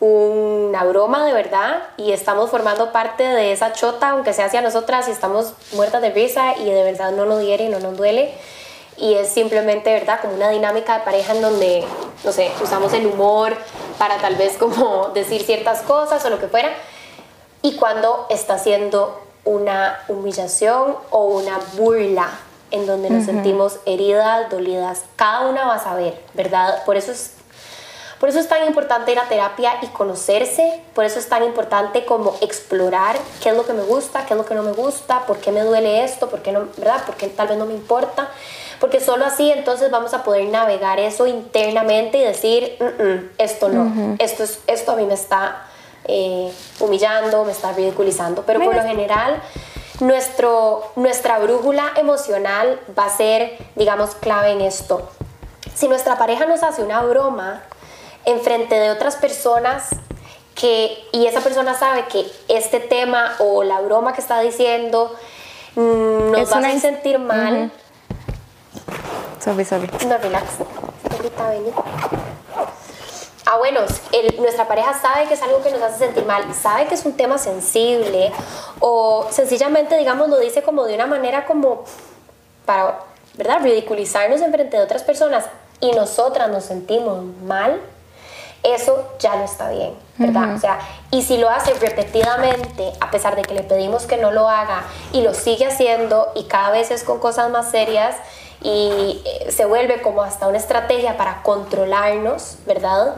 una 0.01 0.83
broma 0.85 1.27
de 1.27 1.35
verdad 1.35 1.83
y 1.99 2.13
estamos 2.13 2.51
formando 2.51 2.91
parte 2.91 3.23
de 3.23 3.53
esa 3.53 3.73
chota, 3.73 4.11
aunque 4.11 4.33
sea 4.33 4.47
hacia 4.47 4.63
nosotras 4.63 5.09
y 5.09 5.11
estamos 5.11 5.53
muertas 5.73 6.01
de 6.01 6.11
risa 6.11 6.57
y 6.57 6.65
de 6.65 6.83
verdad 6.83 7.13
no 7.13 7.27
nos 7.27 7.43
hiere 7.43 7.65
y 7.65 7.69
no 7.69 7.81
nos 7.81 7.97
duele. 7.97 8.33
Y 8.97 9.15
es 9.15 9.29
simplemente, 9.29 9.93
¿verdad? 9.93 10.21
Como 10.21 10.35
una 10.35 10.51
dinámica 10.51 10.99
de 10.99 11.05
pareja 11.05 11.35
en 11.35 11.43
donde, 11.43 11.85
no 12.25 12.33
sé, 12.33 12.51
usamos 12.63 12.93
el 12.93 13.07
humor 13.07 13.55
para 13.99 14.19
tal 14.19 14.37
vez 14.37 14.57
como 14.57 15.09
decir 15.15 15.43
ciertas 15.43 15.83
cosas 15.83 16.25
o 16.25 16.31
lo 16.31 16.39
que 16.39 16.49
fuera. 16.49 16.71
Y 17.63 17.77
cuando 17.77 18.27
está 18.31 18.55
haciendo 18.55 19.21
una 19.45 19.99
humillación 20.09 20.97
o 21.11 21.25
una 21.27 21.59
burla 21.77 22.31
en 22.71 22.87
donde 22.87 23.11
nos 23.11 23.25
sentimos 23.25 23.81
heridas, 23.85 24.49
dolidas, 24.51 25.03
cada 25.17 25.49
una 25.49 25.67
va 25.67 25.75
a 25.75 25.83
saber, 25.83 26.23
¿verdad? 26.35 26.85
Por 26.85 26.97
eso 26.97 27.11
es 27.11 27.33
por 28.21 28.29
eso 28.29 28.39
es 28.39 28.49
tan 28.49 28.67
importante 28.67 29.13
ir 29.13 29.19
a 29.19 29.29
terapia 29.29 29.79
y 29.81 29.87
conocerse, 29.87 30.83
por 30.95 31.07
eso 31.07 31.19
es 31.19 31.29
tan 31.31 31.43
importante 31.43 32.05
como 32.05 32.37
explorar 32.43 33.17
qué 33.43 33.49
es 33.49 33.57
lo 33.57 33.65
que 33.65 33.73
me 33.73 33.83
gusta, 33.83 34.27
qué 34.27 34.35
es 34.35 34.39
lo 34.39 34.45
que 34.45 34.55
no 34.55 34.63
me 34.63 34.73
gusta, 34.73 35.25
por 35.27 35.39
qué 35.39 35.51
me 35.51 35.63
duele 35.63 36.05
esto, 36.05 36.29
por 36.29 36.43
qué 36.43 36.53
no, 36.53 36.69
¿verdad? 36.77 37.03
Porque 37.07 37.29
tal 37.29 37.49
vez 37.49 37.57
no 37.57 37.65
me 37.65 37.73
importa, 37.73 38.29
porque 38.79 39.01
solo 39.01 39.25
así 39.25 39.51
entonces 39.51 39.91
vamos 39.91 40.13
a 40.13 40.23
poder 40.23 40.47
navegar 40.51 41.01
eso 41.01 41.27
internamente 41.27 42.19
y 42.19 42.25
decir, 42.25 42.77
esto 43.39 43.71
no, 43.71 44.17
esto, 44.19 44.45
es, 44.45 44.61
esto 44.67 44.93
a 44.93 44.97
mí 44.97 45.07
me 45.07 45.15
está 45.15 45.65
eh, 46.05 46.53
humillando, 46.79 47.45
me 47.47 47.53
está 47.53 47.73
ridiculizando, 47.73 48.43
pero 48.47 48.61
por 48.61 48.77
lo 48.77 48.83
general 48.83 49.41
nuestro, 50.01 50.83
nuestra 50.95 51.39
brújula 51.39 51.93
emocional 51.97 52.81
va 52.99 53.07
a 53.07 53.17
ser, 53.17 53.57
digamos, 53.77 54.15
clave 54.15 54.51
en 54.51 54.61
esto. 54.61 55.09
Si 55.75 55.89
nuestra 55.89 56.19
pareja 56.19 56.45
nos 56.45 56.63
hace 56.63 56.83
una 56.83 57.03
broma, 57.03 57.63
enfrente 58.25 58.75
de 58.75 58.91
otras 58.91 59.17
personas 59.17 59.91
que, 60.55 60.99
y 61.13 61.27
esa 61.27 61.41
persona 61.41 61.75
sabe 61.75 62.05
que 62.07 62.27
este 62.49 62.81
tema 62.81 63.37
o 63.39 63.63
la 63.63 63.81
broma 63.81 64.13
que 64.13 64.21
está 64.21 64.41
diciendo 64.41 65.15
mm, 65.75 66.33
nos 66.33 66.53
va 66.53 66.57
a 66.57 66.59
hacer 66.59 66.81
sentir 66.81 67.19
mal. 67.19 67.71
Sorry, 69.43 69.65
sorry. 69.65 69.89
No, 70.07 70.19
relax. 70.19 70.47
Ah, 73.47 73.57
bueno, 73.59 73.81
nuestra 74.39 74.69
pareja 74.69 74.95
sabe 75.01 75.27
que 75.27 75.35
es 75.35 75.43
algo 75.43 75.63
que 75.63 75.71
nos 75.73 75.83
hace 75.83 75.99
sentir 75.99 76.25
mal, 76.25 76.45
sabe 76.55 76.87
que 76.87 76.95
es 76.95 77.05
un 77.05 77.15
tema 77.15 77.37
sensible 77.39 78.31
o 78.79 79.27
sencillamente, 79.31 79.97
digamos, 79.97 80.29
lo 80.29 80.39
dice 80.39 80.63
como 80.63 80.85
de 80.85 80.95
una 80.95 81.07
manera 81.07 81.47
como 81.47 81.85
para, 82.65 83.01
¿verdad? 83.35 83.61
Ridiculizarnos 83.63 84.41
en 84.41 84.53
frente 84.53 84.77
de 84.77 84.83
otras 84.83 85.03
personas 85.03 85.47
y 85.81 85.91
nosotras 85.93 86.49
nos 86.49 86.65
sentimos 86.65 87.25
mal 87.45 87.81
eso 88.63 89.05
ya 89.19 89.37
no 89.37 89.45
está 89.45 89.71
bien, 89.71 89.95
¿verdad? 90.19 90.55
O 90.55 90.59
sea, 90.59 90.79
y 91.11 91.23
si 91.23 91.39
lo 91.39 91.49
hace 91.49 91.73
repetidamente, 91.75 92.93
a 93.01 93.11
pesar 93.11 93.37
de 93.37 93.43
que 93.43 93.55
le 93.55 93.63
pedimos 93.63 94.07
que 94.07 94.17
no 94.17 94.31
lo 94.31 94.49
haga, 94.49 94.85
y 95.13 95.23
lo 95.23 95.35
sigue 95.35 95.67
haciendo, 95.67 96.29
y 96.35 96.45
cada 96.45 96.71
vez 96.71 96.91
es 96.91 97.05
con 97.05 97.19
cosas 97.19 97.51
más 97.51 97.71
serias, 97.71 98.17
y 98.63 99.23
eh, 99.25 99.51
se 99.51 99.65
vuelve 99.65 100.03
como 100.03 100.23
hasta 100.23 100.47
una 100.47 100.59
estrategia 100.59 101.17
para 101.17 101.43
controlarnos, 101.43 102.57
¿verdad? 102.67 103.17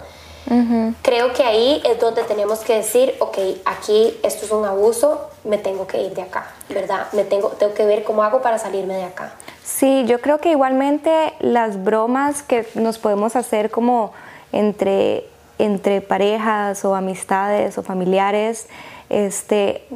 Creo 1.00 1.32
que 1.32 1.44
ahí 1.44 1.80
es 1.84 1.98
donde 1.98 2.24
tenemos 2.24 2.58
que 2.58 2.74
decir, 2.74 3.14
ok, 3.20 3.38
aquí 3.64 4.18
esto 4.22 4.44
es 4.44 4.50
un 4.50 4.66
abuso, 4.66 5.30
me 5.44 5.56
tengo 5.56 5.86
que 5.86 6.02
ir 6.02 6.12
de 6.12 6.22
acá, 6.22 6.48
¿verdad? 6.68 7.06
Me 7.12 7.24
tengo, 7.24 7.48
tengo 7.50 7.72
que 7.72 7.86
ver 7.86 8.04
cómo 8.04 8.22
hago 8.22 8.42
para 8.42 8.58
salirme 8.58 8.94
de 8.94 9.04
acá. 9.04 9.32
Sí, 9.64 10.04
yo 10.06 10.20
creo 10.20 10.38
que 10.38 10.50
igualmente 10.50 11.32
las 11.40 11.82
bromas 11.82 12.42
que 12.42 12.68
nos 12.74 12.98
podemos 12.98 13.34
hacer 13.34 13.70
como 13.70 14.12
entre 14.52 15.24
entre 15.58 16.00
parejas 16.00 16.84
o 16.84 16.94
amistades 16.96 17.78
o 17.78 17.82
familiares, 17.82 18.66
este, 19.10 19.86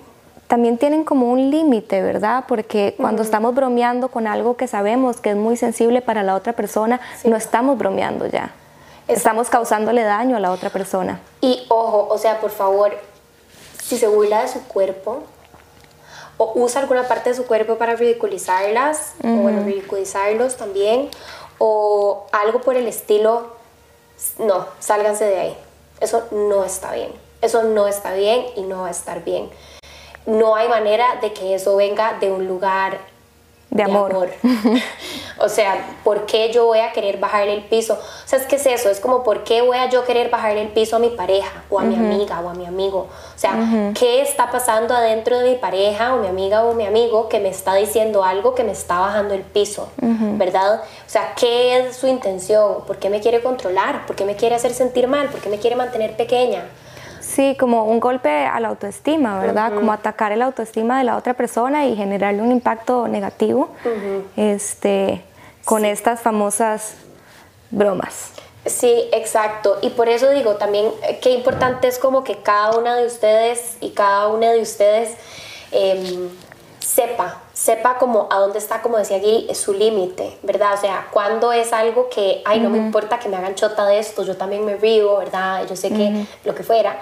también 0.47 0.79
tienen 0.79 1.05
como 1.05 1.31
un 1.33 1.51
límite, 1.51 2.03
¿verdad? 2.03 2.45
Porque 2.47 2.95
cuando 2.97 3.23
estamos 3.23 3.55
bromeando 3.55 4.09
con 4.09 4.29
algo 4.29 4.57
que 4.57 4.69
sabemos 4.69 5.21
que 5.21 5.31
es 5.31 5.37
muy 5.37 5.57
sensible 5.57 6.03
para 6.03 6.23
la 6.23 6.37
otra 6.37 6.53
persona, 6.53 7.01
no 7.25 7.37
estamos 7.37 7.77
bromeando 7.79 8.27
ya. 8.27 8.53
Estamos 9.09 9.51
causándole 9.51 10.03
daño 10.03 10.37
a 10.37 10.41
la 10.41 10.53
otra 10.53 10.71
persona. 10.71 11.21
Y 11.41 11.65
ojo, 11.69 12.07
o 12.11 12.19
sea, 12.19 12.41
por 12.41 12.51
favor, 12.51 12.93
si 13.83 13.99
se 13.99 14.07
burla 14.07 14.43
de 14.43 14.49
su 14.49 14.63
cuerpo 14.69 15.25
o 16.39 16.53
usa 16.55 16.81
alguna 16.83 17.09
parte 17.09 17.31
de 17.31 17.37
su 17.37 17.47
cuerpo 17.47 17.77
para 17.77 17.97
ridiculizarlas, 17.97 19.15
o 19.25 19.29
bueno, 19.29 19.65
ridiculizarlos 19.65 20.57
también, 20.57 21.09
o 21.59 22.27
algo 22.31 22.61
por 22.61 22.77
el 22.77 22.87
estilo, 22.87 23.56
no, 24.39 24.67
sálganse 24.79 25.25
de 25.25 25.39
ahí. 25.39 25.57
Eso 26.01 26.25
no 26.31 26.65
está 26.65 26.93
bien. 26.93 27.13
Eso 27.43 27.63
no 27.63 27.87
está 27.87 28.13
bien 28.15 28.47
y 28.57 28.63
no 28.63 28.83
va 28.83 28.89
a 28.89 28.91
estar 28.91 29.25
bien. 29.25 29.51
No 30.27 30.57
hay 30.57 30.69
manera 30.69 31.17
de 31.21 31.33
que 31.33 31.55
eso 31.55 31.77
venga 31.77 32.19
de 32.19 32.33
un 32.33 32.47
lugar 32.49 32.99
de 33.77 33.83
amor. 33.83 34.31
o 35.39 35.49
sea, 35.49 35.87
¿por 36.03 36.27
qué 36.27 36.53
yo 36.53 36.67
voy 36.67 36.79
a 36.79 36.93
querer 36.93 37.19
bajarle 37.19 37.55
el 37.55 37.65
piso? 37.65 37.95
O 37.95 38.29
sea, 38.29 38.39
es 38.39 38.47
que 38.47 38.57
es 38.57 38.67
eso, 38.67 38.89
es 38.89 39.01
como 39.01 39.23
¿por 39.23 39.45
qué 39.45 39.63
voy 39.63 39.77
a 39.77 39.89
yo 39.89 40.05
querer 40.05 40.31
bajarle 40.31 40.63
el 40.63 40.69
piso 40.69 40.97
a 40.97 40.99
mi 40.99 41.11
pareja 41.11 41.65
o 41.71 41.79
a 41.79 41.83
mi 41.83 41.95
amiga 41.95 42.41
o 42.41 42.49
a 42.49 42.55
mi 42.55 42.67
amigo? 42.67 43.09
O 43.35 43.39
sea, 43.39 43.93
¿qué 43.99 44.23
está 44.23 44.51
pasando 44.51 44.95
adentro 44.95 45.39
de 45.39 45.51
mi 45.51 45.57
pareja 45.57 46.15
o 46.15 46.19
mi 46.19 46.29
amiga 46.29 46.65
o 46.65 46.75
mi 46.75 46.87
amigo 46.87 47.29
que 47.29 47.39
me 47.39 47.51
está 47.51 47.75
diciendo 47.75 48.25
algo 48.25 48.55
que 48.55 48.65
me 48.65 48.73
está 48.73 48.99
bajando 48.99 49.35
el 49.35 49.43
piso? 49.43 49.89
¿Verdad? 49.99 50.81
O 50.81 51.09
sea, 51.11 51.35
¿qué 51.37 51.79
es 51.79 51.97
su 51.97 52.07
intención? 52.07 52.85
¿Por 52.87 52.97
qué 52.97 53.11
me 53.11 53.21
quiere 53.21 53.43
controlar? 53.43 54.07
¿Por 54.07 54.17
qué 54.17 54.25
me 54.25 54.37
quiere 54.37 54.55
hacer 54.55 54.73
sentir 54.73 55.07
mal? 55.07 55.29
¿Por 55.29 55.41
qué 55.41 55.49
me 55.49 55.59
quiere 55.59 55.77
mantener 55.77 56.17
pequeña? 56.17 56.65
Sí, 57.37 57.55
como 57.61 57.85
un 57.85 58.01
golpe 58.01 58.31
a 58.31 58.59
la 58.61 58.69
autoestima, 58.69 59.39
¿verdad? 59.39 59.75
Como 59.75 59.93
atacar 59.93 60.33
el 60.33 60.41
autoestima 60.41 60.97
de 60.97 61.05
la 61.05 61.19
otra 61.19 61.35
persona 61.35 61.85
y 61.85 61.95
generarle 61.95 62.41
un 62.41 62.51
impacto 62.51 63.09
negativo 63.09 63.69
este, 64.39 65.23
con 65.63 65.85
estas 65.85 66.21
famosas 66.21 66.95
bromas. 67.71 68.31
Sí, 68.65 69.11
exacto. 69.13 69.77
Y 69.83 69.91
por 69.91 70.09
eso 70.09 70.31
digo 70.31 70.55
también 70.55 70.87
eh, 71.07 71.19
qué 71.21 71.33
importante 71.33 71.89
es 71.89 71.99
como 71.99 72.25
que 72.25 72.39
cada 72.39 72.71
una 72.79 72.97
de 72.97 73.05
ustedes 73.05 73.77
y 73.83 73.91
cada 73.91 74.29
una 74.29 74.53
de 74.53 74.63
ustedes 74.63 75.11
em, 75.73 76.31
sepa, 76.81 77.43
sepa 77.53 77.99
como 77.99 78.29
a 78.31 78.39
dónde 78.39 78.59
está, 78.59 78.81
como 78.81 78.97
decía 78.97 79.19
aquí, 79.19 79.47
su 79.53 79.75
límite, 79.75 80.39
¿verdad? 80.43 80.73
O 80.73 80.79
sea, 80.79 81.09
cuando 81.11 81.53
es 81.53 81.75
algo 81.75 82.09
que, 82.09 82.41
ay, 82.47 82.61
no 82.61 82.71
me 82.71 82.79
importa 82.79 83.19
que 83.19 83.29
me 83.29 83.37
hagan 83.37 83.55
chota 83.57 83.85
de 83.85 83.99
esto, 83.99 84.25
yo 84.25 84.39
también 84.39 84.65
me 84.65 84.77
río, 84.77 85.19
¿verdad? 85.19 85.67
Yo 85.69 85.77
sé 85.77 85.91
que 85.91 86.25
lo 86.43 86.55
que 86.55 86.63
fuera 86.63 86.99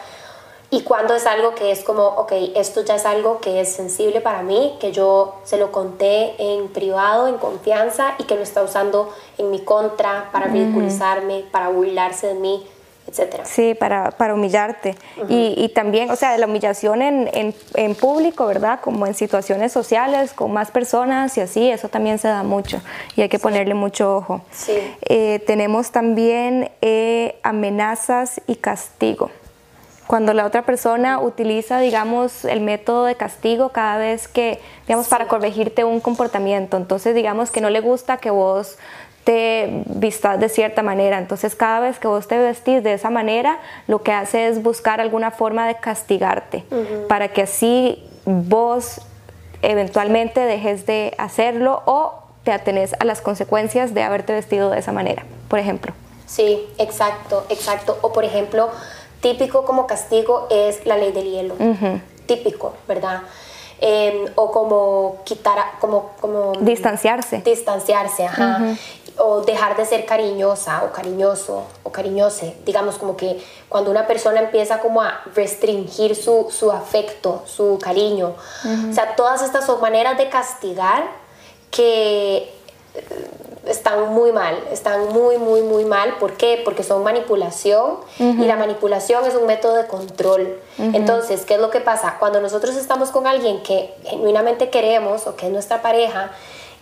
y 0.75 0.83
cuando 0.83 1.15
es 1.15 1.25
algo 1.25 1.55
que 1.55 1.71
es 1.71 1.85
como, 1.85 2.05
ok, 2.05 2.33
esto 2.57 2.85
ya 2.85 2.97
es 2.97 3.07
algo 3.07 3.39
que 3.39 3.61
es 3.61 3.73
sensible 3.73 4.21
para 4.21 4.43
mí, 4.43 4.75
que 4.81 4.91
yo 4.91 5.37
se 5.45 5.57
lo 5.57 5.71
conté 5.71 6.35
en 6.39 6.67
privado, 6.67 7.29
en 7.29 7.39
confianza 7.39 8.17
y 8.19 8.25
que 8.25 8.35
lo 8.35 8.43
está 8.43 8.61
usando 8.65 9.15
en 9.39 9.53
mi 9.53 9.61
contra 9.61 10.31
para 10.33 10.49
ridiculizarme, 10.49 11.45
para 11.53 11.69
burlarse 11.69 12.27
de 12.27 12.35
mí, 12.35 12.67
etcétera. 13.07 13.45
Sí, 13.45 13.77
para, 13.77 14.11
para 14.11 14.35
humillarte. 14.35 14.97
y, 15.29 15.55
y, 15.57 15.69
también, 15.69 16.11
o 16.11 16.17
sea, 16.17 16.37
la 16.39 16.47
humillación 16.47 17.03
en, 17.03 17.31
en, 17.33 17.55
en, 17.75 17.95
público, 17.95 18.45
¿verdad? 18.45 18.81
Como 18.81 19.07
en 19.07 19.15
situaciones 19.15 19.71
sociales, 19.71 20.33
con 20.33 20.53
más 20.53 20.73
personas 20.73 21.39
y 21.39 21.41
así, 21.41 21.71
eso 21.71 21.89
también 21.89 22.19
se 22.19 22.27
da 22.27 22.43
mucho 22.43 22.81
y 23.15 23.23
hay 23.23 23.29
que 23.29 23.39
ponerle 23.39 23.75
mucho 23.75 24.17
ojo. 24.17 24.41
Sí. 24.51 24.73
Eh, 25.03 25.39
tenemos 25.47 25.93
también 25.93 26.73
eh, 26.83 27.39
amenazas 27.45 28.41
y 28.49 28.57
castigo. 28.57 29.31
Cuando 30.07 30.35
la 30.35 30.45
otra 30.45 30.63
persona 30.63 31.19
utiliza, 31.19 31.79
digamos, 31.79 32.45
el 32.45 32.61
método 32.61 33.05
de 33.05 33.15
castigo 33.15 33.71
cada 33.71 33.97
vez 33.97 34.29
que, 34.29 34.61
digamos, 34.87 35.07
sí. 35.07 35.11
para 35.11 35.29
corregirte 35.29 35.85
un 35.85 36.01
comportamiento. 36.01 36.77
Entonces, 36.77 37.15
digamos 37.15 37.51
que 37.51 37.61
no 37.61 37.71
le 37.71 37.81
gusta 37.81 38.19
que 38.19 38.31
vos 38.31 38.77
te 39.25 39.83
vistas 39.87 40.39
de 40.39 40.49
cierta 40.49 40.83
manera. 40.83 41.19
Entonces 41.19 41.55
cada 41.55 41.81
vez 41.81 41.99
que 41.99 42.07
vos 42.07 42.29
te 42.29 42.39
vestís 42.39 42.83
de 42.83 42.93
esa 42.93 43.11
manera, 43.11 43.59
lo 43.89 44.03
que 44.03 44.13
hace 44.13 44.49
es 44.49 44.63
buscar 44.63 45.01
alguna 45.01 45.31
forma 45.31 45.67
de 45.67 45.77
castigarte 45.77 46.65
uh 46.71 46.75
-huh. 46.75 47.07
para 47.09 47.29
que 47.29 47.43
así 47.43 48.05
vos 48.27 49.01
eventualmente 49.63 50.41
dejes 50.41 50.87
de 50.87 51.15
hacerlo 51.19 51.83
o 51.87 52.13
te 52.45 52.53
atenés 52.53 52.95
a 53.01 53.05
las 53.05 53.23
consecuencias 53.23 53.95
de 53.95 54.03
haberte 54.03 54.35
vestido 54.35 54.71
de 54.71 54.79
esa 54.79 54.93
manera, 54.93 55.25
por 55.49 55.59
ejemplo. 55.59 55.95
Sí, 56.27 56.67
exacto, 56.79 57.47
exacto. 57.49 57.99
O 58.03 58.13
por 58.13 58.25
ejemplo, 58.25 58.71
típico 59.25 59.65
como 59.65 59.87
castigo 59.87 60.47
es 60.51 60.85
la 60.85 60.99
ley 60.99 61.11
del 61.13 61.25
hielo. 61.25 61.55
Uh 61.59 61.75
-huh. 61.75 62.01
Típico, 62.27 62.75
¿verdad? 62.87 63.23
Eh, 63.81 64.31
o 64.35 64.51
como 64.53 65.17
quitar, 65.25 65.59
como, 65.81 66.11
como 66.21 66.53
distanciarse. 66.61 67.39
Distanciarse, 67.39 68.27
ajá. 68.27 68.59
Uh 68.61 68.65
-huh 68.65 68.79
o 69.17 69.43
dejar 69.43 69.77
de 69.77 69.85
ser 69.85 70.07
cariñosa 70.07 70.83
o 70.85 70.93
cariñoso 70.93 71.63
o 71.85 71.91
cariñose. 71.93 72.57
Digamos 72.67 72.99
como 72.99 73.17
que 73.17 73.41
cuando 73.69 73.91
una 73.91 74.07
persona 74.07 74.41
empieza 74.41 74.81
como 74.81 75.03
a 75.03 75.23
restringir 75.35 76.17
su, 76.17 76.49
su 76.51 76.73
afecto, 76.73 77.43
su 77.47 77.79
cariño. 77.81 78.35
Uh 78.65 78.69
-huh. 78.69 78.91
O 78.91 78.93
sea, 78.93 79.15
todas 79.15 79.41
estas 79.43 79.67
son 79.67 79.81
maneras 79.81 80.19
de 80.19 80.29
castigar 80.29 81.05
que 81.71 82.53
están 83.67 84.13
muy 84.13 84.33
mal, 84.33 84.63
están 84.71 85.09
muy, 85.09 85.39
muy, 85.39 85.63
muy 85.63 85.85
mal. 85.85 86.17
¿Por 86.19 86.37
qué? 86.37 86.61
Porque 86.65 86.83
son 86.83 87.03
manipulación 87.03 87.99
uh 88.19 88.23
-huh. 88.23 88.43
y 88.43 88.47
la 88.47 88.57
manipulación 88.57 89.25
es 89.27 89.35
un 89.35 89.47
método 89.47 89.75
de 89.75 89.87
control. 89.87 90.59
Uh 90.79 90.83
-huh. 90.83 90.97
Entonces, 90.97 91.45
¿qué 91.45 91.55
es 91.55 91.61
lo 91.61 91.71
que 91.71 91.81
pasa? 91.81 92.17
Cuando 92.19 92.41
nosotros 92.41 92.77
estamos 92.77 93.11
con 93.11 93.27
alguien 93.27 93.63
que 93.63 93.95
genuinamente 94.05 94.71
queremos 94.71 95.27
o 95.27 95.37
que 95.37 95.47
es 95.47 95.53
nuestra 95.53 95.83
pareja 95.83 96.31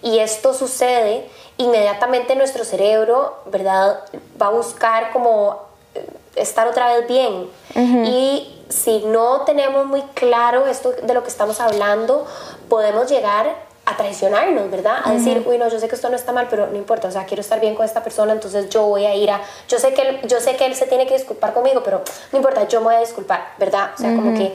y 0.02 0.18
esto 0.18 0.52
sucede, 0.54 1.28
inmediatamente 1.56 2.34
nuestro 2.34 2.64
cerebro, 2.64 3.36
¿verdad? 3.46 4.00
Va 4.40 4.46
a 4.46 4.50
buscar 4.50 5.12
como 5.12 5.60
eh, 5.94 6.06
estar 6.34 6.66
otra 6.66 6.94
vez 6.94 7.06
bien. 7.06 7.48
Uh 7.74 7.78
-huh. 7.78 8.06
Y 8.08 8.64
si 8.68 9.00
no 9.04 9.42
tenemos 9.42 9.86
muy 9.86 10.02
claro 10.14 10.66
esto 10.66 10.92
de 10.92 11.14
lo 11.14 11.22
que 11.22 11.28
estamos 11.28 11.60
hablando, 11.60 12.26
podemos 12.68 13.08
llegar 13.08 13.71
a 13.84 13.96
traicionarnos, 13.96 14.70
¿verdad? 14.70 14.98
A 15.04 15.08
uh 15.08 15.12
-huh. 15.12 15.18
decir, 15.18 15.42
uy, 15.46 15.58
no, 15.58 15.68
yo 15.68 15.80
sé 15.80 15.88
que 15.88 15.96
esto 15.96 16.08
no 16.08 16.16
está 16.16 16.32
mal, 16.32 16.46
pero 16.48 16.68
no 16.68 16.76
importa, 16.76 17.08
o 17.08 17.10
sea, 17.10 17.24
quiero 17.26 17.40
estar 17.40 17.58
bien 17.58 17.74
con 17.74 17.84
esta 17.84 18.02
persona, 18.02 18.32
entonces 18.32 18.68
yo 18.68 18.84
voy 18.84 19.06
a 19.06 19.14
ir 19.14 19.30
a, 19.30 19.40
yo 19.68 19.78
sé 19.78 19.92
que 19.92 20.02
él, 20.02 20.20
yo 20.28 20.40
sé 20.40 20.54
que 20.56 20.66
él 20.66 20.74
se 20.76 20.86
tiene 20.86 21.06
que 21.06 21.14
disculpar 21.14 21.52
conmigo, 21.52 21.82
pero 21.82 22.02
no 22.30 22.38
importa, 22.38 22.68
yo 22.68 22.80
me 22.80 22.86
voy 22.86 22.94
a 22.94 23.00
disculpar, 23.00 23.54
¿verdad? 23.58 23.90
O 23.94 23.98
sea, 23.98 24.10
uh 24.10 24.12
-huh. 24.12 24.16
como 24.16 24.38
que 24.38 24.54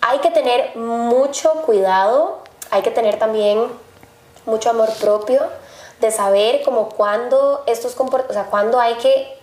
hay 0.00 0.18
que 0.18 0.30
tener 0.30 0.74
mucho 0.76 1.52
cuidado, 1.64 2.38
hay 2.70 2.82
que 2.82 2.90
tener 2.90 3.18
también 3.18 3.68
mucho 4.46 4.70
amor 4.70 4.88
propio, 5.00 5.40
de 6.00 6.10
saber 6.10 6.62
como 6.62 6.88
cuándo 6.88 7.62
estos 7.66 7.94
comportamientos, 7.94 8.36
o 8.36 8.40
sea, 8.40 8.50
cuándo 8.50 8.80
hay 8.80 8.94
que 8.96 9.38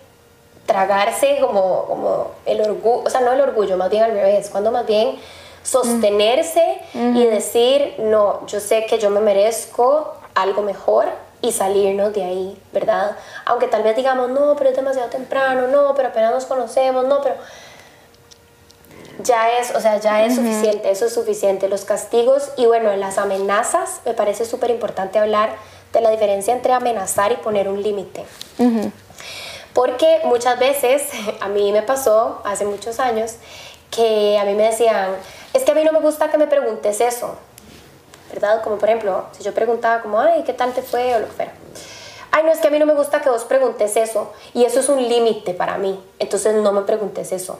tragarse 0.65 1.39
como, 1.41 1.86
como 1.86 2.32
el 2.45 2.61
orgullo, 2.61 3.03
o 3.05 3.09
sea, 3.09 3.21
no 3.21 3.32
el 3.32 3.41
orgullo, 3.41 3.78
más 3.78 3.89
bien 3.89 4.03
al 4.03 4.11
revés, 4.11 4.49
cuando 4.49 4.71
más 4.71 4.86
bien 4.86 5.17
sostenerse 5.64 6.82
uh 6.93 6.97
-huh. 6.97 7.18
y 7.18 7.26
decir, 7.26 7.95
no, 7.99 8.45
yo 8.47 8.59
sé 8.59 8.86
que 8.86 8.99
yo 8.99 9.09
me 9.09 9.22
merezco 9.22 10.14
algo 10.36 10.61
mejor 10.61 11.05
y 11.41 11.51
salirnos 11.51 12.14
de 12.14 12.24
ahí, 12.24 12.61
¿verdad? 12.72 13.18
Aunque 13.45 13.68
tal 13.68 13.84
vez 13.84 13.95
digamos, 13.95 14.30
no, 14.30 14.55
pero 14.55 14.70
es 14.70 14.76
demasiado 14.76 15.09
temprano, 15.09 15.68
no, 15.68 15.93
pero 15.95 16.09
apenas 16.09 16.32
nos 16.32 16.45
conocemos, 16.45 17.05
no, 17.05 17.22
pero 17.22 17.36
ya 19.20 19.51
es, 19.59 19.76
o 19.76 19.80
sea, 19.80 19.99
ya 19.99 20.26
es 20.26 20.38
uh 20.38 20.41
-huh. 20.41 20.47
suficiente, 20.47 20.91
eso 20.91 21.05
es 21.05 21.14
suficiente. 21.14 21.68
Los 21.68 21.86
castigos 21.86 22.49
y 22.57 22.66
bueno, 22.66 22.95
las 22.95 23.18
amenazas, 23.18 24.01
me 24.05 24.14
parece 24.14 24.45
súper 24.45 24.70
importante 24.70 25.20
hablar 25.20 25.55
de 25.91 26.01
la 26.01 26.09
diferencia 26.09 26.53
entre 26.53 26.74
amenazar 26.74 27.32
y 27.32 27.36
poner 27.36 27.68
un 27.68 27.84
límite. 27.84 28.26
Uh 28.57 28.64
-huh. 28.64 28.91
Porque 29.74 30.22
muchas 30.26 30.57
veces, 30.59 31.03
a 31.41 31.47
mí 31.47 31.72
me 31.72 31.82
pasó 31.82 32.41
hace 32.43 32.66
muchos 32.66 32.99
años, 32.99 33.36
que 33.91 34.38
a 34.39 34.45
mí 34.45 34.53
me 34.55 34.64
decían, 34.64 35.09
es 35.54 35.64
que 35.64 35.72
a 35.72 35.76
mí 35.76 35.84
no 35.84 35.91
me 35.91 35.99
gusta 35.99 36.30
que 36.30 36.38
me 36.38 36.47
preguntes 36.47 36.99
eso, 37.01 37.36
¿verdad? 38.32 38.62
Como 38.64 38.78
por 38.78 38.89
ejemplo, 38.89 39.26
si 39.32 39.43
yo 39.43 39.54
preguntaba 39.54 40.01
como, 40.01 40.20
ay, 40.20 40.43
¿qué 40.43 40.54
tal 40.54 40.74
te 40.74 40.82
fue? 40.82 41.16
o 41.16 41.20
lo 41.20 41.28
que 41.28 41.34
fuera. 41.34 41.51
Ay, 42.32 42.43
no, 42.43 42.51
es 42.51 42.60
que 42.60 42.68
a 42.68 42.72
mí 42.72 42.80
no 42.80 42.88
me 42.88 42.95
gusta 42.95 43.22
que 43.22 43.30
vos 43.30 43.43
preguntes 43.43 43.95
eso. 43.95 44.34
Y 44.56 44.66
eso 44.66 44.80
es 44.80 44.89
un 44.89 45.08
límite 45.08 45.54
para 45.54 45.78
mí. 45.78 46.04
Entonces 46.18 46.56
no 46.56 46.72
me 46.72 46.82
preguntes 46.82 47.32
eso. 47.32 47.60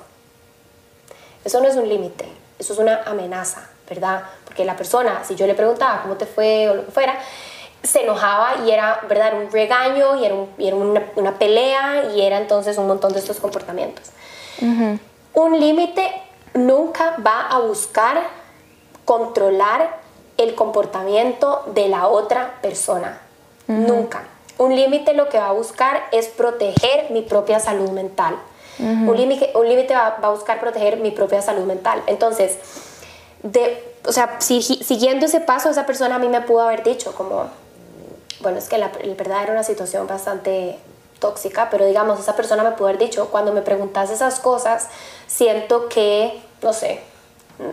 Eso 1.46 1.62
no 1.62 1.68
es 1.68 1.76
un 1.76 1.88
límite, 1.88 2.26
eso 2.58 2.74
es 2.74 2.80
una 2.80 3.04
amenaza, 3.04 3.70
¿verdad? 3.90 4.24
Porque 4.46 4.64
la 4.64 4.78
persona, 4.78 5.24
si 5.26 5.36
yo 5.36 5.46
le 5.46 5.56
preguntaba 5.56 6.02
cómo 6.02 6.16
te 6.16 6.26
fue 6.26 6.70
o 6.70 6.76
lo 6.76 6.86
que 6.86 6.92
fuera, 6.92 7.20
se 7.84 8.04
enojaba 8.04 8.66
y 8.66 8.72
era, 8.72 9.02
¿verdad? 9.10 9.34
un 9.34 9.52
regaño 9.52 10.16
y 10.16 10.26
era, 10.26 10.36
un, 10.36 10.50
y 10.58 10.68
era 10.68 10.78
una, 10.78 11.04
una, 11.18 11.38
pelea 11.38 12.06
y 12.16 12.22
era 12.22 12.38
entonces 12.38 12.78
un 12.78 12.88
montón 12.88 13.12
de 13.12 13.20
estos 13.20 13.38
comportamientos. 13.38 14.06
Uh 14.62 14.66
-huh. 14.66 15.00
Un 15.34 15.60
límite 15.60 16.14
nunca 16.54 17.16
va 17.26 17.48
a 17.48 17.60
buscar 17.60 18.24
controlar 19.06 20.00
el 20.38 20.56
comportamiento 20.56 21.64
de 21.68 21.88
la 21.90 22.08
otra 22.08 22.56
persona. 22.62 23.22
Uh 23.68 23.74
-huh. 23.74 23.88
Nunca. 23.88 24.24
Un 24.58 24.76
límite 24.76 25.14
lo 25.14 25.30
que 25.30 25.38
va 25.38 25.50
a 25.50 25.54
buscar 25.54 26.04
es 26.12 26.28
proteger 26.28 27.12
mi 27.12 27.22
propia 27.22 27.60
salud 27.60 27.90
mental. 27.90 28.36
Uh 28.80 28.84
-huh. 28.84 29.10
Un 29.10 29.18
límite 29.18 29.52
un 29.56 29.66
va, 29.66 30.18
va, 30.22 30.28
a 30.28 30.32
buscar 30.32 30.60
proteger 30.60 30.98
mi 30.98 31.12
propia 31.12 31.42
salud 31.42 31.66
mental. 31.66 32.02
Entonces, 32.08 32.58
de, 33.44 33.96
o 34.08 34.12
sea, 34.12 34.38
si, 34.40 34.62
siguiendo 34.62 35.26
ese 35.26 35.40
paso, 35.40 35.70
esa 35.70 35.86
persona 35.86 36.16
a 36.16 36.20
mí 36.20 36.28
me 36.28 36.42
pudo 36.42 36.62
haber 36.62 36.84
dicho 36.84 37.14
como, 37.14 37.50
bueno, 38.42 38.58
es 38.58 38.70
que 38.70 38.78
la, 38.78 38.92
la 39.04 39.14
verdad 39.16 39.44
era 39.44 39.52
una 39.52 39.64
situación 39.64 40.08
bastante 40.08 40.80
tóxica, 41.24 41.70
pero 41.72 41.86
digamos, 41.86 42.20
esa 42.20 42.36
persona 42.36 42.64
me 42.64 42.72
pudo 42.72 42.90
haber 42.90 43.00
dicho, 43.00 43.30
cuando 43.30 43.54
me 43.54 43.62
preguntas 43.62 44.10
esas 44.10 44.42
cosas, 44.42 44.90
siento 45.26 45.88
que, 45.88 46.42
no 46.62 46.74
sé, 46.74 47.00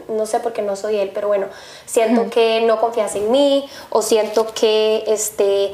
no 0.09 0.25
sé 0.25 0.39
por 0.39 0.53
qué 0.53 0.63
no 0.63 0.77
soy 0.77 0.99
él, 0.99 1.11
pero 1.13 1.27
bueno, 1.27 1.47
siento 1.85 2.21
uh 2.21 2.25
-huh. 2.27 2.31
que 2.31 2.61
no 2.61 2.81
confías 2.81 3.17
en 3.17 3.33
mí 3.33 3.69
o 3.91 4.03
siento 4.03 4.47
que, 4.55 5.03
este, 5.09 5.73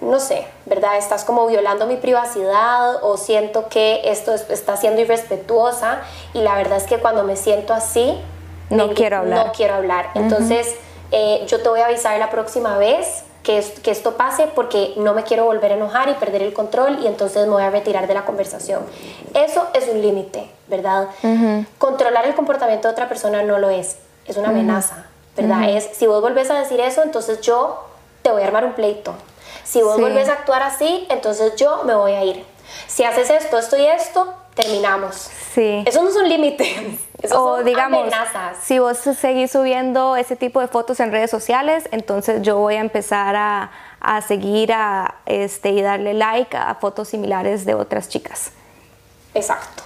no 0.00 0.18
sé, 0.18 0.44
¿verdad? 0.66 0.98
Estás 0.98 1.24
como 1.24 1.46
violando 1.46 1.86
mi 1.86 1.96
privacidad 1.96 2.96
o 3.04 3.16
siento 3.16 3.68
que 3.68 4.00
esto 4.04 4.34
es, 4.34 4.50
está 4.50 4.76
siendo 4.76 5.00
irrespetuosa 5.00 6.02
y 6.32 6.40
la 6.40 6.56
verdad 6.56 6.78
es 6.78 6.84
que 6.84 6.98
cuando 6.98 7.22
me 7.22 7.36
siento 7.36 7.72
así, 7.72 8.20
no 8.70 8.88
me, 8.88 8.94
quiero 8.94 9.18
hablar. 9.18 9.46
No 9.46 9.52
quiero 9.52 9.74
hablar. 9.74 10.06
Uh 10.06 10.18
-huh. 10.18 10.22
Entonces, 10.22 10.74
eh, 11.12 11.44
yo 11.46 11.62
te 11.62 11.68
voy 11.68 11.80
a 11.80 11.86
avisar 11.86 12.18
la 12.18 12.30
próxima 12.30 12.76
vez 12.76 13.22
que, 13.44 13.62
que, 13.82 13.90
esto 13.90 14.16
pase 14.16 14.48
porque 14.48 14.94
no 14.96 15.14
me 15.14 15.22
quiero 15.22 15.44
volver 15.44 15.70
a 15.70 15.74
enojar 15.76 16.08
y 16.08 16.14
perder 16.14 16.42
el 16.42 16.52
control 16.52 16.98
y 17.02 17.06
entonces 17.06 17.46
me 17.46 17.52
voy 17.52 17.62
a 17.62 17.70
retirar 17.70 18.08
de 18.08 18.14
la 18.14 18.24
conversación. 18.24 18.82
Eso 19.34 19.68
es 19.74 19.86
un 19.88 20.02
límite, 20.02 20.50
¿verdad? 20.66 21.08
Uh 21.22 21.28
-huh. 21.28 21.66
Controlar 21.78 22.24
el 22.26 22.34
comportamiento 22.34 22.88
de 22.88 22.92
otra 22.92 23.08
persona 23.08 23.42
no 23.42 23.58
lo 23.58 23.68
es, 23.70 23.98
es 24.26 24.36
una 24.36 24.48
amenaza, 24.48 25.06
¿verdad? 25.36 25.58
Uh 25.58 25.64
-huh. 25.64 25.76
Es, 25.76 25.90
si 25.96 26.06
vos 26.06 26.20
volvés 26.20 26.50
a 26.50 26.54
decir 26.54 26.80
eso, 26.80 27.02
entonces 27.02 27.42
yo 27.42 27.84
te 28.22 28.30
voy 28.32 28.42
a 28.42 28.46
armar 28.46 28.64
un 28.64 28.72
pleito. 28.72 29.14
Si 29.62 29.82
vos 29.82 29.96
sí. 29.96 30.02
volvés 30.02 30.28
a 30.28 30.32
actuar 30.32 30.62
así, 30.62 31.06
entonces 31.10 31.54
yo 31.56 31.84
me 31.84 31.94
voy 31.94 32.12
a 32.12 32.24
ir. 32.24 32.44
Si 32.86 33.04
haces 33.04 33.30
esto, 33.30 33.58
esto 33.58 33.76
y 33.76 33.86
esto, 33.86 34.34
terminamos. 34.54 35.30
Sí. 35.52 35.82
Eso 35.86 36.02
no 36.02 36.08
es 36.08 36.16
un 36.16 36.28
límite. 36.28 36.98
Eso 37.22 37.42
o 37.42 37.56
son 37.56 37.64
digamos, 37.64 38.00
amenazas. 38.02 38.58
si 38.62 38.78
vos 38.78 38.98
seguís 38.98 39.50
subiendo 39.50 40.14
ese 40.16 40.36
tipo 40.36 40.60
de 40.60 40.68
fotos 40.68 41.00
en 41.00 41.10
redes 41.10 41.30
sociales, 41.30 41.88
entonces 41.90 42.42
yo 42.42 42.58
voy 42.58 42.74
a 42.74 42.80
empezar 42.80 43.34
a, 43.34 43.70
a 44.00 44.20
seguir 44.20 44.72
a, 44.72 45.14
este, 45.24 45.70
y 45.70 45.80
darle 45.80 46.12
like 46.12 46.54
a 46.54 46.74
fotos 46.74 47.08
similares 47.08 47.64
de 47.64 47.74
otras 47.74 48.10
chicas. 48.10 48.52
Exacto. 49.32 49.82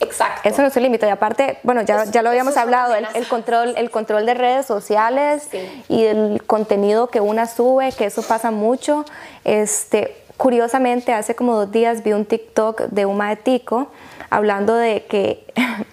Exacto. 0.00 0.48
Eso 0.48 0.62
no 0.62 0.68
es 0.68 0.76
el 0.76 0.82
límite. 0.82 1.06
Y 1.06 1.10
aparte, 1.10 1.58
bueno, 1.62 1.82
ya, 1.82 2.04
ya 2.04 2.22
lo 2.22 2.28
habíamos 2.28 2.56
hablado, 2.56 2.94
el, 2.94 3.06
el, 3.14 3.26
control, 3.28 3.74
el 3.76 3.90
control 3.90 4.26
de 4.26 4.34
redes 4.34 4.66
sociales 4.66 5.46
sí. 5.50 5.84
y 5.88 6.04
el 6.04 6.42
contenido 6.44 7.06
que 7.06 7.20
una 7.20 7.46
sube, 7.46 7.92
que 7.92 8.06
eso 8.06 8.22
pasa 8.22 8.50
mucho. 8.50 9.04
Este, 9.44 10.16
curiosamente, 10.36 11.12
hace 11.12 11.34
como 11.36 11.54
dos 11.54 11.70
días 11.70 12.02
vi 12.02 12.12
un 12.12 12.24
TikTok 12.24 12.82
de 12.88 13.06
un 13.06 13.22
tico 13.44 13.92
hablando 14.32 14.74
de 14.74 15.04
que 15.06 15.44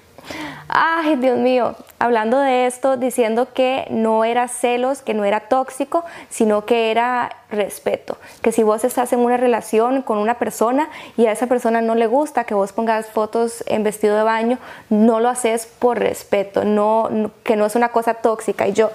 Ay, 0.71 1.15
Dios 1.15 1.39
mío, 1.39 1.75
hablando 1.97 2.39
de 2.39 2.67
esto, 2.67 2.95
diciendo 2.95 3.47
que 3.55 3.87
no 3.89 4.23
era 4.23 4.47
celos, 4.47 5.01
que 5.01 5.15
no 5.15 5.25
era 5.25 5.39
tóxico, 5.41 6.05
sino 6.29 6.65
que 6.65 6.91
era 6.91 7.37
respeto. 7.49 8.17
Que 8.43 8.51
si 8.51 8.61
vos 8.61 8.83
estás 8.83 9.11
en 9.11 9.19
una 9.19 9.37
relación 9.37 10.03
con 10.03 10.19
una 10.19 10.35
persona 10.35 10.89
y 11.17 11.25
a 11.25 11.31
esa 11.31 11.47
persona 11.47 11.81
no 11.81 11.95
le 11.95 12.05
gusta 12.05 12.43
que 12.43 12.53
vos 12.53 12.71
pongas 12.71 13.07
fotos 13.07 13.63
en 13.65 13.83
vestido 13.83 14.15
de 14.15 14.21
baño, 14.21 14.59
no 14.89 15.19
lo 15.19 15.29
haces 15.29 15.65
por 15.65 15.97
respeto, 15.97 16.63
no, 16.63 17.31
que 17.43 17.55
no 17.55 17.65
es 17.65 17.75
una 17.75 17.89
cosa 17.89 18.13
tóxica. 18.13 18.67
Y 18.67 18.73
yo, 18.73 18.91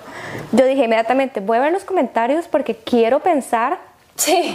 yo 0.52 0.66
dije 0.66 0.84
inmediatamente, 0.84 1.40
voy 1.40 1.58
a 1.58 1.60
ver 1.62 1.72
los 1.72 1.82
comentarios 1.82 2.46
porque 2.46 2.76
quiero 2.76 3.18
pensar 3.18 3.78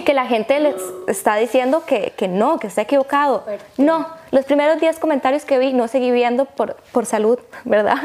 que 0.05 0.13
la 0.13 0.25
gente 0.25 0.57
les 0.61 0.75
está 1.07 1.35
diciendo 1.35 1.83
que, 1.85 2.13
que 2.15 2.29
no, 2.29 2.59
que 2.59 2.67
está 2.67 2.83
equivocado. 2.83 3.43
No, 3.77 4.07
los 4.31 4.45
primeros 4.45 4.79
10 4.79 4.99
comentarios 4.99 5.43
que 5.45 5.57
vi, 5.57 5.73
no 5.73 5.87
seguí 5.87 6.11
viendo 6.11 6.45
por, 6.45 6.75
por 6.91 7.05
salud, 7.05 7.39
¿verdad? 7.63 7.97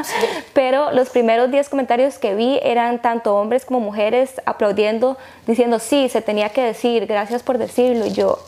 Pero 0.53 0.91
los 0.91 1.09
primeros 1.09 1.51
10 1.51 1.69
comentarios 1.69 2.17
que 2.17 2.33
vi 2.35 2.59
eran 2.63 3.01
tanto 3.01 3.35
hombres 3.35 3.65
como 3.65 3.79
mujeres 3.79 4.41
aplaudiendo, 4.45 5.17
diciendo, 5.45 5.79
sí, 5.79 6.09
se 6.09 6.21
tenía 6.21 6.49
que 6.49 6.63
decir, 6.63 7.05
gracias 7.05 7.43
por 7.43 7.57
decirlo. 7.57 8.05
Y 8.05 8.13
yo, 8.13 8.39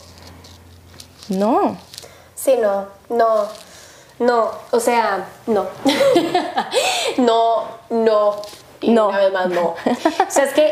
no. 1.29 1.77
Sí, 2.35 2.55
no, 2.61 2.87
no, 3.09 3.45
no, 4.19 4.51
o 4.71 4.79
sea, 4.79 5.25
no. 5.45 5.65
no, 7.17 7.63
no, 7.89 8.35
y 8.81 8.91
No. 8.91 9.09
una 9.09 9.19
vez 9.19 9.33
más 9.33 9.49
no. 9.49 9.61
O 9.69 9.75
sea, 10.29 10.43
es 10.45 10.53
que 10.53 10.71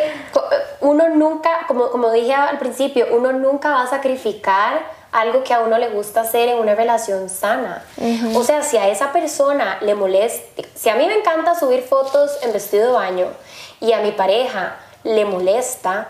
uno 0.81 1.09
nunca, 1.09 1.65
como, 1.67 1.89
como 1.89 2.11
dije 2.11 2.33
al 2.33 2.57
principio, 2.59 3.07
uno 3.11 3.31
nunca 3.33 3.71
va 3.71 3.83
a 3.83 3.87
sacrificar 3.87 4.94
algo 5.15 5.45
que 5.45 5.53
a 5.53 5.61
uno 5.61 5.77
le 5.77 5.87
gusta 5.87 6.21
hacer 6.21 6.49
en 6.49 6.59
una 6.59 6.75
relación 6.75 7.29
sana. 7.29 7.85
O 8.35 8.43
sea, 8.43 8.63
si 8.63 8.75
a 8.75 8.89
esa 8.89 9.13
persona 9.13 9.77
le 9.79 9.95
molesta, 9.95 10.63
si 10.75 10.89
a 10.89 10.95
mí 10.95 11.07
me 11.07 11.17
encanta 11.17 11.57
subir 11.57 11.83
fotos 11.83 12.37
en 12.41 12.51
vestido 12.51 12.87
de 12.87 12.91
baño 12.91 13.27
y 13.79 13.93
a 13.93 14.01
mi 14.01 14.11
pareja 14.11 14.75
le 15.03 15.23
molesta, 15.23 16.09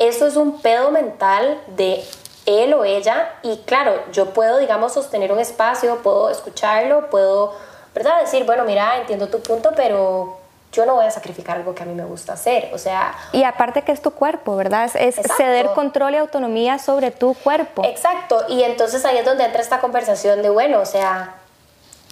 eso 0.00 0.26
es 0.26 0.34
un 0.34 0.60
pedo 0.60 0.90
mental 0.90 1.60
de 1.68 2.04
él 2.44 2.74
o 2.74 2.84
ella 2.84 3.34
y 3.42 3.58
claro, 3.58 4.02
yo 4.10 4.30
puedo, 4.30 4.58
digamos, 4.58 4.94
sostener 4.94 5.30
un 5.30 5.38
espacio, 5.38 5.98
puedo 6.02 6.28
escucharlo, 6.28 7.08
puedo, 7.08 7.54
¿verdad? 7.94 8.20
Decir, 8.20 8.44
bueno, 8.46 8.64
mira, 8.64 8.96
entiendo 8.98 9.28
tu 9.28 9.40
punto, 9.40 9.70
pero 9.76 10.39
yo 10.72 10.86
no 10.86 10.94
voy 10.94 11.04
a 11.04 11.10
sacrificar 11.10 11.56
algo 11.56 11.74
que 11.74 11.82
a 11.82 11.86
mí 11.86 11.94
me 11.94 12.04
gusta 12.04 12.34
hacer. 12.34 12.70
O 12.72 12.78
sea, 12.78 13.14
Y 13.32 13.42
aparte 13.42 13.82
que 13.82 13.92
es 13.92 14.00
tu 14.00 14.12
cuerpo, 14.12 14.56
¿verdad? 14.56 14.84
Es, 14.84 15.18
Exacto. 15.18 15.34
ceder 15.36 15.66
control 15.74 16.14
y 16.14 16.18
autonomía 16.18 16.78
sobre 16.78 17.10
tu 17.10 17.34
cuerpo. 17.34 17.84
exacto. 17.84 18.44
Y 18.48 18.62
entonces 18.62 19.04
ahí 19.04 19.18
es 19.18 19.24
donde 19.24 19.44
entra 19.44 19.60
esta 19.60 19.80
conversación 19.80 20.42
de, 20.42 20.50
bueno, 20.50 20.80
o 20.80 20.86
sea, 20.86 21.34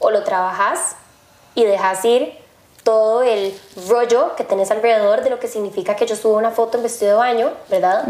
o 0.00 0.10
lo 0.10 0.24
trabajas 0.24 0.96
y 1.54 1.64
dejas 1.64 2.04
ir 2.04 2.38
todo 2.82 3.22
el 3.22 3.54
rollo 3.88 4.34
que 4.34 4.44
tenés 4.44 4.70
alrededor 4.70 5.22
de 5.22 5.30
lo 5.30 5.38
que 5.38 5.46
significa 5.46 5.94
que 5.94 6.06
yo 6.06 6.16
subo 6.16 6.38
una 6.38 6.52
foto 6.52 6.78
en 6.78 6.84
vestido 6.84 7.12
de 7.12 7.16
baño, 7.18 7.50
¿verdad? 7.68 8.04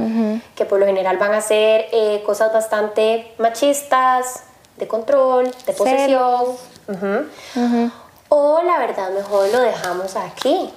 Que 0.54 0.64
por 0.64 0.78
lo 0.78 0.86
general 0.86 1.16
van 1.16 1.34
a 1.34 1.40
ser 1.40 1.86
eh, 1.90 2.22
cosas 2.24 2.52
bastante 2.52 3.32
machistas, 3.38 4.44
de 4.76 4.86
control, 4.86 5.50
de 5.66 5.72
posesión. 5.72 6.44
Ujú. 6.86 7.90
O 8.28 8.62
la 8.62 8.78
verdad, 8.78 9.10
mejor 9.10 9.48
lo 9.48 9.60
dejamos 9.60 10.16
aquí. 10.16 10.72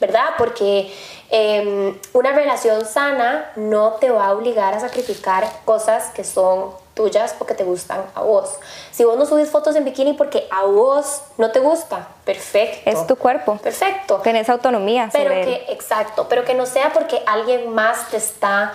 ¿Verdad? 0.00 0.34
Porque 0.38 0.94
eh, 1.30 2.00
una 2.12 2.30
relación 2.32 2.86
sana 2.86 3.50
no 3.56 3.94
te 3.94 4.10
va 4.10 4.26
a 4.26 4.32
obligar 4.32 4.74
a 4.74 4.80
sacrificar 4.80 5.44
cosas 5.64 6.10
que 6.14 6.22
son 6.22 6.70
tuyas 6.94 7.34
o 7.40 7.44
que 7.44 7.54
te 7.54 7.64
gustan 7.64 8.04
a 8.14 8.22
vos. 8.22 8.50
Si 8.92 9.02
vos 9.02 9.18
no 9.18 9.26
subís 9.26 9.50
fotos 9.50 9.74
en 9.74 9.84
bikini 9.84 10.12
porque 10.12 10.46
a 10.52 10.62
vos 10.62 11.22
no 11.38 11.50
te 11.50 11.58
gusta, 11.58 12.06
perfecto. 12.24 12.88
Es 12.88 13.04
tu 13.08 13.16
cuerpo. 13.16 13.58
Perfecto. 13.58 14.20
Tenés 14.22 14.48
autonomía 14.48 15.08
Pero 15.12 15.24
sobre 15.24 15.42
él. 15.42 15.46
que, 15.66 15.72
exacto, 15.72 16.26
pero 16.28 16.44
que 16.44 16.54
no 16.54 16.66
sea 16.66 16.92
porque 16.92 17.20
alguien 17.26 17.74
más 17.74 18.10
te 18.10 18.18
está 18.18 18.72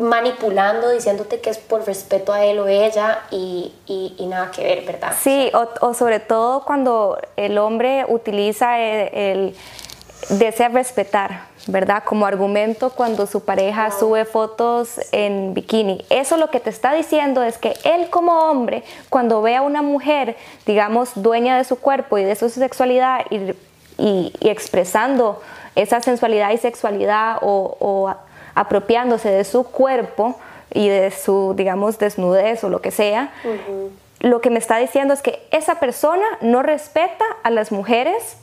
manipulando, 0.00 0.90
diciéndote 0.90 1.40
que 1.40 1.50
es 1.50 1.58
por 1.58 1.86
respeto 1.86 2.32
a 2.32 2.44
él 2.44 2.58
o 2.58 2.66
ella 2.68 3.20
y, 3.30 3.72
y- 3.86 4.14
y 4.18 4.26
nada 4.26 4.50
que 4.50 4.62
ver, 4.64 4.84
¿verdad? 4.84 5.12
Sí, 5.20 5.50
o, 5.54 5.68
o 5.86 5.94
sobre 5.94 6.20
todo 6.20 6.64
cuando 6.64 7.18
el 7.36 7.58
hombre 7.58 8.04
utiliza 8.08 8.78
el, 8.78 9.14
el- 9.14 9.56
desea 10.30 10.68
respetar, 10.68 11.44
¿verdad? 11.66 12.02
Como 12.04 12.26
argumento 12.26 12.90
cuando 12.90 13.26
su 13.26 13.44
pareja 13.44 13.90
sube 13.90 14.24
fotos 14.24 15.00
en 15.12 15.54
bikini. 15.54 16.04
Eso 16.10 16.36
lo 16.36 16.50
que 16.50 16.60
te 16.60 16.70
está 16.70 16.92
diciendo 16.92 17.42
es 17.42 17.58
que 17.58 17.74
él 17.84 18.10
como 18.10 18.32
hombre, 18.50 18.84
cuando 19.08 19.40
ve 19.42 19.56
a 19.56 19.62
una 19.62 19.82
mujer, 19.82 20.36
digamos, 20.66 21.10
dueña 21.14 21.56
de 21.56 21.64
su 21.64 21.78
cuerpo 21.78 22.18
y 22.18 22.24
de 22.24 22.36
su 22.36 22.48
sexualidad 22.48 23.24
y, 23.30 23.36
y- 23.98 24.32
y 24.40 24.48
expresando 24.48 25.40
esa 25.74 26.00
sensualidad 26.00 26.50
y 26.50 26.58
sexualidad 26.58 27.38
o, 27.42 27.76
o 27.80 28.14
apropiándose 28.54 29.30
de 29.30 29.44
su 29.44 29.64
cuerpo 29.64 30.38
y 30.72 30.88
de 30.88 31.10
su, 31.10 31.54
digamos, 31.56 31.98
desnudez 31.98 32.62
o 32.64 32.68
lo 32.68 32.80
que 32.80 32.90
sea, 32.90 33.32
lo 34.20 34.40
que 34.40 34.50
me 34.50 34.58
está 34.58 34.76
diciendo 34.76 35.14
es 35.14 35.22
que 35.22 35.46
esa 35.50 35.76
persona 35.76 36.24
no 36.40 36.62
respeta 36.62 37.24
a 37.42 37.50
las 37.50 37.72
mujeres 37.72 38.36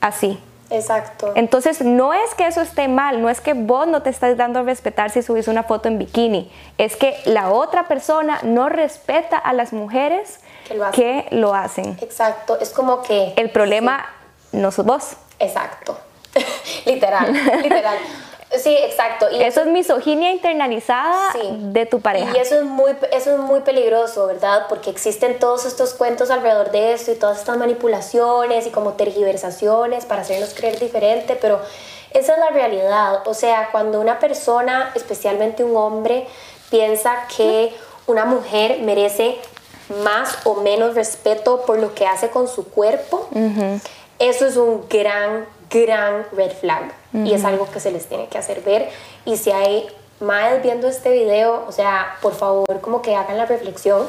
así. 0.00 0.38
Exacto. 0.70 1.32
Entonces, 1.34 1.82
no 1.82 2.12
es 2.14 2.34
que 2.36 2.46
eso 2.46 2.60
esté 2.60 2.86
mal, 2.86 3.20
no 3.22 3.28
es 3.28 3.40
que 3.40 3.54
vos 3.54 3.88
no 3.88 4.02
te 4.02 4.10
estás 4.10 4.36
dando 4.36 4.60
a 4.60 4.62
respetar 4.62 5.10
si 5.10 5.20
subís 5.22 5.48
una 5.48 5.64
foto 5.64 5.88
en 5.88 5.98
bikini, 5.98 6.50
es 6.78 6.96
que 6.96 7.16
la 7.24 7.50
otra 7.50 7.88
persona 7.88 8.38
no 8.44 8.68
respeta 8.68 9.36
a 9.36 9.52
las 9.52 9.72
mujeres 9.72 10.38
Que 10.68 10.74
lo 10.74 10.84
hacen. 10.84 10.94
que 10.94 11.28
lo 11.36 11.54
hacen. 11.54 11.98
Exacto, 12.00 12.56
es 12.60 12.70
como 12.70 13.02
que... 13.02 13.32
El 13.36 13.50
problema 13.50 14.06
no 14.52 14.70
sos 14.70 14.86
vos. 14.86 15.16
Exacto. 15.40 15.98
literal, 16.86 17.32
literal. 17.62 17.96
Sí, 18.58 18.76
exacto. 18.76 19.26
Y 19.30 19.40
Eso 19.42 19.60
es 19.60 19.66
misoginia 19.68 20.32
internalizada 20.32 21.32
Sí. 21.32 21.40
de 21.52 21.86
tu 21.86 22.00
pareja. 22.00 22.36
Y 22.36 22.40
eso 22.40 22.56
es, 22.56 22.64
muy, 22.64 22.96
eso 23.12 23.32
es 23.34 23.38
muy 23.38 23.60
peligroso, 23.60 24.26
¿verdad? 24.26 24.66
Porque 24.68 24.90
existen 24.90 25.38
todos 25.38 25.64
estos 25.66 25.94
cuentos 25.94 26.30
alrededor 26.30 26.70
de 26.72 26.92
esto 26.92 27.12
y 27.12 27.14
todas 27.14 27.38
estas 27.38 27.56
manipulaciones 27.58 28.66
y 28.66 28.70
como 28.70 28.94
tergiversaciones 28.94 30.04
para 30.04 30.22
hacernos 30.22 30.52
creer 30.54 30.80
diferente, 30.80 31.36
pero 31.40 31.60
esa 32.12 32.32
es 32.34 32.38
la 32.40 32.50
realidad. 32.50 33.20
O 33.26 33.34
sea, 33.34 33.68
cuando 33.70 34.00
una 34.00 34.18
persona, 34.18 34.90
especialmente 34.96 35.62
un 35.62 35.76
hombre, 35.76 36.26
piensa 36.70 37.26
que 37.36 37.72
una 38.08 38.24
mujer 38.24 38.78
merece 38.80 39.38
más 40.04 40.38
o 40.44 40.54
menos 40.56 40.94
respeto 40.96 41.62
por 41.66 41.78
lo 41.78 41.94
que 41.94 42.06
hace 42.06 42.30
con 42.30 42.48
su 42.48 42.68
cuerpo, 42.68 43.28
eso 44.18 44.46
es 44.46 44.56
un 44.56 44.86
gran, 44.88 45.46
gran 45.70 46.26
red 46.32 46.50
flag. 46.50 46.92
Y 47.12 47.34
es 47.34 47.44
algo 47.44 47.68
que 47.70 47.80
se 47.80 47.90
les 47.90 48.06
tiene 48.06 48.28
que 48.28 48.38
hacer 48.38 48.62
ver. 48.62 48.88
Y 49.24 49.36
si 49.36 49.50
hay 49.50 49.88
más 50.20 50.62
viendo 50.62 50.86
este 50.86 51.10
video, 51.10 51.64
o 51.66 51.72
sea, 51.72 52.16
por 52.22 52.34
favor, 52.34 52.80
como 52.80 53.02
que 53.02 53.16
hagan 53.16 53.36
la 53.36 53.46
reflexión. 53.46 54.06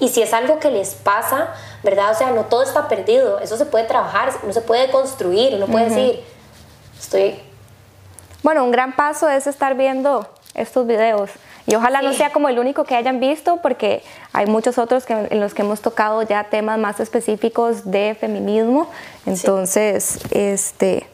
Y 0.00 0.08
si 0.08 0.22
es 0.22 0.32
algo 0.32 0.58
que 0.58 0.70
les 0.70 0.94
pasa, 0.94 1.54
¿verdad? 1.82 2.10
O 2.10 2.14
sea, 2.14 2.30
no 2.30 2.44
todo 2.46 2.62
está 2.62 2.88
perdido. 2.88 3.38
Eso 3.38 3.56
se 3.56 3.66
puede 3.66 3.84
trabajar, 3.84 4.32
no 4.44 4.52
se 4.52 4.62
puede 4.62 4.90
construir. 4.90 5.54
Uno 5.54 5.66
puede 5.66 5.90
decir, 5.90 6.24
estoy 6.98 7.38
Bueno, 8.42 8.64
un 8.64 8.70
gran 8.70 8.96
paso 8.96 9.28
es 9.28 9.46
estar 9.46 9.76
viendo 9.76 10.26
estos 10.54 10.86
videos. 10.86 11.30
Y 11.66 11.74
ojalá 11.74 12.02
no 12.02 12.12
sea 12.14 12.32
como 12.32 12.48
el 12.48 12.58
único 12.58 12.84
que 12.84 12.96
hayan 12.96 13.20
visto, 13.20 13.58
porque 13.58 14.02
hay 14.32 14.46
muchos 14.46 14.78
otros 14.78 15.04
que, 15.04 15.12
en 15.12 15.38
los 15.38 15.54
que 15.54 15.62
hemos 15.62 15.80
tocado 15.80 16.22
ya 16.22 16.44
temas 16.44 16.78
más 16.78 16.98
específicos 16.98 17.90
de 17.90 18.16
feminismo. 18.18 18.90
Entonces, 19.26 20.18
este, 20.30 21.06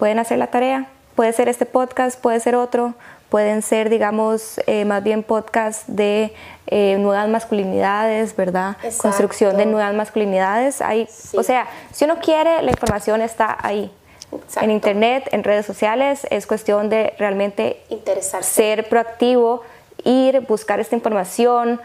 pueden 0.00 0.18
hacer 0.18 0.38
la 0.38 0.48
tarea. 0.48 0.86
Puede 1.14 1.32
ser 1.34 1.48
este 1.48 1.66
podcast, 1.66 2.18
puede 2.18 2.40
ser 2.40 2.56
otro. 2.56 2.94
Pueden 3.28 3.62
ser, 3.62 3.90
digamos, 3.90 4.58
eh, 4.66 4.84
más 4.86 5.04
bien 5.04 5.22
podcast 5.22 5.86
de 5.86 6.32
eh, 6.66 6.96
nuevas 6.98 7.28
masculinidades, 7.28 8.34
¿verdad? 8.34 8.76
Exacto. 8.82 9.02
Construcción 9.02 9.56
de 9.58 9.66
nuevas 9.66 9.94
masculinidades. 9.94 10.80
Hay, 10.80 11.06
Sí. 11.06 11.36
O 11.36 11.42
sea, 11.42 11.68
si 11.92 12.06
uno 12.06 12.18
quiere, 12.18 12.62
la 12.62 12.70
información 12.70 13.20
está 13.20 13.56
ahí. 13.60 13.92
Exacto. 14.32 14.60
En 14.64 14.70
internet, 14.70 15.28
en 15.32 15.44
redes 15.44 15.66
sociales, 15.66 16.26
es 16.30 16.46
cuestión 16.46 16.88
de 16.88 17.12
realmente 17.18 17.82
interesarse. 17.90 18.50
ser 18.50 18.88
proactivo, 18.88 19.62
ir, 20.02 20.40
buscar 20.40 20.80
esta 20.80 20.96
información, 20.96 21.80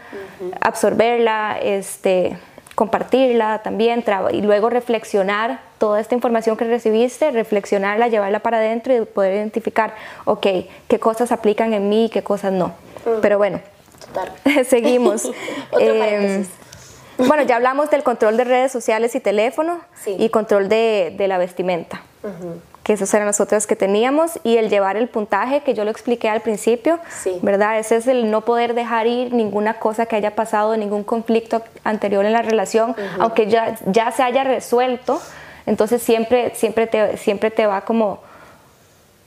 absorberla, 0.62 1.58
este, 1.62 2.38
compartirla 2.76 3.62
también 3.64 4.04
y 4.30 4.42
luego 4.42 4.70
reflexionar 4.70 5.60
toda 5.78 5.98
esta 5.98 6.14
información 6.14 6.56
que 6.56 6.64
recibiste, 6.64 7.30
reflexionarla, 7.30 8.06
llevarla 8.08 8.40
para 8.40 8.58
adentro 8.58 8.94
y 8.94 9.00
poder 9.04 9.34
identificar, 9.34 9.94
ok, 10.26 10.46
qué 10.86 10.98
cosas 11.00 11.32
aplican 11.32 11.72
en 11.72 11.88
mí 11.88 12.04
y 12.04 12.08
qué 12.10 12.22
cosas 12.22 12.52
no. 12.52 12.74
Pero 13.22 13.38
bueno, 13.38 13.60
Total. 14.06 14.30
seguimos. 14.66 15.24
Otro 15.70 15.94
Em, 15.94 16.46
bueno, 17.18 17.42
ya 17.44 17.56
hablamos 17.56 17.90
del 17.90 18.02
control 18.02 18.36
de 18.36 18.44
redes 18.44 18.70
sociales 18.70 19.14
y 19.14 19.20
teléfono 19.20 19.80
Sí. 20.04 20.14
y 20.18 20.28
control 20.28 20.68
de, 20.68 21.14
de 21.16 21.28
la 21.28 21.38
vestimenta. 21.38 22.02
Que 22.86 22.92
esas 22.92 23.12
eran 23.14 23.26
las 23.26 23.40
otras 23.40 23.66
que 23.66 23.74
teníamos, 23.74 24.38
y 24.44 24.58
el 24.58 24.70
llevar 24.70 24.96
el 24.96 25.08
puntaje, 25.08 25.62
que 25.62 25.74
yo 25.74 25.84
lo 25.84 25.90
expliqué 25.90 26.28
al 26.28 26.40
principio, 26.40 27.00
¿verdad? 27.42 27.80
Ese 27.80 27.96
es 27.96 28.06
el 28.06 28.30
no 28.30 28.42
poder 28.42 28.74
dejar 28.74 29.08
ir 29.08 29.32
ninguna 29.32 29.80
cosa 29.80 30.06
que 30.06 30.14
haya 30.14 30.36
pasado, 30.36 30.76
ningún 30.76 31.02
conflicto 31.02 31.64
anterior 31.82 32.24
en 32.24 32.32
la 32.32 32.42
relación, 32.42 32.94
aunque 33.18 33.48
ya, 33.48 33.74
ya 33.86 34.12
se 34.12 34.22
haya 34.22 34.44
resuelto, 34.44 35.20
entonces 35.66 36.00
siempre, 36.00 36.54
siempre, 36.54 36.86
te, 36.86 37.16
siempre 37.16 37.50
te 37.50 37.66
va 37.66 37.80
como, 37.80 38.20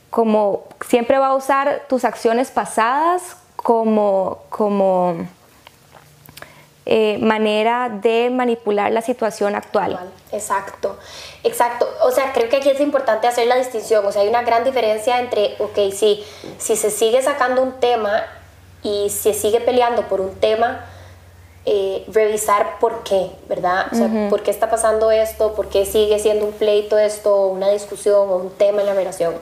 como, 0.09 0.63
siempre 0.87 1.17
va 1.17 1.27
a 1.27 1.35
usar 1.35 1.81
tus 1.89 2.05
acciones 2.05 2.51
pasadas 2.51 3.35
como, 3.57 4.37
como 4.47 5.17
eh, 6.91 7.19
manera 7.21 7.87
de 7.87 8.31
manipular 8.31 8.91
la 8.91 9.03
situación 9.03 9.53
actual. 9.53 9.99
Exacto, 10.31 10.97
exacto. 11.43 11.87
O 12.01 12.09
sea, 12.09 12.33
creo 12.33 12.49
que 12.49 12.57
aquí 12.57 12.69
es 12.71 12.79
importante 12.79 13.27
hacer 13.27 13.45
la 13.45 13.57
distinción. 13.57 14.03
O 14.07 14.11
sea, 14.11 14.23
hay 14.23 14.27
una 14.27 14.41
gran 14.41 14.63
diferencia 14.63 15.19
entre, 15.19 15.55
ok, 15.59 15.93
si, 15.93 16.25
si 16.57 16.75
se 16.75 16.89
sigue 16.89 17.21
sacando 17.21 17.61
un 17.61 17.73
tema 17.73 18.23
y 18.81 19.11
se 19.11 19.35
sigue 19.35 19.61
peleando 19.61 20.07
por 20.07 20.19
un 20.19 20.33
tema, 20.39 20.83
eh, 21.67 22.05
revisar 22.07 22.79
por 22.79 23.03
qué, 23.03 23.29
¿verdad? 23.47 23.85
O 23.91 23.95
sea, 23.95 24.09
por 24.31 24.41
qué 24.41 24.49
está 24.49 24.71
pasando 24.71 25.11
esto, 25.11 25.53
por 25.53 25.69
qué 25.69 25.85
sigue 25.85 26.17
siendo 26.17 26.45
un 26.45 26.53
pleito 26.53 26.97
esto, 26.97 27.49
una 27.49 27.69
discusión 27.69 28.31
o 28.31 28.37
un 28.37 28.49
tema 28.49 28.81
en 28.81 28.87
la 28.87 28.95
relación. 28.95 29.35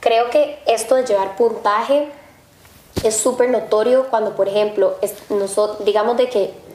Creo 0.00 0.30
que 0.30 0.58
esto 0.66 0.96
de 0.96 1.04
llevar 1.06 1.36
puntaje 1.36 2.08
es 3.04 3.16
súper 3.16 3.50
notorio 3.50 4.08
cuando, 4.10 4.34
por 4.34 4.48
ejemplo, 4.48 4.96
nosotros, 5.30 5.84
digamos 5.84 6.16
de 6.16 6.28
que 6.28 6.71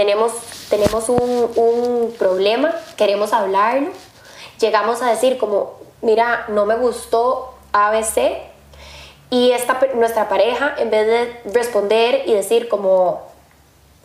tenemos, 0.00 0.32
tenemos 0.70 1.10
un, 1.10 1.50
un, 1.56 2.14
problema, 2.18 2.74
queremos 2.96 3.34
hablarlo, 3.34 3.90
llegamos 4.58 5.02
a 5.02 5.10
decir 5.10 5.36
como, 5.36 5.74
mira, 6.00 6.46
no 6.48 6.64
me 6.64 6.74
gustó 6.76 7.52
ABC, 7.72 8.38
y 9.28 9.50
esta, 9.50 9.78
nuestra 9.96 10.26
pareja, 10.26 10.74
en 10.78 10.88
vez 10.88 11.06
de 11.06 11.42
responder 11.52 12.22
y 12.24 12.32
decir 12.32 12.70
como 12.70 13.28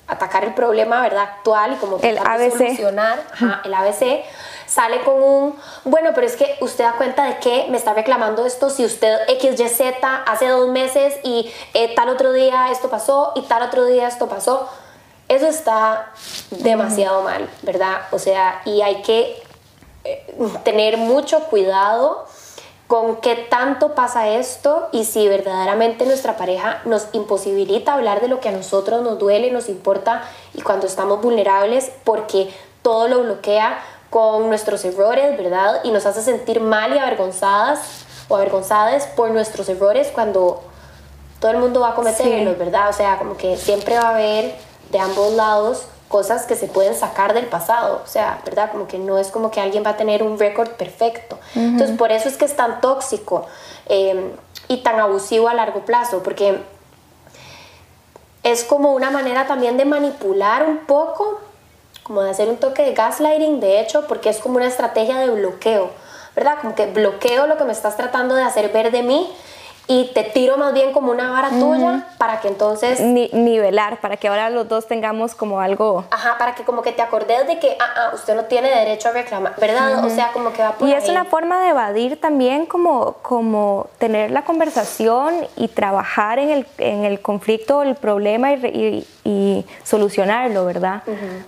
atacar 0.05 0.43
el 0.43 0.53
problema, 0.53 1.01
¿verdad? 1.01 1.29
Actual 1.37 1.71
y 1.71 1.75
como 1.77 1.97
el 2.01 2.17
ABC. 2.17 2.51
solucionar 2.51 3.23
el 3.63 3.73
ABC, 3.73 4.25
sale 4.67 4.99
con 4.99 5.23
un, 5.23 5.55
bueno, 5.85 6.11
pero 6.13 6.27
es 6.27 6.35
que 6.35 6.57
usted 6.59 6.83
da 6.83 6.97
cuenta 6.97 7.23
de 7.23 7.37
que 7.37 7.67
me 7.69 7.77
está 7.77 7.93
reclamando 7.93 8.45
esto 8.45 8.69
si 8.69 8.83
usted 8.83 9.17
XYZ 9.39 9.79
hace 10.25 10.49
dos 10.49 10.67
meses 10.67 11.15
y 11.23 11.49
eh, 11.73 11.95
tal 11.95 12.09
otro 12.09 12.33
día 12.33 12.69
esto 12.69 12.89
pasó 12.89 13.31
y 13.37 13.43
tal 13.43 13.63
otro 13.63 13.85
día 13.85 14.09
esto 14.09 14.27
pasó. 14.27 14.69
Eso 15.27 15.47
está 15.47 16.11
demasiado 16.51 17.23
mal, 17.23 17.49
¿verdad? 17.63 18.01
O 18.11 18.19
sea, 18.19 18.61
y 18.65 18.81
hay 18.81 19.01
que 19.01 19.41
eh, 20.03 20.25
tener 20.63 20.97
mucho 20.97 21.45
cuidado 21.45 22.25
con 22.87 23.15
qué 23.17 23.35
tanto 23.35 23.95
pasa 23.95 24.29
esto 24.29 24.89
y 24.91 25.05
si 25.05 25.27
verdaderamente 25.27 26.05
nuestra 26.05 26.37
pareja 26.37 26.81
nos 26.85 27.07
imposibilita 27.13 27.95
hablar 27.95 28.21
de 28.21 28.27
lo 28.27 28.39
que 28.39 28.49
a 28.49 28.51
nosotros 28.51 29.01
nos 29.01 29.17
duele, 29.17 29.49
nos 29.51 29.69
importa 29.69 30.23
y 30.53 30.61
cuando 30.61 30.85
estamos 30.85 31.21
vulnerables 31.21 31.91
porque 32.03 32.53
todo 32.83 33.07
lo 33.07 33.23
bloquea 33.23 33.79
con 34.11 34.47
nuestros 34.47 34.85
errores, 34.85 35.35
¿verdad? 35.35 35.81
Y 35.83 35.91
nos 35.91 36.05
hace 36.05 36.21
sentir 36.21 36.61
mal 36.61 36.93
y 36.93 36.99
avergonzadas 36.99 38.05
o 38.27 38.35
avergonzadas 38.35 39.07
por 39.07 39.31
nuestros 39.31 39.67
errores 39.67 40.09
cuando 40.13 40.61
todo 41.39 41.51
el 41.51 41.57
mundo 41.57 41.79
va 41.79 41.89
a 41.89 41.95
cometerlos, 41.95 42.57
¿verdad? 42.57 42.89
O 42.89 42.93
sea, 42.93 43.17
como 43.17 43.35
que 43.35 43.57
siempre 43.57 43.97
va 43.97 44.09
a 44.09 44.09
haber 44.09 44.55
de 44.91 44.99
ambos 44.99 45.33
lados 45.33 45.87
cosas 46.07 46.45
que 46.45 46.55
se 46.55 46.67
pueden 46.67 46.95
sacar 46.95 47.33
del 47.33 47.47
pasado, 47.47 48.01
o 48.03 48.07
sea, 48.07 48.39
¿verdad? 48.45 48.71
Como 48.71 48.87
que 48.87 48.99
no 48.99 49.17
es 49.17 49.31
como 49.31 49.51
que 49.51 49.59
alguien 49.59 49.83
va 49.85 49.91
a 49.91 49.97
tener 49.97 50.23
un 50.23 50.37
récord 50.37 50.69
perfecto. 50.69 51.39
Entonces, 51.55 51.97
por 51.97 52.11
eso 52.11 52.29
es 52.29 52.37
que 52.37 52.45
es 52.45 52.55
tan 52.55 52.79
tóxico 52.79 53.45
em, 53.87 54.31
y 54.67 54.77
tan 54.77 54.99
abusivo 54.99 55.49
a 55.49 55.53
largo 55.53 55.81
plazo, 55.81 56.21
porque 56.23 56.61
es 58.43 58.63
como 58.63 58.93
una 58.93 59.09
manera 59.09 59.47
también 59.47 59.77
de 59.77 59.85
manipular 59.85 60.67
un 60.67 60.85
poco, 60.85 61.39
como 62.03 62.21
de 62.21 62.29
hacer 62.29 62.49
un 62.49 62.57
toque 62.57 62.83
de 62.83 62.93
gaslighting, 62.93 63.59
de 63.59 63.81
hecho, 63.81 64.05
porque 64.07 64.29
es 64.29 64.37
como 64.37 64.57
una 64.57 64.67
estrategia 64.67 65.17
de 65.17 65.31
bloqueo, 65.31 65.89
¿verdad? 66.35 66.59
Como 66.61 66.75
que 66.75 66.85
bloqueo 66.85 67.47
lo 67.47 67.57
que 67.57 67.63
me 67.63 67.73
estás 67.73 67.97
tratando 67.97 68.35
de 68.35 68.43
hacer 68.43 68.71
ver 68.71 68.91
de 68.91 69.01
mí 69.01 69.33
y 69.87 70.11
te 70.13 70.23
tiro 70.23 70.57
más 70.57 70.73
bien 70.73 70.91
como 70.93 71.11
una 71.11 71.29
vara 71.29 71.49
tuya 71.49 72.07
para 72.17 72.39
que 72.39 72.47
entonces... 72.47 72.99
nivelar, 72.99 73.99
para 73.99 74.17
que 74.17 74.27
ahora 74.27 74.49
los 74.49 74.67
dos 74.67 74.87
tengamos 74.87 75.35
como 75.35 75.59
algo... 75.59 76.05
Ajá, 76.09 76.37
para 76.39 76.55
que 76.55 76.63
como 76.63 76.81
que 76.81 76.91
te 76.91 77.01
acordes 77.01 77.45
de 77.47 77.59
que, 77.59 77.77
ah, 77.79 77.93
ah 77.95 78.11
usted 78.13 78.35
no 78.35 78.45
tiene 78.45 78.69
derecho 78.69 79.09
a 79.09 79.11
reclamar, 79.11 79.53
¿verdad? 79.59 80.03
O 80.03 80.09
sea, 80.09 80.31
como 80.31 80.51
que 80.53 80.63
va 80.63 80.71
por 80.71 80.87
Y 80.87 80.93
es 80.93 81.07
una 81.07 81.25
forma 81.25 81.61
de 81.61 81.69
evadir 81.69 82.19
también 82.19 82.65
como, 82.65 83.13
como 83.21 83.87
tener 83.99 84.31
la 84.31 84.43
conversación 84.43 85.47
y 85.55 85.67
trabajar 85.67 86.39
en 86.39 86.49
el, 86.49 86.67
en 86.79 87.05
el 87.05 87.21
conflicto, 87.21 87.83
el 87.83 87.95
problema 87.95 88.53
y, 88.53 89.05
y, 89.23 89.65
solucionarlo, 89.83 90.65
¿verdad? 90.65 91.03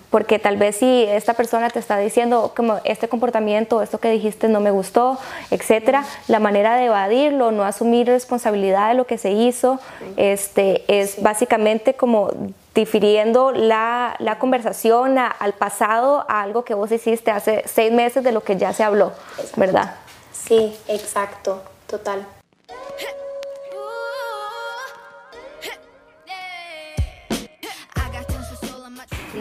Porque 0.10 0.40
tal 0.40 0.58
vez 0.58 0.78
si 0.78 1.04
esta 1.04 1.34
persona 1.34 1.70
te 1.70 1.80
está 1.80 1.98
diciendo 1.98 2.54
como 2.56 2.80
este 2.84 3.08
comportamiento, 3.08 3.82
esto 3.82 4.00
que 4.00 4.10
dijiste 4.10 4.48
no 4.48 4.60
me 4.60 4.72
gustó, 4.72 5.18
etcétera, 5.52 6.04
la 6.28 6.40
manera 6.40 6.76
de 6.76 6.86
evadirlo, 6.86 7.52
no 7.52 7.64
asumir 7.64 8.08
responsabilidad 8.08 8.27
de 8.28 8.94
lo 8.94 9.08
que 9.08 9.18
se 9.18 9.32
hizo, 9.32 9.80
este, 10.16 10.84
es 10.88 11.22
básicamente 11.22 11.96
como 11.96 12.32
difiriendo 12.76 13.52
la, 13.52 14.16
la 14.20 14.38
conversación 14.38 15.18
al 15.18 15.54
pasado 15.54 16.26
a 16.28 16.44
algo 16.44 16.64
que 16.64 16.74
vos 16.74 16.92
hiciste 16.92 17.32
hace 17.32 17.64
seis 17.66 17.92
meses 17.92 18.24
de 18.24 18.32
lo 18.32 18.42
que 18.42 18.56
ya 18.56 18.74
se 18.74 18.84
habló, 18.84 19.14
¿verdad? 19.56 19.96
Sí, 20.32 20.76
exacto, 20.88 21.62
total. 21.88 22.26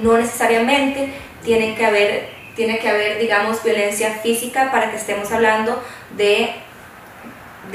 No 0.02 0.18
necesariamente 0.18 1.12
tiene 1.42 1.74
que 1.74 1.86
haber, 1.86 2.28
tiene 2.54 2.78
que 2.78 2.88
haber, 2.88 3.18
digamos, 3.18 3.62
violencia 3.62 4.10
física 4.22 4.70
para 4.70 4.90
que 4.90 4.96
estemos 4.96 5.30
hablando 5.32 5.82
de 6.16 6.50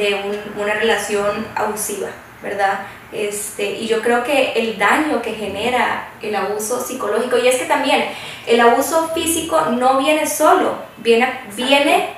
de 0.01 0.19
una 0.57 0.73
relación 0.73 1.45
abusiva, 1.55 2.09
¿verdad? 2.41 2.79
Este, 3.11 3.71
y 3.71 3.87
yo 3.87 4.01
creo 4.01 4.23
que 4.23 4.53
el 4.53 4.79
daño 4.79 5.21
que 5.21 5.33
genera 5.33 6.09
el 6.21 6.35
abuso 6.35 6.81
psicológico, 6.81 7.37
y 7.37 7.47
es 7.47 7.57
que 7.57 7.65
también 7.65 8.05
el 8.47 8.59
abuso 8.59 9.09
físico 9.13 9.61
no 9.71 9.99
viene 9.99 10.25
solo, 10.25 10.75
viene, 10.97 11.29
viene 11.55 12.09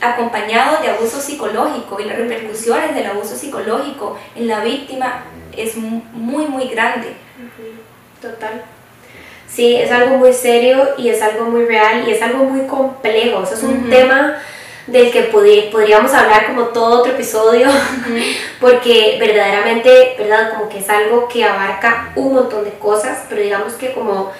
acompañado 0.00 0.80
de 0.82 0.90
abuso 0.90 1.20
psicológico 1.20 1.98
y 1.98 2.04
las 2.04 2.16
repercusiones 2.16 2.94
del 2.94 3.06
abuso 3.06 3.34
psicológico 3.34 4.16
en 4.36 4.46
la 4.46 4.60
víctima 4.60 5.24
es 5.56 5.76
muy, 5.76 6.46
muy 6.46 6.68
grande. 6.68 7.14
Total. 8.22 8.62
Sí, 9.48 9.74
es 9.74 9.90
algo 9.90 10.18
muy 10.18 10.32
serio 10.32 10.90
y 10.98 11.08
es 11.08 11.22
algo 11.22 11.46
muy 11.46 11.64
real 11.64 12.06
y 12.06 12.10
es 12.12 12.20
algo 12.20 12.44
muy 12.44 12.66
complejo. 12.66 13.42
Eso 13.42 13.54
es 13.54 13.62
un 13.62 13.88
tema 13.88 14.36
del 14.86 15.10
que 15.10 15.22
podríamos 15.24 16.12
hablar 16.12 16.46
como 16.46 16.66
todo 16.66 17.00
otro 17.00 17.12
episodio, 17.12 17.68
porque 18.60 19.16
verdaderamente, 19.18 20.14
¿verdad? 20.18 20.52
Como 20.54 20.68
que 20.68 20.78
es 20.78 20.88
algo 20.88 21.28
que 21.28 21.44
abarca 21.44 22.12
un 22.14 22.34
montón 22.34 22.64
de 22.64 22.70
cosas, 22.70 23.24
pero 23.28 23.42
digamos 23.42 23.74
que 23.74 23.92
como 23.92 24.32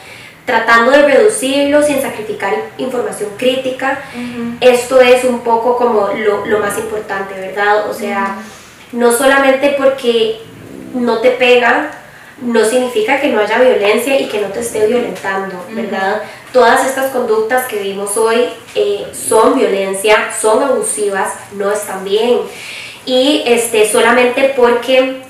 tratando 0.44 0.92
de 0.92 1.02
reducirlo 1.02 1.82
sin 1.82 2.00
sacrificar 2.00 2.54
información 2.78 3.30
crítica, 3.36 4.00
esto 4.60 5.00
es 5.00 5.24
un 5.24 5.40
poco 5.40 5.76
como 5.76 6.08
lo, 6.14 6.46
lo, 6.46 6.60
más 6.60 6.78
importante, 6.78 7.34
¿verdad? 7.34 7.90
O 7.90 7.92
sea, 7.92 8.36
no 8.92 9.12
solamente 9.12 9.74
porque 9.76 10.40
no 10.94 11.18
te 11.18 11.32
pega, 11.32 11.90
no 12.40 12.64
significa 12.64 13.20
que 13.20 13.28
no 13.28 13.40
haya 13.40 13.58
violencia 13.58 14.20
y 14.20 14.26
que 14.26 14.40
no 14.40 14.48
te 14.48 14.60
esté 14.60 14.86
violentando, 14.86 15.64
¿verdad? 15.70 16.22
Todas 16.52 16.86
estas 16.86 17.10
conductas 17.10 17.66
que 17.66 17.78
vimos 17.80 18.16
hoy 18.16 18.48
eh, 18.74 19.06
son 19.12 19.58
violencia, 19.58 20.30
son 20.38 20.62
abusivas, 20.62 21.32
no 21.52 21.70
están 21.70 22.04
bien. 22.04 22.40
Y 23.06 23.42
este, 23.46 23.90
solamente 23.90 24.52
porque, 24.54 25.22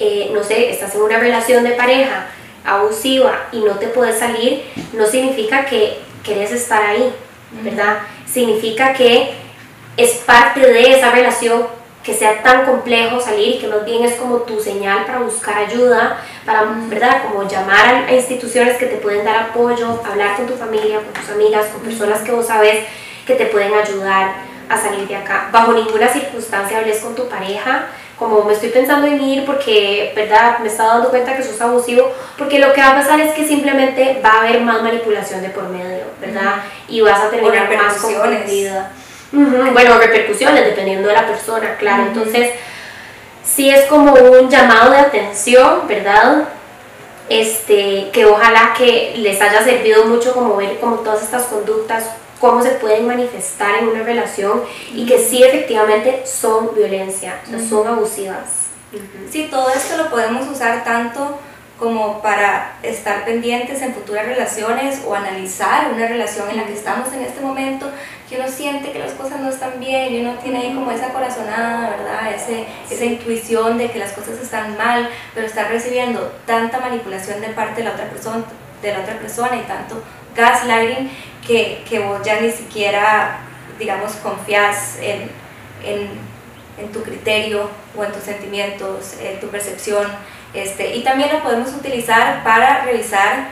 eh, 0.00 0.30
no 0.34 0.42
sé, 0.42 0.70
estás 0.70 0.94
en 0.94 1.02
una 1.02 1.18
relación 1.18 1.64
de 1.64 1.70
pareja 1.70 2.26
abusiva 2.64 3.48
y 3.52 3.60
no 3.60 3.72
te 3.78 3.88
puedes 3.88 4.18
salir, 4.18 4.64
no 4.92 5.06
significa 5.06 5.64
que 5.64 5.98
querés 6.22 6.52
estar 6.52 6.82
ahí, 6.82 7.12
¿verdad? 7.62 7.98
Significa 8.26 8.92
que 8.92 9.30
es 9.96 10.12
parte 10.26 10.60
de 10.60 10.92
esa 10.92 11.10
relación 11.10 11.66
que 12.04 12.12
sea 12.14 12.42
tan 12.42 12.66
complejo 12.66 13.18
salir 13.18 13.56
y 13.56 13.58
que 13.58 13.66
más 13.66 13.84
bien 13.84 14.04
es 14.04 14.14
como 14.16 14.36
tu 14.38 14.60
señal 14.60 15.06
para 15.06 15.20
buscar 15.20 15.56
ayuda, 15.56 16.18
para, 16.44 16.64
¿verdad? 16.88 17.22
Como 17.24 17.48
llamar 17.48 18.04
a, 18.06 18.12
instituciones 18.12 18.76
que 18.76 18.86
te 18.86 18.96
pueden 18.96 19.24
dar 19.24 19.48
apoyo, 19.48 20.02
hablar 20.04 20.36
con 20.36 20.46
tu 20.46 20.54
familia, 20.54 20.96
con 20.96 21.14
tus 21.14 21.30
amigas, 21.30 21.66
con 21.68 21.80
personas 21.80 22.20
que 22.20 22.30
vos 22.30 22.46
sabes 22.46 22.84
que 23.26 23.34
te 23.34 23.46
pueden 23.46 23.72
ayudar 23.72 24.34
a 24.68 24.76
salir 24.76 25.08
de 25.08 25.16
acá. 25.16 25.48
Bajo 25.50 25.72
ninguna 25.72 26.06
circunstancia 26.08 26.78
hables 26.78 27.00
con 27.00 27.14
tu 27.14 27.26
pareja, 27.26 27.86
como 28.18 28.44
me 28.44 28.52
estoy 28.52 28.68
pensando 28.68 29.06
en 29.06 29.20
ir 29.22 29.46
porque, 29.46 30.12
¿verdad? 30.14 30.58
Me 30.58 30.68
está 30.68 30.84
dando 30.84 31.08
cuenta 31.08 31.34
que 31.34 31.42
sos 31.42 31.60
abusivo, 31.62 32.12
porque 32.36 32.58
lo 32.58 32.74
que 32.74 32.82
va 32.82 32.90
a 32.90 32.94
pasar 32.96 33.18
es 33.18 33.32
que 33.32 33.48
simplemente 33.48 34.20
va 34.22 34.32
a 34.32 34.40
haber 34.42 34.60
más 34.60 34.82
manipulación 34.82 35.40
de 35.40 35.48
por 35.48 35.70
medio, 35.70 36.04
¿verdad? 36.20 36.56
Y 36.86 37.00
vas 37.00 37.20
a 37.20 37.30
terminar 37.30 37.74
más 37.74 37.94
confundida. 37.94 38.92
Bueno, 39.34 39.98
repercusiones 39.98 40.64
dependiendo 40.64 41.08
de 41.08 41.14
la 41.14 41.26
persona, 41.26 41.76
claro. 41.76 42.04
Entonces, 42.04 42.50
sí 43.44 43.70
es 43.70 43.86
como 43.86 44.14
un 44.14 44.48
llamado 44.48 44.90
de 44.90 44.98
atención, 44.98 45.86
¿verdad? 45.88 46.48
Este, 47.28 48.10
que 48.12 48.26
ojalá 48.26 48.74
que 48.76 49.14
les 49.16 49.40
haya 49.40 49.64
servido 49.64 50.04
mucho 50.06 50.34
como 50.34 50.56
ver 50.56 50.78
como 50.78 50.96
todas 50.96 51.22
estas 51.22 51.44
conductas, 51.44 52.04
cómo 52.40 52.62
se 52.62 52.72
pueden 52.72 53.06
manifestar 53.06 53.76
en 53.76 53.88
una 53.88 54.02
relación 54.02 54.62
y 54.92 55.06
que 55.06 55.18
sí 55.18 55.42
efectivamente 55.42 56.22
son 56.26 56.74
violencia, 56.74 57.40
son 57.68 57.88
abusivas. 57.88 58.64
Sí, 59.30 59.48
todo 59.50 59.70
esto 59.70 59.96
lo 59.96 60.10
podemos 60.10 60.46
usar 60.48 60.84
tanto 60.84 61.38
como 61.78 62.22
para 62.22 62.76
estar 62.82 63.24
pendientes 63.24 63.82
en 63.82 63.94
futuras 63.94 64.26
relaciones 64.26 65.02
o 65.06 65.14
analizar 65.14 65.92
una 65.92 66.06
relación 66.06 66.48
en 66.50 66.58
la 66.58 66.64
que 66.64 66.74
estamos 66.74 67.12
en 67.12 67.22
este 67.22 67.40
momento, 67.40 67.90
que 68.28 68.36
uno 68.36 68.48
siente 68.48 68.92
que 68.92 69.00
las 69.00 69.12
cosas 69.12 69.40
no 69.40 69.48
están 69.48 69.80
bien 69.80 70.14
y 70.14 70.20
uno 70.20 70.34
tiene 70.42 70.58
ahí 70.60 70.74
como 70.74 70.90
esa 70.92 71.08
corazonada, 71.08 71.90
¿verdad? 71.90 72.32
Ese, 72.32 72.64
esa 72.90 73.04
intuición 73.04 73.76
de 73.76 73.90
que 73.90 73.98
las 73.98 74.12
cosas 74.12 74.38
están 74.40 74.76
mal, 74.78 75.08
pero 75.34 75.46
está 75.46 75.64
recibiendo 75.64 76.32
tanta 76.46 76.78
manipulación 76.78 77.40
de 77.40 77.48
parte 77.48 77.82
de 77.82 77.88
la 77.88 77.94
otra 77.94 78.08
persona, 78.08 78.44
de 78.80 78.92
la 78.92 79.00
otra 79.00 79.18
persona 79.18 79.56
y 79.56 79.62
tanto 79.62 80.00
gaslighting 80.36 81.10
que, 81.46 81.82
que 81.88 81.98
vos 81.98 82.20
ya 82.24 82.40
ni 82.40 82.50
siquiera, 82.50 83.40
digamos, 83.78 84.12
confías 84.16 84.98
en, 85.00 85.28
en, 85.84 86.08
en 86.78 86.92
tu 86.92 87.02
criterio 87.02 87.68
o 87.96 88.04
en 88.04 88.12
tus 88.12 88.22
sentimientos, 88.22 89.14
en 89.20 89.40
tu 89.40 89.48
percepción 89.48 90.06
este, 90.54 90.94
y 90.96 91.02
también 91.02 91.32
lo 91.32 91.42
podemos 91.42 91.70
utilizar 91.74 92.42
para 92.44 92.84
revisar 92.84 93.48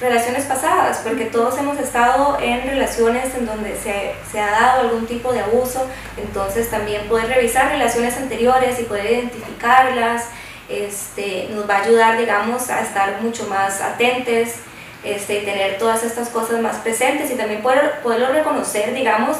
relaciones 0.00 0.44
pasadas, 0.44 1.00
porque 1.02 1.24
todos 1.24 1.58
hemos 1.58 1.78
estado 1.78 2.38
en 2.40 2.62
relaciones 2.62 3.34
en 3.34 3.46
donde 3.46 3.74
se, 3.74 4.14
se, 4.30 4.40
ha 4.40 4.50
dado 4.50 4.80
algún 4.82 5.06
tipo 5.06 5.32
de 5.32 5.40
abuso, 5.40 5.84
entonces 6.16 6.70
también 6.70 7.08
poder 7.08 7.28
revisar 7.28 7.70
relaciones 7.70 8.16
anteriores 8.16 8.78
y 8.78 8.84
poder 8.84 9.10
identificarlas 9.10 10.26
este, 10.68 11.48
nos 11.50 11.68
va 11.68 11.78
a 11.78 11.82
ayudar, 11.82 12.18
digamos, 12.18 12.68
a 12.70 12.82
estar 12.82 13.20
mucho 13.22 13.46
más 13.48 13.80
atentes 13.80 14.56
este, 15.02 15.38
y 15.40 15.44
tener 15.44 15.78
todas 15.78 16.04
estas 16.04 16.28
cosas 16.28 16.60
más 16.60 16.76
presentes 16.76 17.30
y 17.30 17.34
también 17.34 17.62
poder, 17.62 18.00
poderlo 18.02 18.32
reconocer, 18.32 18.94
digamos, 18.94 19.38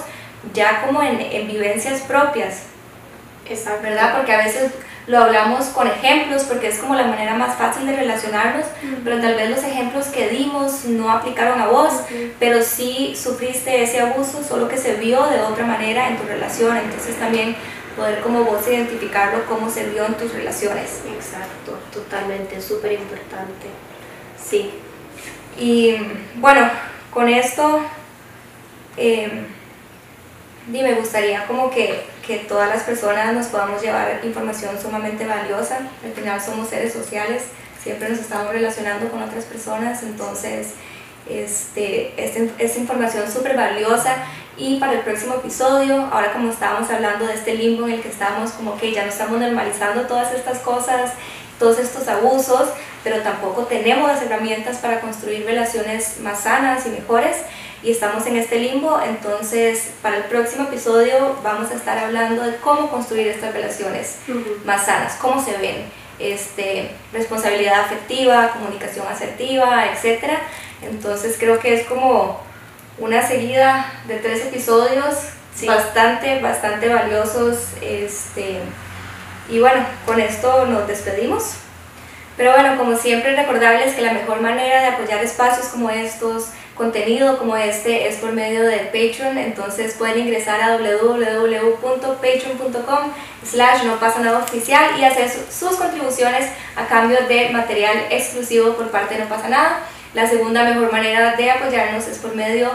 ya 0.54 0.86
como 0.86 1.02
en, 1.02 1.20
en 1.20 1.46
vivencias 1.46 2.00
propias. 2.00 2.62
Exacto. 3.48 3.82
¿Verdad? 3.82 4.16
Porque 4.16 4.32
a 4.32 4.38
veces 4.38 4.72
lo 5.08 5.18
hablamos 5.18 5.66
con 5.66 5.88
ejemplos 5.88 6.44
porque 6.44 6.68
es 6.68 6.78
como 6.78 6.94
la 6.94 7.06
manera 7.06 7.34
más 7.34 7.56
fácil 7.56 7.86
de 7.86 7.96
relacionarnos, 7.96 8.66
pero 9.02 9.20
tal 9.20 9.34
vez 9.34 9.50
los 9.50 9.64
ejemplos 9.64 10.06
que 10.06 10.28
dimos 10.28 10.84
no 10.84 11.10
aplicaron 11.10 11.60
a 11.60 11.66
vos, 11.66 11.92
pero 12.38 12.62
sí 12.62 13.16
sufriste 13.20 13.82
ese 13.82 14.00
abuso, 14.00 14.44
solo 14.44 14.68
que 14.68 14.76
se 14.76 14.94
vio 14.94 15.26
de 15.26 15.40
otra 15.40 15.64
manera 15.64 16.08
en 16.08 16.18
tu 16.18 16.24
relación, 16.24 16.76
entonces 16.76 17.18
también 17.18 17.56
poder 17.96 18.20
como 18.20 18.44
vos 18.44 18.68
identificarlo, 18.68 19.44
cómo 19.46 19.70
se 19.70 19.88
vio 19.88 20.04
en 20.04 20.14
tus 20.14 20.32
relaciones. 20.32 21.00
Exacto, 21.12 21.78
totalmente, 21.92 22.60
súper 22.60 22.92
importante. 22.92 23.66
Sí. 24.38 24.70
Y 25.58 25.96
bueno, 26.36 26.70
con 27.12 27.28
esto... 27.28 27.80
Eh, 28.96 29.46
me 30.70 30.94
gustaría 30.94 31.46
como 31.46 31.70
que, 31.70 32.04
que, 32.28 32.38
todas 32.40 32.68
las 32.68 32.82
personas 32.82 33.32
nos 33.34 33.46
podamos 33.46 33.80
llevar 33.80 34.20
información 34.22 34.78
sumamente 34.80 35.26
valiosa. 35.26 35.78
Al 36.04 36.12
final 36.12 36.40
somos 36.40 36.68
seres 36.68 36.92
sociales, 36.92 37.44
siempre 37.82 38.10
nos 38.10 38.18
estamos 38.18 38.52
relacionando 38.52 39.08
con 39.08 39.22
otras 39.22 39.44
personas, 39.44 40.02
entonces 40.02 40.74
este, 41.28 42.12
es, 42.16 42.76
información 42.76 43.30
súper 43.32 43.56
valiosa. 43.56 44.16
Y 44.58 44.78
para 44.78 44.92
el 44.92 45.00
próximo 45.00 45.34
episodio, 45.36 46.08
ahora 46.12 46.32
como 46.32 46.50
estábamos 46.50 46.90
hablando 46.90 47.26
de 47.26 47.34
este 47.34 47.54
limbo 47.54 47.86
en 47.86 47.94
el 47.94 48.02
que 48.02 48.08
estamos, 48.08 48.50
como 48.50 48.76
que 48.76 48.92
ya 48.92 49.04
no 49.04 49.08
estamos 49.08 49.40
normalizando 49.40 50.02
todas 50.02 50.34
estas 50.34 50.58
cosas, 50.58 51.12
todos 51.58 51.78
estos 51.78 52.06
abusos, 52.08 52.68
pero 53.04 53.22
tampoco 53.22 53.64
tenemos 53.64 54.08
las 54.08 54.20
herramientas 54.22 54.78
para 54.78 55.00
construir 55.00 55.46
relaciones 55.46 56.20
más 56.20 56.40
sanas 56.40 56.86
y 56.86 56.90
mejores 56.90 57.36
y 57.82 57.90
estamos 57.90 58.26
en 58.26 58.36
este 58.36 58.58
limbo, 58.58 59.00
entonces 59.00 59.90
para 60.02 60.16
el 60.16 60.24
próximo 60.24 60.64
episodio 60.64 61.36
vamos 61.42 61.70
a 61.70 61.74
estar 61.74 61.96
hablando 61.98 62.42
de 62.42 62.56
cómo 62.56 62.90
construir 62.90 63.28
estas 63.28 63.52
relaciones 63.52 64.16
más 64.64 64.86
sanas, 64.86 65.14
cómo 65.20 65.42
se 65.42 65.56
ven, 65.58 65.84
este, 66.18 66.90
responsabilidad 67.12 67.80
afectiva, 67.80 68.50
comunicación 68.50 69.06
asertiva, 69.06 69.86
etc. 69.86 70.24
Entonces 70.82 71.36
creo 71.38 71.58
que 71.60 71.74
es 71.74 71.86
como 71.86 72.40
una 72.98 73.26
seguida 73.26 73.92
de 74.06 74.16
tres 74.16 74.44
episodios 74.46 75.14
bastante, 75.66 76.40
bastante 76.40 76.88
valiosos. 76.88 77.58
Este, 77.80 78.60
y 79.48 79.60
bueno, 79.60 79.84
con 80.06 80.20
esto 80.20 80.66
nos 80.66 80.86
despedimos. 80.86 81.54
Pero 82.36 82.52
bueno, 82.52 82.76
como 82.76 82.96
siempre 82.96 83.34
recordarles 83.34 83.94
que 83.94 84.02
la 84.02 84.12
mejor 84.12 84.40
manera 84.40 84.82
de 84.82 84.86
apoyar 84.88 85.22
espacios 85.24 85.66
como 85.68 85.90
estos, 85.90 86.48
contenido 86.78 87.36
como 87.38 87.56
este 87.56 88.08
es 88.08 88.16
por 88.16 88.32
medio 88.32 88.62
de 88.62 88.78
Patreon, 88.78 89.36
entonces 89.36 89.96
pueden 89.98 90.20
ingresar 90.20 90.62
a 90.62 90.78
www.patreon.com 90.78 93.12
slash 93.44 93.84
no 93.84 93.96
pasa 93.96 94.20
nada 94.20 94.38
oficial 94.38 94.98
y 94.98 95.04
hacer 95.04 95.28
sus 95.28 95.76
contribuciones 95.76 96.48
a 96.76 96.86
cambio 96.86 97.18
de 97.28 97.50
material 97.50 98.06
exclusivo 98.10 98.72
por 98.74 98.90
parte 98.90 99.16
de 99.16 99.24
No 99.24 99.28
pasa 99.28 99.48
nada. 99.48 99.80
La 100.14 100.26
segunda 100.26 100.64
mejor 100.64 100.90
manera 100.90 101.36
de 101.36 101.50
apoyarnos 101.50 102.06
es 102.06 102.16
por 102.18 102.34
medio 102.34 102.70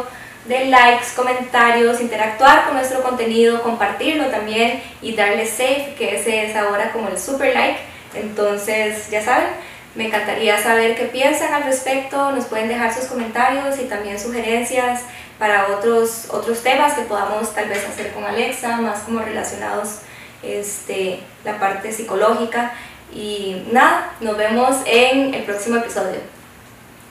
de 0.45 0.66
likes, 0.66 1.08
comentarios, 1.16 1.99
interactuar 2.01 2.66
con 2.66 2.76
nuestro 2.76 3.01
contenido, 3.01 3.64
compartirlo 3.64 4.26
también 4.26 4.84
y 5.01 5.16
darle 5.16 5.47
save, 5.47 5.95
que 5.97 6.18
ese 6.18 6.45
es 6.45 6.56
ahora 6.56 6.91
como 6.91 7.08
el 7.08 7.18
super 7.18 7.51
like. 7.54 7.80
Entonces, 8.14 9.10
ya 9.10 9.24
saben, 9.24 9.47
me 9.96 10.08
encantaría 10.08 10.62
saber 10.62 10.96
qué 10.96 11.06
piensan 11.06 11.54
al 11.54 11.64
respecto, 11.64 12.32
nos 12.32 12.46
pueden 12.46 12.68
dejar 12.68 12.94
sus 12.94 13.06
comentarios 13.06 13.80
y 13.80 13.84
también 13.84 14.20
sugerencias 14.20 15.02
para 15.38 15.68
otros, 15.68 16.28
otros 16.30 16.64
temas 16.64 16.94
que 16.94 17.04
podamos 17.04 17.54
tal 17.54 17.70
vez 17.70 17.88
hacer 17.88 18.12
con 18.14 18.24
Alexa, 18.24 18.78
más 18.78 19.02
como 19.02 19.20
relacionados 19.20 20.00
este, 20.41 21.20
la 21.44 21.60
parte 21.60 21.91
psicológica. 21.91 22.74
Y 23.14 23.68
nada, 23.72 24.14
nos 24.20 24.38
vemos 24.38 24.78
en 24.86 25.34
el 25.34 25.44
próximo 25.44 25.78
episodio. 25.78 26.20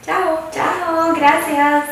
Chao. 0.05 0.51
Chao, 0.53 1.15
gracias. 1.15 1.85